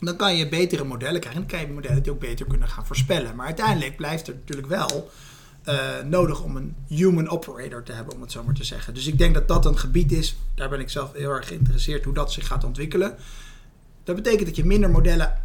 dan 0.00 0.16
kan 0.16 0.36
je 0.36 0.48
betere 0.48 0.84
modellen 0.84 1.20
krijgen. 1.20 1.42
En 1.42 1.48
dan 1.48 1.58
kan 1.58 1.68
je 1.68 1.74
modellen 1.74 2.02
die 2.02 2.12
ook 2.12 2.20
beter 2.20 2.46
kunnen 2.46 2.68
gaan 2.68 2.86
voorspellen. 2.86 3.36
Maar 3.36 3.46
uiteindelijk 3.46 3.96
blijft 3.96 4.28
er 4.28 4.34
natuurlijk 4.34 4.68
wel 4.68 5.10
nodig 6.04 6.42
om 6.42 6.56
een 6.56 6.74
human 6.86 7.28
operator 7.28 7.82
te 7.82 7.92
hebben, 7.92 8.14
om 8.14 8.20
het 8.20 8.32
zo 8.32 8.44
maar 8.44 8.54
te 8.54 8.64
zeggen. 8.64 8.94
Dus 8.94 9.06
ik 9.06 9.18
denk 9.18 9.34
dat 9.34 9.48
dat 9.48 9.66
een 9.66 9.78
gebied 9.78 10.12
is, 10.12 10.36
daar 10.54 10.68
ben 10.68 10.80
ik 10.80 10.90
zelf 10.90 11.12
heel 11.12 11.30
erg 11.30 11.48
geïnteresseerd 11.48 12.04
hoe 12.04 12.14
dat 12.14 12.32
zich 12.32 12.46
gaat 12.46 12.64
ontwikkelen. 12.64 13.16
Dat 14.04 14.16
betekent 14.16 14.46
dat 14.46 14.56
je 14.56 14.64
minder 14.64 14.90
modellen, 14.90 15.42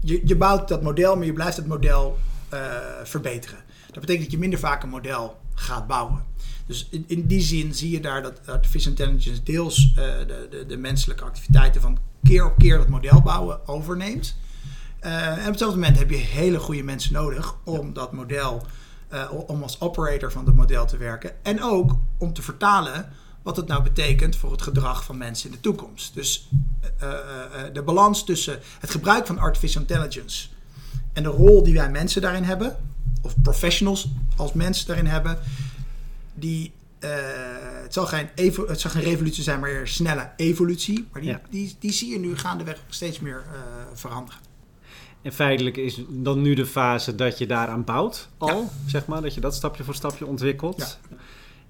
je, 0.00 0.20
je 0.24 0.36
bouwt 0.36 0.68
dat 0.68 0.82
model, 0.82 1.16
maar 1.16 1.26
je 1.26 1.32
blijft 1.32 1.56
het 1.56 1.66
model 1.66 2.18
uh, 2.54 2.60
verbeteren. 3.02 3.58
Dat 3.86 4.00
betekent 4.00 4.22
dat 4.22 4.32
je 4.32 4.38
minder 4.38 4.58
vaak 4.58 4.82
een 4.82 4.88
model 4.88 5.40
gaat 5.54 5.86
bouwen. 5.86 6.24
Dus 6.66 6.88
in, 6.90 7.04
in 7.06 7.26
die 7.26 7.40
zin 7.40 7.74
zie 7.74 7.90
je 7.90 8.00
daar 8.00 8.22
dat 8.22 8.40
artificial 8.46 8.92
intelligence 8.92 9.42
deels 9.42 9.84
uh, 9.84 9.96
de, 9.96 10.46
de, 10.50 10.66
de, 10.66 10.76
menselijke 10.76 11.24
activiteiten 11.24 11.80
van 11.80 11.98
keer 12.22 12.44
op 12.44 12.58
keer 12.58 12.78
dat 12.78 12.88
model 12.88 13.22
bouwen 13.22 13.68
overneemt. 13.68 14.36
Uh, 15.02 15.26
en 15.26 15.38
op 15.38 15.44
hetzelfde 15.44 15.78
moment 15.78 15.98
heb 15.98 16.10
je 16.10 16.16
hele 16.16 16.58
goede 16.58 16.82
mensen 16.82 17.12
nodig 17.12 17.54
om 17.64 17.92
dat 17.92 18.12
model, 18.12 18.66
om 19.46 19.62
als 19.62 19.80
operator 19.80 20.32
van 20.32 20.46
het 20.46 20.54
model 20.54 20.86
te 20.86 20.96
werken. 20.96 21.32
En 21.42 21.62
ook 21.62 21.96
om 22.18 22.32
te 22.32 22.42
vertalen 22.42 23.12
wat 23.42 23.56
het 23.56 23.66
nou 23.66 23.82
betekent 23.82 24.36
voor 24.36 24.52
het 24.52 24.62
gedrag 24.62 25.04
van 25.04 25.16
mensen 25.16 25.50
in 25.50 25.54
de 25.54 25.60
toekomst. 25.60 26.14
Dus 26.14 26.48
de 27.72 27.82
balans 27.82 28.24
tussen 28.24 28.58
het 28.80 28.90
gebruik 28.90 29.26
van 29.26 29.38
artificial 29.38 29.82
intelligence 29.82 30.48
en 31.12 31.22
de 31.22 31.28
rol 31.28 31.62
die 31.62 31.74
wij 31.74 31.90
mensen 31.90 32.22
daarin 32.22 32.42
hebben, 32.42 32.76
of 33.22 33.34
professionals 33.42 34.08
als 34.36 34.52
mensen 34.52 34.86
daarin 34.86 35.06
hebben, 35.06 35.38
die, 36.34 36.72
uh, 37.00 37.10
het, 37.82 37.92
zal 37.92 38.06
geen 38.06 38.28
het 38.66 38.80
zal 38.80 38.90
geen 38.90 39.02
revolutie 39.02 39.42
zijn, 39.42 39.60
maar 39.60 39.70
een 39.70 39.88
snelle 39.88 40.30
evolutie. 40.36 41.08
Maar 41.12 41.20
die, 41.20 41.30
ja. 41.30 41.40
die, 41.50 41.76
die 41.78 41.92
zie 41.92 42.10
je 42.10 42.18
nu 42.18 42.36
gaandeweg 42.36 42.82
steeds 42.88 43.20
meer 43.20 43.44
veranderen. 43.94 44.40
En 45.22 45.32
feitelijk 45.32 45.76
is 45.76 46.02
dan 46.08 46.42
nu 46.42 46.54
de 46.54 46.66
fase 46.66 47.14
dat 47.14 47.38
je 47.38 47.46
daaraan 47.46 47.84
bouwt 47.84 48.28
al, 48.38 48.60
ja. 48.60 48.68
zeg 48.86 49.06
maar, 49.06 49.22
dat 49.22 49.34
je 49.34 49.40
dat 49.40 49.54
stapje 49.54 49.84
voor 49.84 49.94
stapje 49.94 50.26
ontwikkelt. 50.26 50.98
Ja. 51.10 51.16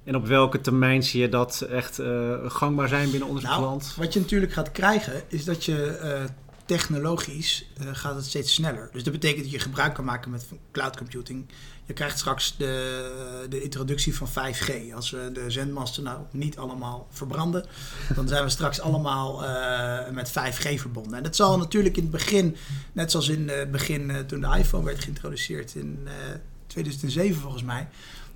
En 0.05 0.17
op 0.17 0.27
welke 0.27 0.61
termijn 0.61 1.03
zie 1.03 1.21
je 1.21 1.29
dat 1.29 1.61
echt 1.61 2.01
uh, 2.01 2.35
gangbaar 2.47 2.89
zijn 2.89 3.11
binnen 3.11 3.29
ons 3.29 3.43
nou, 3.43 3.63
land? 3.63 3.95
Wat 3.97 4.13
je 4.13 4.21
natuurlijk 4.21 4.53
gaat 4.53 4.73
krijgen, 4.73 5.23
is 5.29 5.45
dat 5.45 5.65
je 5.65 6.29
technologisch 6.77 7.67
uh, 7.83 7.89
gaat 7.93 8.15
het 8.15 8.25
steeds 8.25 8.55
sneller. 8.55 8.89
Dus 8.93 9.03
dat 9.03 9.13
betekent 9.13 9.43
dat 9.43 9.53
je 9.53 9.59
gebruik 9.59 9.95
kan 9.95 10.05
maken 10.05 10.31
met 10.31 10.47
cloud 10.73 10.97
computing. 10.97 11.47
Je 11.85 11.93
krijgt 11.93 12.19
straks 12.19 12.57
de, 12.57 13.47
de 13.49 13.63
introductie 13.63 14.17
van 14.17 14.29
5G. 14.29 14.95
Als 14.95 15.11
we 15.11 15.31
de 15.33 15.51
zendmasten 15.51 16.03
nou 16.03 16.19
niet 16.31 16.59
allemaal 16.59 17.07
verbranden, 17.11 17.65
dan 18.15 18.29
zijn 18.29 18.45
we 18.45 18.51
straks 18.51 18.81
allemaal 18.81 19.45
met 20.13 20.31
5G 20.31 20.75
verbonden. 20.75 21.15
En 21.15 21.23
dat 21.23 21.37
zal 21.37 21.59
natuurlijk 21.59 21.97
in 21.97 22.03
het 22.03 22.13
begin, 22.13 22.57
net 22.93 23.11
zoals 23.11 23.29
in 23.29 23.49
het 23.49 23.71
begin 23.71 24.13
toen 24.27 24.41
de 24.41 24.57
iPhone 24.59 24.85
werd 24.85 25.03
geïntroduceerd 25.03 25.75
in 25.75 26.09
2007 26.67 27.41
volgens 27.41 27.63
mij. 27.63 27.89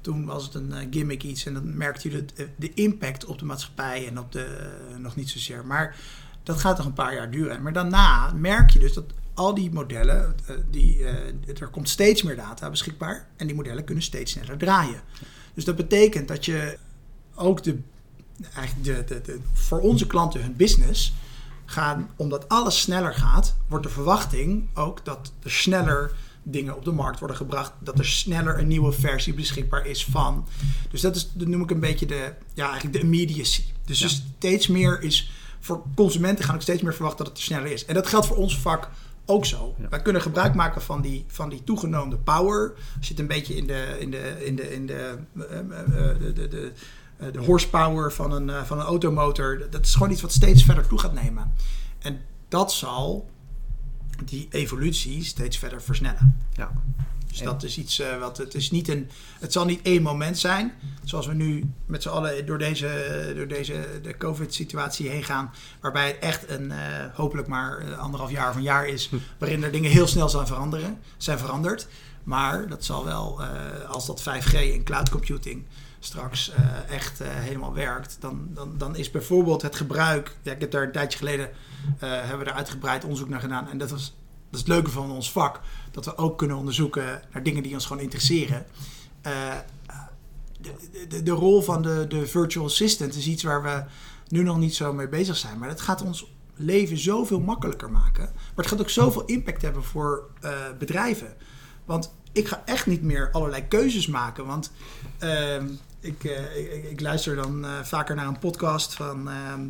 Toen 0.04 0.24
was 0.24 0.44
het 0.44 0.54
een 0.54 0.74
gimmick 0.90 1.22
iets 1.22 1.46
en 1.46 1.54
dan 1.54 1.76
merkte 1.76 2.10
je 2.10 2.24
de, 2.24 2.48
de 2.56 2.74
impact 2.74 3.24
op 3.24 3.38
de 3.38 3.44
maatschappij 3.44 4.08
en 4.08 4.18
op 4.18 4.32
de, 4.32 4.70
nog 4.98 5.16
niet 5.16 5.30
zozeer. 5.30 5.66
Maar 5.66 5.96
dat 6.42 6.60
gaat 6.60 6.76
nog 6.76 6.86
een 6.86 6.92
paar 6.92 7.14
jaar 7.14 7.30
duren. 7.30 7.62
Maar 7.62 7.72
daarna 7.72 8.32
merk 8.32 8.70
je 8.70 8.78
dus 8.78 8.92
dat 8.92 9.04
al 9.34 9.54
die 9.54 9.72
modellen, 9.72 10.34
die, 10.70 11.04
er 11.60 11.68
komt 11.70 11.88
steeds 11.88 12.22
meer 12.22 12.36
data 12.36 12.70
beschikbaar 12.70 13.28
en 13.36 13.46
die 13.46 13.56
modellen 13.56 13.84
kunnen 13.84 14.04
steeds 14.04 14.32
sneller 14.32 14.58
draaien. 14.58 15.00
Dus 15.54 15.64
dat 15.64 15.76
betekent 15.76 16.28
dat 16.28 16.44
je 16.44 16.78
ook 17.34 17.62
de, 17.62 17.78
eigenlijk 18.54 19.08
de, 19.08 19.14
de, 19.14 19.20
de, 19.20 19.40
voor 19.52 19.80
onze 19.80 20.06
klanten 20.06 20.42
hun 20.42 20.56
business 20.56 21.14
gaan, 21.64 22.10
omdat 22.16 22.48
alles 22.48 22.80
sneller 22.80 23.14
gaat, 23.14 23.56
wordt 23.68 23.84
de 23.84 23.90
verwachting 23.90 24.68
ook 24.74 25.04
dat 25.04 25.32
er 25.42 25.50
sneller 25.50 26.12
dingen 26.44 26.76
op 26.76 26.84
de 26.84 26.92
markt 26.92 27.18
worden 27.18 27.36
gebracht, 27.36 27.72
dat 27.78 27.98
er 27.98 28.06
sneller 28.06 28.58
een 28.58 28.68
nieuwe 28.68 28.92
versie 28.92 29.34
beschikbaar 29.34 29.86
is 29.86 30.04
van. 30.04 30.48
Dus 30.90 31.00
dat 31.00 31.16
is, 31.16 31.30
dat 31.32 31.48
noem 31.48 31.62
ik 31.62 31.70
een 31.70 31.80
beetje 31.80 32.06
de, 32.06 32.32
ja, 32.54 32.64
eigenlijk 32.64 32.92
de 32.96 33.02
immediacy. 33.02 33.62
Dus, 33.84 33.98
ja. 33.98 34.06
dus 34.06 34.22
steeds 34.36 34.66
meer 34.66 35.02
is 35.02 35.30
voor 35.60 35.82
consumenten 35.94 36.44
gaan 36.44 36.54
ook 36.54 36.62
steeds 36.62 36.82
meer 36.82 36.94
verwachten 36.94 37.24
dat 37.24 37.34
het 37.34 37.42
sneller 37.42 37.72
is. 37.72 37.84
En 37.84 37.94
dat 37.94 38.06
geldt 38.06 38.26
voor 38.26 38.36
ons 38.36 38.58
vak 38.58 38.90
ook 39.26 39.46
zo. 39.46 39.74
Ja. 39.78 39.88
Wij 39.88 40.02
kunnen 40.02 40.22
gebruik 40.22 40.54
maken 40.54 40.82
van 40.82 41.00
die, 41.00 41.24
van 41.26 41.48
die 41.48 41.64
toegenomen 41.64 42.22
power. 42.22 42.72
Als 42.96 43.06
je 43.06 43.12
het 43.12 43.18
een 43.18 43.26
beetje 43.26 43.54
in 43.54 43.66
de, 43.66 43.96
in 43.98 44.10
de, 44.10 44.46
in 44.46 44.56
de, 44.56 44.74
in 44.74 44.86
de, 44.86 45.18
uh, 45.34 45.44
de, 46.18 46.32
de, 46.32 46.48
de, 46.48 46.72
de, 47.32 47.38
horsepower 47.38 48.12
van 48.12 48.32
een, 48.32 48.48
uh, 48.48 48.62
van 48.62 48.78
een 48.78 48.86
automotor. 48.86 49.66
Dat 49.70 49.84
is 49.84 49.92
gewoon 49.92 50.10
iets 50.10 50.22
wat 50.22 50.32
steeds 50.32 50.64
verder 50.64 50.86
toe 50.86 50.98
gaat 50.98 51.14
nemen. 51.14 51.52
En 51.98 52.20
dat 52.48 52.72
zal 52.72 53.30
die 54.24 54.48
evolutie 54.50 55.24
steeds 55.24 55.58
verder 55.58 55.82
versnellen. 55.82 56.36
Ja. 56.52 56.72
Dus 57.26 57.42
dat 57.42 57.62
is 57.62 57.78
iets 57.78 58.00
uh, 58.00 58.18
wat 58.18 58.36
het 58.36 58.54
is 58.54 58.70
niet 58.70 58.88
een. 58.88 59.10
Het 59.40 59.52
zal 59.52 59.64
niet 59.64 59.82
één 59.82 60.02
moment 60.02 60.38
zijn. 60.38 60.72
Zoals 61.04 61.26
we 61.26 61.34
nu 61.34 61.70
met 61.86 62.02
z'n 62.02 62.08
allen 62.08 62.46
door 62.46 62.58
deze, 62.58 63.32
door 63.36 63.48
deze 63.48 64.00
de 64.02 64.16
COVID-situatie 64.16 65.08
heen 65.08 65.24
gaan. 65.24 65.52
Waarbij 65.80 66.06
het 66.06 66.18
echt 66.18 66.50
een 66.50 66.70
uh, 66.70 66.76
hopelijk 67.14 67.48
maar 67.48 67.94
anderhalf 67.96 68.30
jaar 68.30 68.50
of 68.50 68.56
een 68.56 68.62
jaar 68.62 68.88
is. 68.88 69.10
Waarin 69.38 69.64
er 69.64 69.72
dingen 69.72 69.90
heel 69.90 70.06
snel 70.06 70.28
zijn 70.28 70.46
veranderen, 70.46 70.98
zijn 71.16 71.38
veranderd. 71.38 71.86
Maar 72.24 72.68
dat 72.68 72.84
zal 72.84 73.04
wel, 73.04 73.40
uh, 73.40 73.90
als 73.90 74.06
dat 74.06 74.22
5G 74.22 74.54
en 74.54 74.84
cloud 74.84 75.08
computing 75.08 75.64
straks 76.04 76.52
echt 76.88 77.20
helemaal 77.24 77.74
werkt, 77.74 78.16
dan, 78.20 78.48
dan, 78.50 78.74
dan 78.78 78.96
is 78.96 79.10
bijvoorbeeld 79.10 79.62
het 79.62 79.76
gebruik. 79.76 80.36
Ja, 80.42 80.52
ik 80.52 80.60
heb 80.60 80.70
daar 80.70 80.82
een 80.82 80.92
tijdje 80.92 81.18
geleden 81.18 81.50
hebben 81.98 82.38
we 82.38 82.44
daar 82.44 82.54
uitgebreid 82.54 83.04
onderzoek 83.04 83.28
naar 83.28 83.40
gedaan. 83.40 83.68
En 83.68 83.78
dat 83.78 83.90
was 83.90 84.14
dat 84.54 84.62
is 84.62 84.68
het 84.68 84.78
leuke 84.78 84.90
van 84.90 85.10
ons 85.10 85.32
vak. 85.32 85.60
Dat 85.90 86.04
we 86.04 86.16
ook 86.16 86.38
kunnen 86.38 86.56
onderzoeken 86.56 87.22
naar 87.32 87.42
dingen 87.42 87.62
die 87.62 87.74
ons 87.74 87.86
gewoon 87.86 88.02
interesseren. 88.02 88.66
De, 89.22 90.74
de, 91.08 91.22
de, 91.22 91.30
rol 91.30 91.62
van 91.62 91.82
de, 91.82 92.06
de 92.08 92.26
virtual 92.26 92.64
assistant 92.64 93.14
is 93.14 93.26
iets 93.26 93.42
waar 93.42 93.62
we 93.62 93.84
nu 94.28 94.42
nog 94.42 94.58
niet 94.58 94.74
zo 94.74 94.92
mee 94.92 95.08
bezig 95.08 95.36
zijn. 95.36 95.58
Maar 95.58 95.68
dat 95.68 95.80
gaat 95.80 96.02
ons 96.02 96.32
leven 96.54 96.98
zoveel 96.98 97.40
makkelijker 97.40 97.90
maken. 97.90 98.24
Maar 98.34 98.64
het 98.64 98.66
gaat 98.66 98.80
ook 98.80 98.90
zoveel 98.90 99.24
impact 99.24 99.62
hebben 99.62 99.84
voor 99.84 100.30
bedrijven. 100.78 101.34
Want 101.84 102.14
ik 102.32 102.48
ga 102.48 102.62
echt 102.64 102.86
niet 102.86 103.02
meer 103.02 103.30
allerlei 103.32 103.68
keuzes 103.68 104.06
maken. 104.06 104.46
Want 104.46 104.72
uh, 105.22 105.62
ik, 106.04 106.24
ik, 106.56 106.84
ik, 106.90 107.00
luister 107.00 107.36
dan 107.36 107.66
vaker 107.82 108.14
naar 108.14 108.26
een 108.26 108.38
podcast 108.38 108.94
van 108.94 109.28
ehm, 109.28 109.66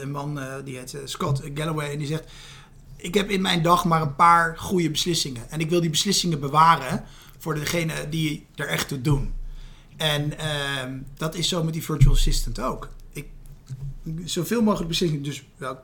een 0.00 0.10
man 0.10 0.40
die 0.64 0.76
heet 0.76 0.96
Scott 1.04 1.42
Galloway. 1.54 1.92
En 1.92 1.98
die 1.98 2.06
zegt 2.06 2.24
ik 3.02 3.14
heb 3.14 3.30
in 3.30 3.40
mijn 3.40 3.62
dag 3.62 3.84
maar 3.84 4.02
een 4.02 4.14
paar 4.14 4.58
goede 4.58 4.90
beslissingen. 4.90 5.50
En 5.50 5.60
ik 5.60 5.70
wil 5.70 5.80
die 5.80 5.90
beslissingen 5.90 6.40
bewaren 6.40 7.04
voor 7.38 7.54
degene 7.54 8.08
die 8.08 8.46
er 8.54 8.68
echt 8.68 8.88
toe 8.88 9.00
doen. 9.00 9.32
En 9.96 10.32
uh, 10.32 11.00
dat 11.16 11.34
is 11.34 11.48
zo 11.48 11.64
met 11.64 11.72
die 11.72 11.84
virtual 11.84 12.14
assistant 12.14 12.60
ook. 12.60 12.88
Ik, 13.12 13.26
zoveel 14.24 14.62
mogelijk 14.62 14.88
beslissingen, 14.88 15.24
dus 15.24 15.44
welk 15.56 15.78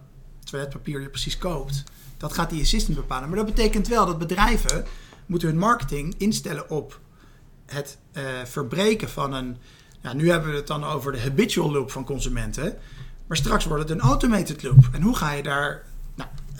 toiletpapier 0.44 1.00
je 1.00 1.09
precies 1.09 1.38
koopt, 1.38 1.85
dat 2.16 2.33
gaat 2.33 2.50
die 2.50 2.62
assistant 2.62 2.96
bepalen. 2.96 3.28
Maar 3.28 3.38
dat 3.38 3.54
betekent 3.54 3.88
wel 3.88 4.07
dat 4.07 4.18
bedrijven 4.18 4.85
moeten 5.26 5.48
hun 5.48 5.59
marketing 5.59 6.14
instellen 6.18 6.70
op 6.70 7.00
het 7.68 7.98
uh, 8.12 8.22
verbreken 8.44 9.09
van 9.09 9.33
een. 9.33 9.57
Nou, 10.02 10.16
nu 10.16 10.31
hebben 10.31 10.50
we 10.50 10.57
het 10.57 10.66
dan 10.66 10.85
over 10.85 11.12
de 11.12 11.20
habitual 11.20 11.72
loop 11.72 11.90
van 11.90 12.04
consumenten. 12.04 12.76
Maar 13.26 13.37
straks 13.37 13.64
wordt 13.64 13.88
het 13.88 13.92
een 13.92 14.04
automated 14.04 14.62
loop. 14.62 14.88
En 14.92 15.02
hoe 15.02 15.16
ga 15.16 15.33
je 15.33 15.42
daar 15.42 15.85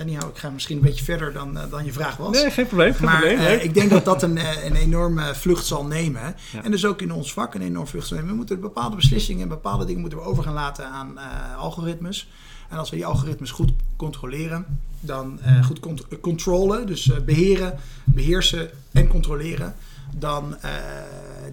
Anyhow, 0.01 0.29
ik 0.29 0.38
ga 0.38 0.51
misschien 0.51 0.77
een 0.77 0.83
beetje 0.83 1.05
verder 1.05 1.33
dan, 1.33 1.57
uh, 1.57 1.62
dan 1.71 1.85
je 1.85 1.92
vraag 1.92 2.16
was. 2.16 2.31
Nee, 2.31 2.51
geen 2.51 2.66
probleem. 2.66 2.94
Geen 2.94 3.05
maar 3.05 3.21
probleem, 3.21 3.38
uh, 3.38 3.64
ik 3.64 3.75
denk 3.75 3.90
dat 3.90 4.05
dat 4.05 4.23
een, 4.23 4.38
een 4.66 4.75
enorme 4.75 5.35
vlucht 5.35 5.66
zal 5.66 5.85
nemen. 5.85 6.35
Ja. 6.53 6.64
En 6.64 6.71
dus 6.71 6.85
ook 6.85 7.03
in 7.03 7.12
ons 7.12 7.33
vak 7.33 7.55
een 7.55 7.61
enorme 7.61 7.87
vlucht 7.87 8.07
zal 8.07 8.16
nemen. 8.16 8.33
We 8.33 8.37
moeten 8.37 8.61
bepaalde 8.61 8.97
beslissingen 8.97 9.42
en 9.42 9.49
bepaalde 9.49 9.85
dingen 9.85 10.01
moeten 10.01 10.18
we 10.18 10.25
over 10.25 10.42
gaan 10.42 10.55
laten 10.55 10.87
aan 10.87 11.18
algoritmes. 11.57 12.29
En 12.68 12.79
als 12.79 12.90
we 12.90 12.97
die 12.97 13.07
algoritmes 13.07 13.51
goed 13.51 13.73
controleren, 13.97 14.81
dan 15.01 15.40
goed 15.64 15.81
cont 15.81 16.07
controleren, 16.21 16.87
dus 16.87 17.11
beheren, 17.25 17.79
beheersen 18.05 18.71
en 18.92 19.09
controleren, 19.09 19.75
dan, 20.16 20.57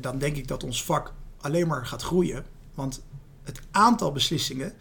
dan 0.01 0.17
denk 0.17 0.35
ik 0.35 0.47
dat 0.47 0.63
ons 0.63 0.83
vak 0.83 1.13
alleen 1.41 1.67
maar 1.67 1.85
gaat 1.85 2.01
groeien. 2.01 2.45
Want 2.73 3.01
het 3.43 3.59
aantal 3.71 4.11
beslissingen 4.11 4.73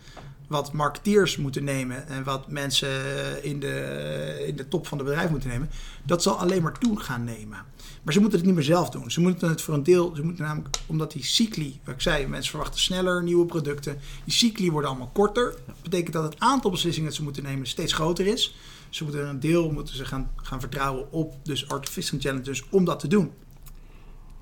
wat 0.46 0.72
marketeers 0.72 1.36
moeten 1.36 1.64
nemen 1.64 2.08
en 2.08 2.24
wat 2.24 2.48
mensen 2.48 2.88
in 3.44 3.60
de, 3.60 4.44
in 4.46 4.56
de 4.56 4.68
top 4.68 4.86
van 4.86 4.98
de 4.98 5.04
bedrijf 5.04 5.30
moeten 5.30 5.48
nemen, 5.48 5.70
dat 6.02 6.22
zal 6.22 6.38
alleen 6.38 6.62
maar 6.62 6.78
toe 6.78 7.00
gaan 7.00 7.24
nemen. 7.24 7.58
Maar 8.02 8.12
ze 8.12 8.20
moeten 8.20 8.38
het 8.38 8.46
niet 8.46 8.56
meer 8.56 8.64
zelf 8.64 8.90
doen. 8.90 9.10
Ze 9.10 9.20
moeten 9.20 9.48
het 9.48 9.62
voor 9.62 9.74
een 9.74 9.82
deel, 9.82 10.14
ze 10.16 10.22
moeten 10.22 10.44
namelijk, 10.44 10.76
omdat 10.86 11.12
die 11.12 11.24
cycli, 11.24 11.80
wat 11.84 11.94
ik 11.94 12.00
zei, 12.00 12.26
mensen 12.26 12.50
verwachten 12.50 12.80
sneller 12.80 13.22
nieuwe 13.22 13.46
producten. 13.46 13.98
Die 14.24 14.34
cycli 14.34 14.70
worden 14.70 14.90
allemaal 14.90 15.10
korter. 15.12 15.54
Dat 15.66 15.82
betekent 15.82 16.12
dat 16.12 16.22
het 16.22 16.40
aantal 16.40 16.70
beslissingen 16.70 17.08
dat 17.08 17.18
ze 17.18 17.24
moeten 17.24 17.42
nemen 17.42 17.66
steeds 17.66 17.92
groter 17.92 18.26
is. 18.26 18.56
Ze 18.88 19.04
moeten 19.04 19.28
een 19.28 19.40
deel 19.40 19.70
moeten 19.70 19.96
ze 19.96 20.04
gaan, 20.04 20.30
gaan 20.36 20.60
vertrouwen 20.60 21.12
op 21.12 21.34
dus 21.42 21.68
artificial 21.68 22.18
intelligence 22.18 22.64
om 22.70 22.84
dat 22.84 23.00
te 23.00 23.08
doen. 23.08 23.32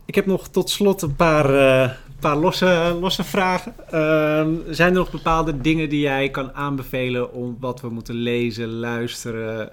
Ik 0.05 0.15
heb 0.15 0.27
nog 0.27 0.49
tot 0.49 0.71
slot 0.71 1.03
een 1.03 1.17
paar, 1.17 1.55
uh, 1.55 1.91
paar 2.21 2.37
losse, 2.37 2.97
losse 3.01 3.25
vragen. 3.25 3.75
Uh, 3.85 4.47
zijn 4.71 4.89
er 4.89 4.99
nog 4.99 5.11
bepaalde 5.11 5.61
dingen 5.61 5.89
die 5.89 6.01
jij 6.01 6.31
kan 6.31 6.53
aanbevelen 6.53 7.33
om 7.33 7.57
wat 7.61 7.81
we 7.81 7.89
moeten 7.89 8.15
lezen, 8.15 8.69
luisteren, 8.69 9.69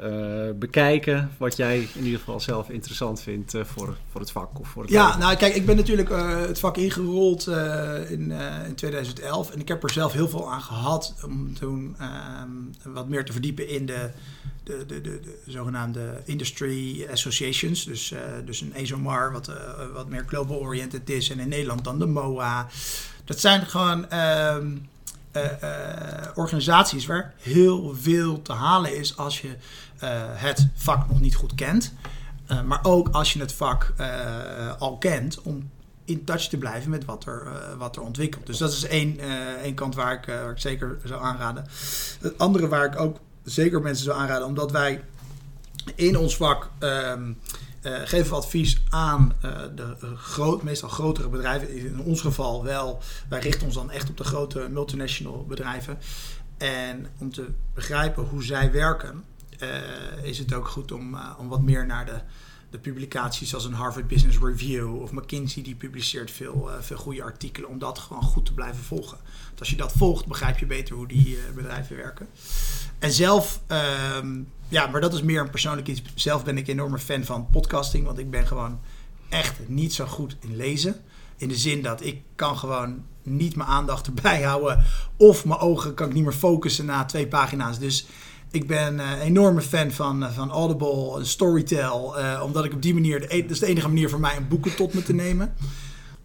uh, 0.50 0.60
bekijken? 0.60 1.32
Wat 1.38 1.56
jij 1.56 1.88
in 1.94 2.04
ieder 2.04 2.20
geval 2.20 2.40
zelf 2.40 2.70
interessant 2.70 3.22
vindt 3.22 3.54
eh, 3.54 3.64
voor, 3.64 3.98
voor 4.12 4.22
het 4.22 4.32
vak 4.32 4.60
of 4.60 4.68
voor 4.68 4.82
het 4.82 4.92
Ja, 4.92 5.06
leven? 5.06 5.20
nou 5.20 5.36
kijk, 5.36 5.56
ik 5.56 5.66
ben 5.66 5.76
natuurlijk 5.76 6.10
het 6.48 6.60
vak 6.60 6.78
ingerold 6.78 7.48
in, 8.10 8.32
in 8.68 8.76
2011 8.76 9.52
en 9.52 9.60
ik 9.60 9.68
heb 9.68 9.84
er 9.84 9.92
zelf 9.92 10.14
heel 10.14 10.30
veel 10.30 10.52
aan 10.52 10.62
gehad 10.62 11.16
om 11.26 11.54
toen 11.54 11.96
ehm, 12.00 12.94
wat 12.94 13.10
meer 13.10 13.26
te 13.26 13.32
verdiepen 13.32 13.70
in 13.70 13.86
de 13.86 14.10
de, 14.70 14.86
de, 14.86 15.02
de, 15.02 15.20
de, 15.20 15.40
zogenaamde 15.46 16.22
industry 16.26 17.08
associations. 17.12 17.86
Dus, 17.86 18.12
uh, 18.12 18.20
dus 18.46 18.62
een 18.62 18.74
ESOMAR, 18.74 19.32
wat, 19.32 19.50
uh, 19.50 19.56
wat 19.94 20.10
meer 20.10 20.24
global 20.28 20.60
oriented 20.60 21.10
is. 21.10 21.30
En 21.30 21.40
in 21.40 21.50
Nederland 21.50 21.84
dan 21.84 22.00
de 22.00 22.06
MOA. 22.06 22.68
Dat 23.24 23.40
zijn 23.40 23.66
gewoon 23.66 24.06
uh, 24.14 24.58
organisaties 26.36 27.06
waar 27.06 27.34
heel 27.38 27.96
veel 27.96 28.42
te 28.42 28.54
halen 28.54 28.98
is 28.98 29.18
als 29.18 29.42
je 29.42 29.56
het 30.34 30.68
vak 30.76 31.10
nog 31.10 31.20
niet 31.20 31.36
goed 31.36 31.56
kent. 31.56 31.94
maar 32.66 32.80
ook 32.84 33.10
als 33.10 33.34
je 33.34 33.40
het 33.40 33.54
vak 33.54 33.94
al 34.80 34.98
kent, 34.98 35.42
om 35.42 35.70
in 36.06 36.24
touch 36.24 36.48
te 36.48 36.58
blijven 36.58 36.90
met 36.90 37.06
wat 37.06 37.26
er, 37.26 37.48
wat 37.78 37.96
er 37.96 38.02
ontwikkelt. 38.02 38.46
Dus 38.46 38.58
dat 38.58 38.72
is 38.72 38.84
één, 38.84 39.20
één 39.62 39.74
kant 39.74 39.96
waar 39.96 40.14
ik, 40.14 40.26
waar 40.26 40.52
ik 40.52 40.60
zeker 40.60 40.98
zou 41.04 41.24
aanraden. 41.24 41.66
Het 42.20 42.38
andere 42.38 42.68
waar 42.68 42.86
ik 42.86 43.00
ook 43.00 43.18
zeker 43.50 43.82
mensen 43.82 44.06
zou 44.06 44.20
aanraden, 44.20 44.47
omdat 44.47 44.72
wij 44.72 45.04
in 45.95 46.18
ons 46.18 46.36
vak 46.36 46.70
um, 46.80 47.38
uh, 47.84 47.97
geven 48.04 48.36
advies 48.36 48.82
aan 48.89 49.34
uh, 49.45 49.52
de 49.76 50.60
meestal 50.62 50.89
grotere 50.89 51.30
bedrijven. 51.30 51.76
In 51.76 52.00
ons 52.00 52.22
geval 52.22 52.64
wel. 52.64 53.02
Wij 53.30 53.39
richten 53.39 53.66
ons 53.66 53.76
dan 53.76 53.91
echt 53.91 54.10
op 54.10 54.18
de 54.18 54.24
grote 54.24 54.68
multinational 54.72 55.45
bedrijven. 55.45 55.97
En 56.58 57.08
om 57.18 57.32
te 57.32 57.47
begrijpen 57.74 58.24
hoe 58.24 58.43
zij 58.43 58.72
werken, 58.72 59.24
uh, 59.60 60.24
is 60.24 60.38
het 60.38 60.54
ook 60.54 60.68
goed 60.68 60.91
om, 60.91 61.18
om 61.38 61.47
wat 61.47 61.62
meer 61.62 61.86
naar 61.86 62.06
de, 62.06 62.20
de 62.70 62.78
publicaties 62.78 63.50
zoals 63.50 63.66
een 63.66 63.74
Harvard 63.74 64.08
Business 64.08 64.38
Review 64.38 65.02
of 65.02 65.12
McKinsey, 65.12 65.64
die 65.64 65.76
publiceert 65.76 66.32
veel, 66.32 66.70
veel 66.80 66.97
goede 66.97 67.24
artikelen, 67.24 67.70
om 67.70 67.80
dat 67.80 68.00
gewoon 68.00 68.24
goed 68.24 68.45
te 68.45 68.54
blijven 68.54 68.84
volgen. 68.84 69.18
Want 69.47 69.60
als 69.60 69.70
je 69.70 69.76
dat 69.76 69.91
volgt, 69.91 70.26
begrijp 70.26 70.58
je 70.58 70.66
beter 70.66 70.95
hoe 70.95 71.08
die 71.08 71.38
bedrijven 71.56 71.95
werken. 71.95 72.28
En 73.00 73.12
zelf, 73.12 73.62
um, 74.18 74.47
ja, 74.68 74.88
maar 74.88 75.02
dat 75.02 75.14
is 75.14 75.22
meer 75.22 75.41
een 75.41 75.50
persoonlijk 75.50 75.88
iets. 75.88 76.02
Zelf 76.16 76.43
ben 76.43 76.58
ik 76.58 76.68
een 76.68 76.74
enorme 76.74 77.00
fan 77.00 77.24
van 77.24 77.47
podcasting, 77.52 78.06
want 78.06 78.20
ik 78.20 78.30
ben 78.30 78.47
gewoon 78.47 78.80
echt 79.30 79.56
niet 79.68 79.93
zo 79.93 80.06
goed 80.06 80.36
in 80.39 80.56
lezen. 80.56 80.95
In 81.38 81.47
de 81.47 81.58
zin 81.58 81.82
dat 81.82 82.06
ik 82.06 82.22
kan 82.36 82.58
gewoon 82.58 83.04
niet 83.24 83.56
mijn 83.56 83.70
aandacht 83.70 84.08
erbij 84.16 84.41
houden. 84.41 84.84
Of 85.18 85.45
mijn 85.45 85.60
ogen 85.60 85.93
kan 85.93 86.08
ik 86.08 86.14
niet 86.14 86.24
meer 86.24 86.34
focussen 86.34 86.86
na 86.86 87.06
twee 87.06 87.28
pagina's. 87.28 87.80
Dus 87.80 88.06
ik 88.52 88.68
ben 88.68 89.00
een 89.00 89.20
enorme 89.20 89.62
fan 89.62 89.91
van, 89.91 90.34
van 90.34 90.52
Audible, 90.52 91.26
Storytel. 91.26 92.20
Uh, 92.20 92.41
omdat 92.43 92.66
ik 92.66 92.74
op 92.74 92.82
die 92.82 92.93
manier, 92.93 93.20
de, 93.20 93.41
dat 93.41 93.52
is 93.52 93.60
de 93.60 93.66
enige 93.66 93.88
manier 93.88 94.10
voor 94.10 94.20
mij 94.20 94.38
om 94.38 94.47
boeken 94.47 94.76
tot 94.76 94.93
me 94.93 95.04
te 95.04 95.14
nemen. 95.14 95.54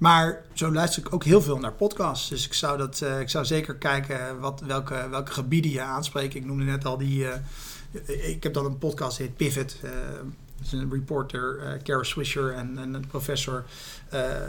Maar 0.05 0.43
zo 0.53 0.73
luister 0.73 1.07
ik 1.07 1.15
ook 1.15 1.25
heel 1.25 1.43
veel 1.43 1.59
naar 1.59 1.73
podcasts. 1.73 2.29
Dus 2.29 2.47
ik 2.47 2.55
zou, 2.55 2.79
dat, 2.79 3.01
uh, 3.03 3.21
ik 3.21 3.29
zou 3.29 3.45
zeker 3.45 3.75
kijken 3.75 4.41
wat, 4.41 4.61
welke, 4.61 5.07
welke 5.11 5.33
gebieden 5.33 5.71
je 5.71 5.81
aanspreekt. 5.81 6.35
Ik 6.35 6.45
noemde 6.45 6.65
net 6.65 6.85
al 6.85 6.99
die. 6.99 7.25
Uh, 7.25 8.29
ik 8.31 8.43
heb 8.43 8.55
dan 8.55 8.65
een 8.65 8.79
podcast 8.79 9.17
die 9.17 9.27
heet 9.27 9.37
Pivot. 9.37 9.77
Uh, 9.85 9.91
dat 10.57 10.67
is 10.67 10.73
een 10.73 10.91
reporter, 10.91 11.59
uh, 11.59 11.83
Kara 11.83 12.03
Swisher 12.03 12.53
en, 12.53 12.79
en 12.79 12.95
een 12.95 13.07
professor 13.07 13.65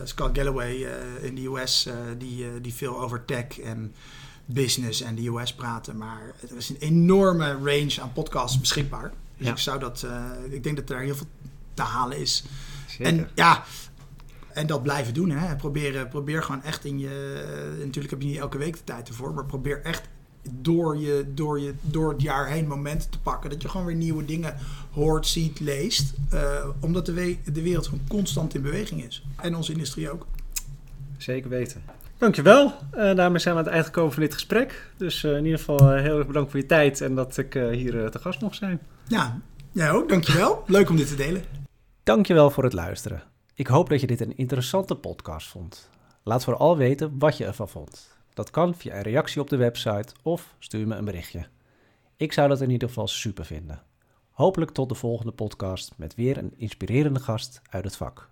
Scott 0.03 0.37
Galloway 0.37 0.87
in 1.21 1.35
de 1.35 1.45
US. 1.45 1.89
die, 2.17 2.61
die 2.61 2.73
veel 2.73 3.01
over 3.01 3.25
tech 3.25 3.59
en 3.59 3.93
business 4.45 5.01
en 5.01 5.15
de 5.15 5.27
US 5.27 5.53
praten. 5.53 5.97
Maar 5.97 6.21
er 6.49 6.57
is 6.57 6.69
een 6.69 6.77
enorme 6.79 7.51
range 7.51 8.01
aan 8.01 8.13
podcasts 8.13 8.59
beschikbaar. 8.59 9.11
Dus 9.37 9.47
Ja. 9.47 9.51
ik 9.51 9.59
zou 9.59 9.79
dat. 9.79 10.05
ik 10.49 10.63
denk 10.63 10.75
dat 10.75 10.89
er 10.89 10.99
heel 10.99 11.15
veel 11.15 11.27
te 11.73 11.81
halen 11.81 12.17
is. 12.17 12.43
Zeker. 12.87 13.05
En 13.05 13.29
ja, 13.35 13.63
en 14.55 14.67
dat 14.67 14.83
blijven 14.83 15.13
doen. 15.13 15.29
Hè. 15.29 15.55
Probeer, 15.55 16.07
probeer 16.07 16.43
gewoon 16.43 16.63
echt 16.63 16.85
in 16.85 16.99
je. 16.99 17.43
Natuurlijk 17.77 18.09
heb 18.09 18.21
je 18.21 18.27
niet 18.27 18.37
elke 18.37 18.57
week 18.57 18.73
de 18.73 18.83
tijd 18.83 19.07
ervoor, 19.07 19.33
maar 19.33 19.45
probeer 19.45 19.81
echt 19.81 20.09
door, 20.51 20.97
je, 20.97 21.25
door, 21.33 21.59
je, 21.59 21.73
door 21.81 22.11
het 22.11 22.21
jaar 22.21 22.47
heen 22.47 22.67
momenten 22.67 23.09
te 23.09 23.19
pakken. 23.19 23.49
Dat 23.49 23.61
je 23.61 23.69
gewoon 23.69 23.85
weer 23.85 23.95
nieuwe 23.95 24.25
dingen 24.25 24.55
hoort, 24.91 25.27
ziet, 25.27 25.59
leest. 25.59 26.13
Uh, 26.33 26.41
omdat 26.79 27.05
de, 27.05 27.13
we 27.13 27.37
de 27.53 27.61
wereld 27.61 27.87
gewoon 27.87 28.07
constant 28.07 28.55
in 28.55 28.61
beweging 28.61 29.03
is. 29.03 29.25
En 29.35 29.55
onze 29.55 29.71
industrie 29.71 30.09
ook. 30.09 30.25
Zeker 31.17 31.49
weten. 31.49 31.81
Dankjewel. 32.17 32.65
Uh, 32.65 33.15
daarmee 33.15 33.39
zijn 33.39 33.53
we 33.53 33.59
aan 33.59 33.65
het 33.65 33.73
eind 33.73 33.85
gekomen 33.85 34.13
van 34.13 34.21
dit 34.21 34.33
gesprek. 34.33 34.91
Dus 34.97 35.23
uh, 35.23 35.37
in 35.37 35.43
ieder 35.43 35.59
geval 35.59 35.91
heel 35.91 36.17
erg 36.17 36.27
bedankt 36.27 36.51
voor 36.51 36.59
je 36.59 36.65
tijd 36.65 37.01
en 37.01 37.15
dat 37.15 37.37
ik 37.37 37.53
hier 37.53 38.09
te 38.09 38.19
gast 38.19 38.41
mocht 38.41 38.55
zijn. 38.55 38.79
Ja, 39.07 39.39
jij 39.71 39.91
ook. 39.91 40.09
Dankjewel. 40.09 40.63
Leuk 40.67 40.89
om 40.89 40.95
dit 40.95 41.07
te 41.07 41.15
delen. 41.15 41.43
Dankjewel 42.03 42.49
voor 42.49 42.63
het 42.63 42.73
luisteren. 42.73 43.23
Ik 43.57 43.67
hoop 43.67 43.89
dat 43.89 44.01
je 44.01 44.07
dit 44.07 44.21
een 44.21 44.37
interessante 44.37 44.95
podcast 44.95 45.47
vond. 45.47 45.89
Laat 46.23 46.43
vooral 46.43 46.77
weten 46.77 47.19
wat 47.19 47.37
je 47.37 47.45
ervan 47.45 47.69
vond. 47.69 48.17
Dat 48.33 48.49
kan 48.49 48.75
via 48.75 48.95
een 48.95 49.01
reactie 49.01 49.41
op 49.41 49.49
de 49.49 49.55
website 49.55 50.13
of 50.21 50.55
stuur 50.59 50.87
me 50.87 50.95
een 50.95 51.05
berichtje. 51.05 51.47
Ik 52.15 52.33
zou 52.33 52.47
dat 52.49 52.61
in 52.61 52.69
ieder 52.69 52.87
geval 52.87 53.07
super 53.07 53.45
vinden. 53.45 53.83
Hopelijk 54.31 54.71
tot 54.71 54.89
de 54.89 54.95
volgende 54.95 55.31
podcast 55.31 55.93
met 55.97 56.15
weer 56.15 56.37
een 56.37 56.53
inspirerende 56.57 57.19
gast 57.19 57.61
uit 57.69 57.83
het 57.83 57.95
vak. 57.95 58.29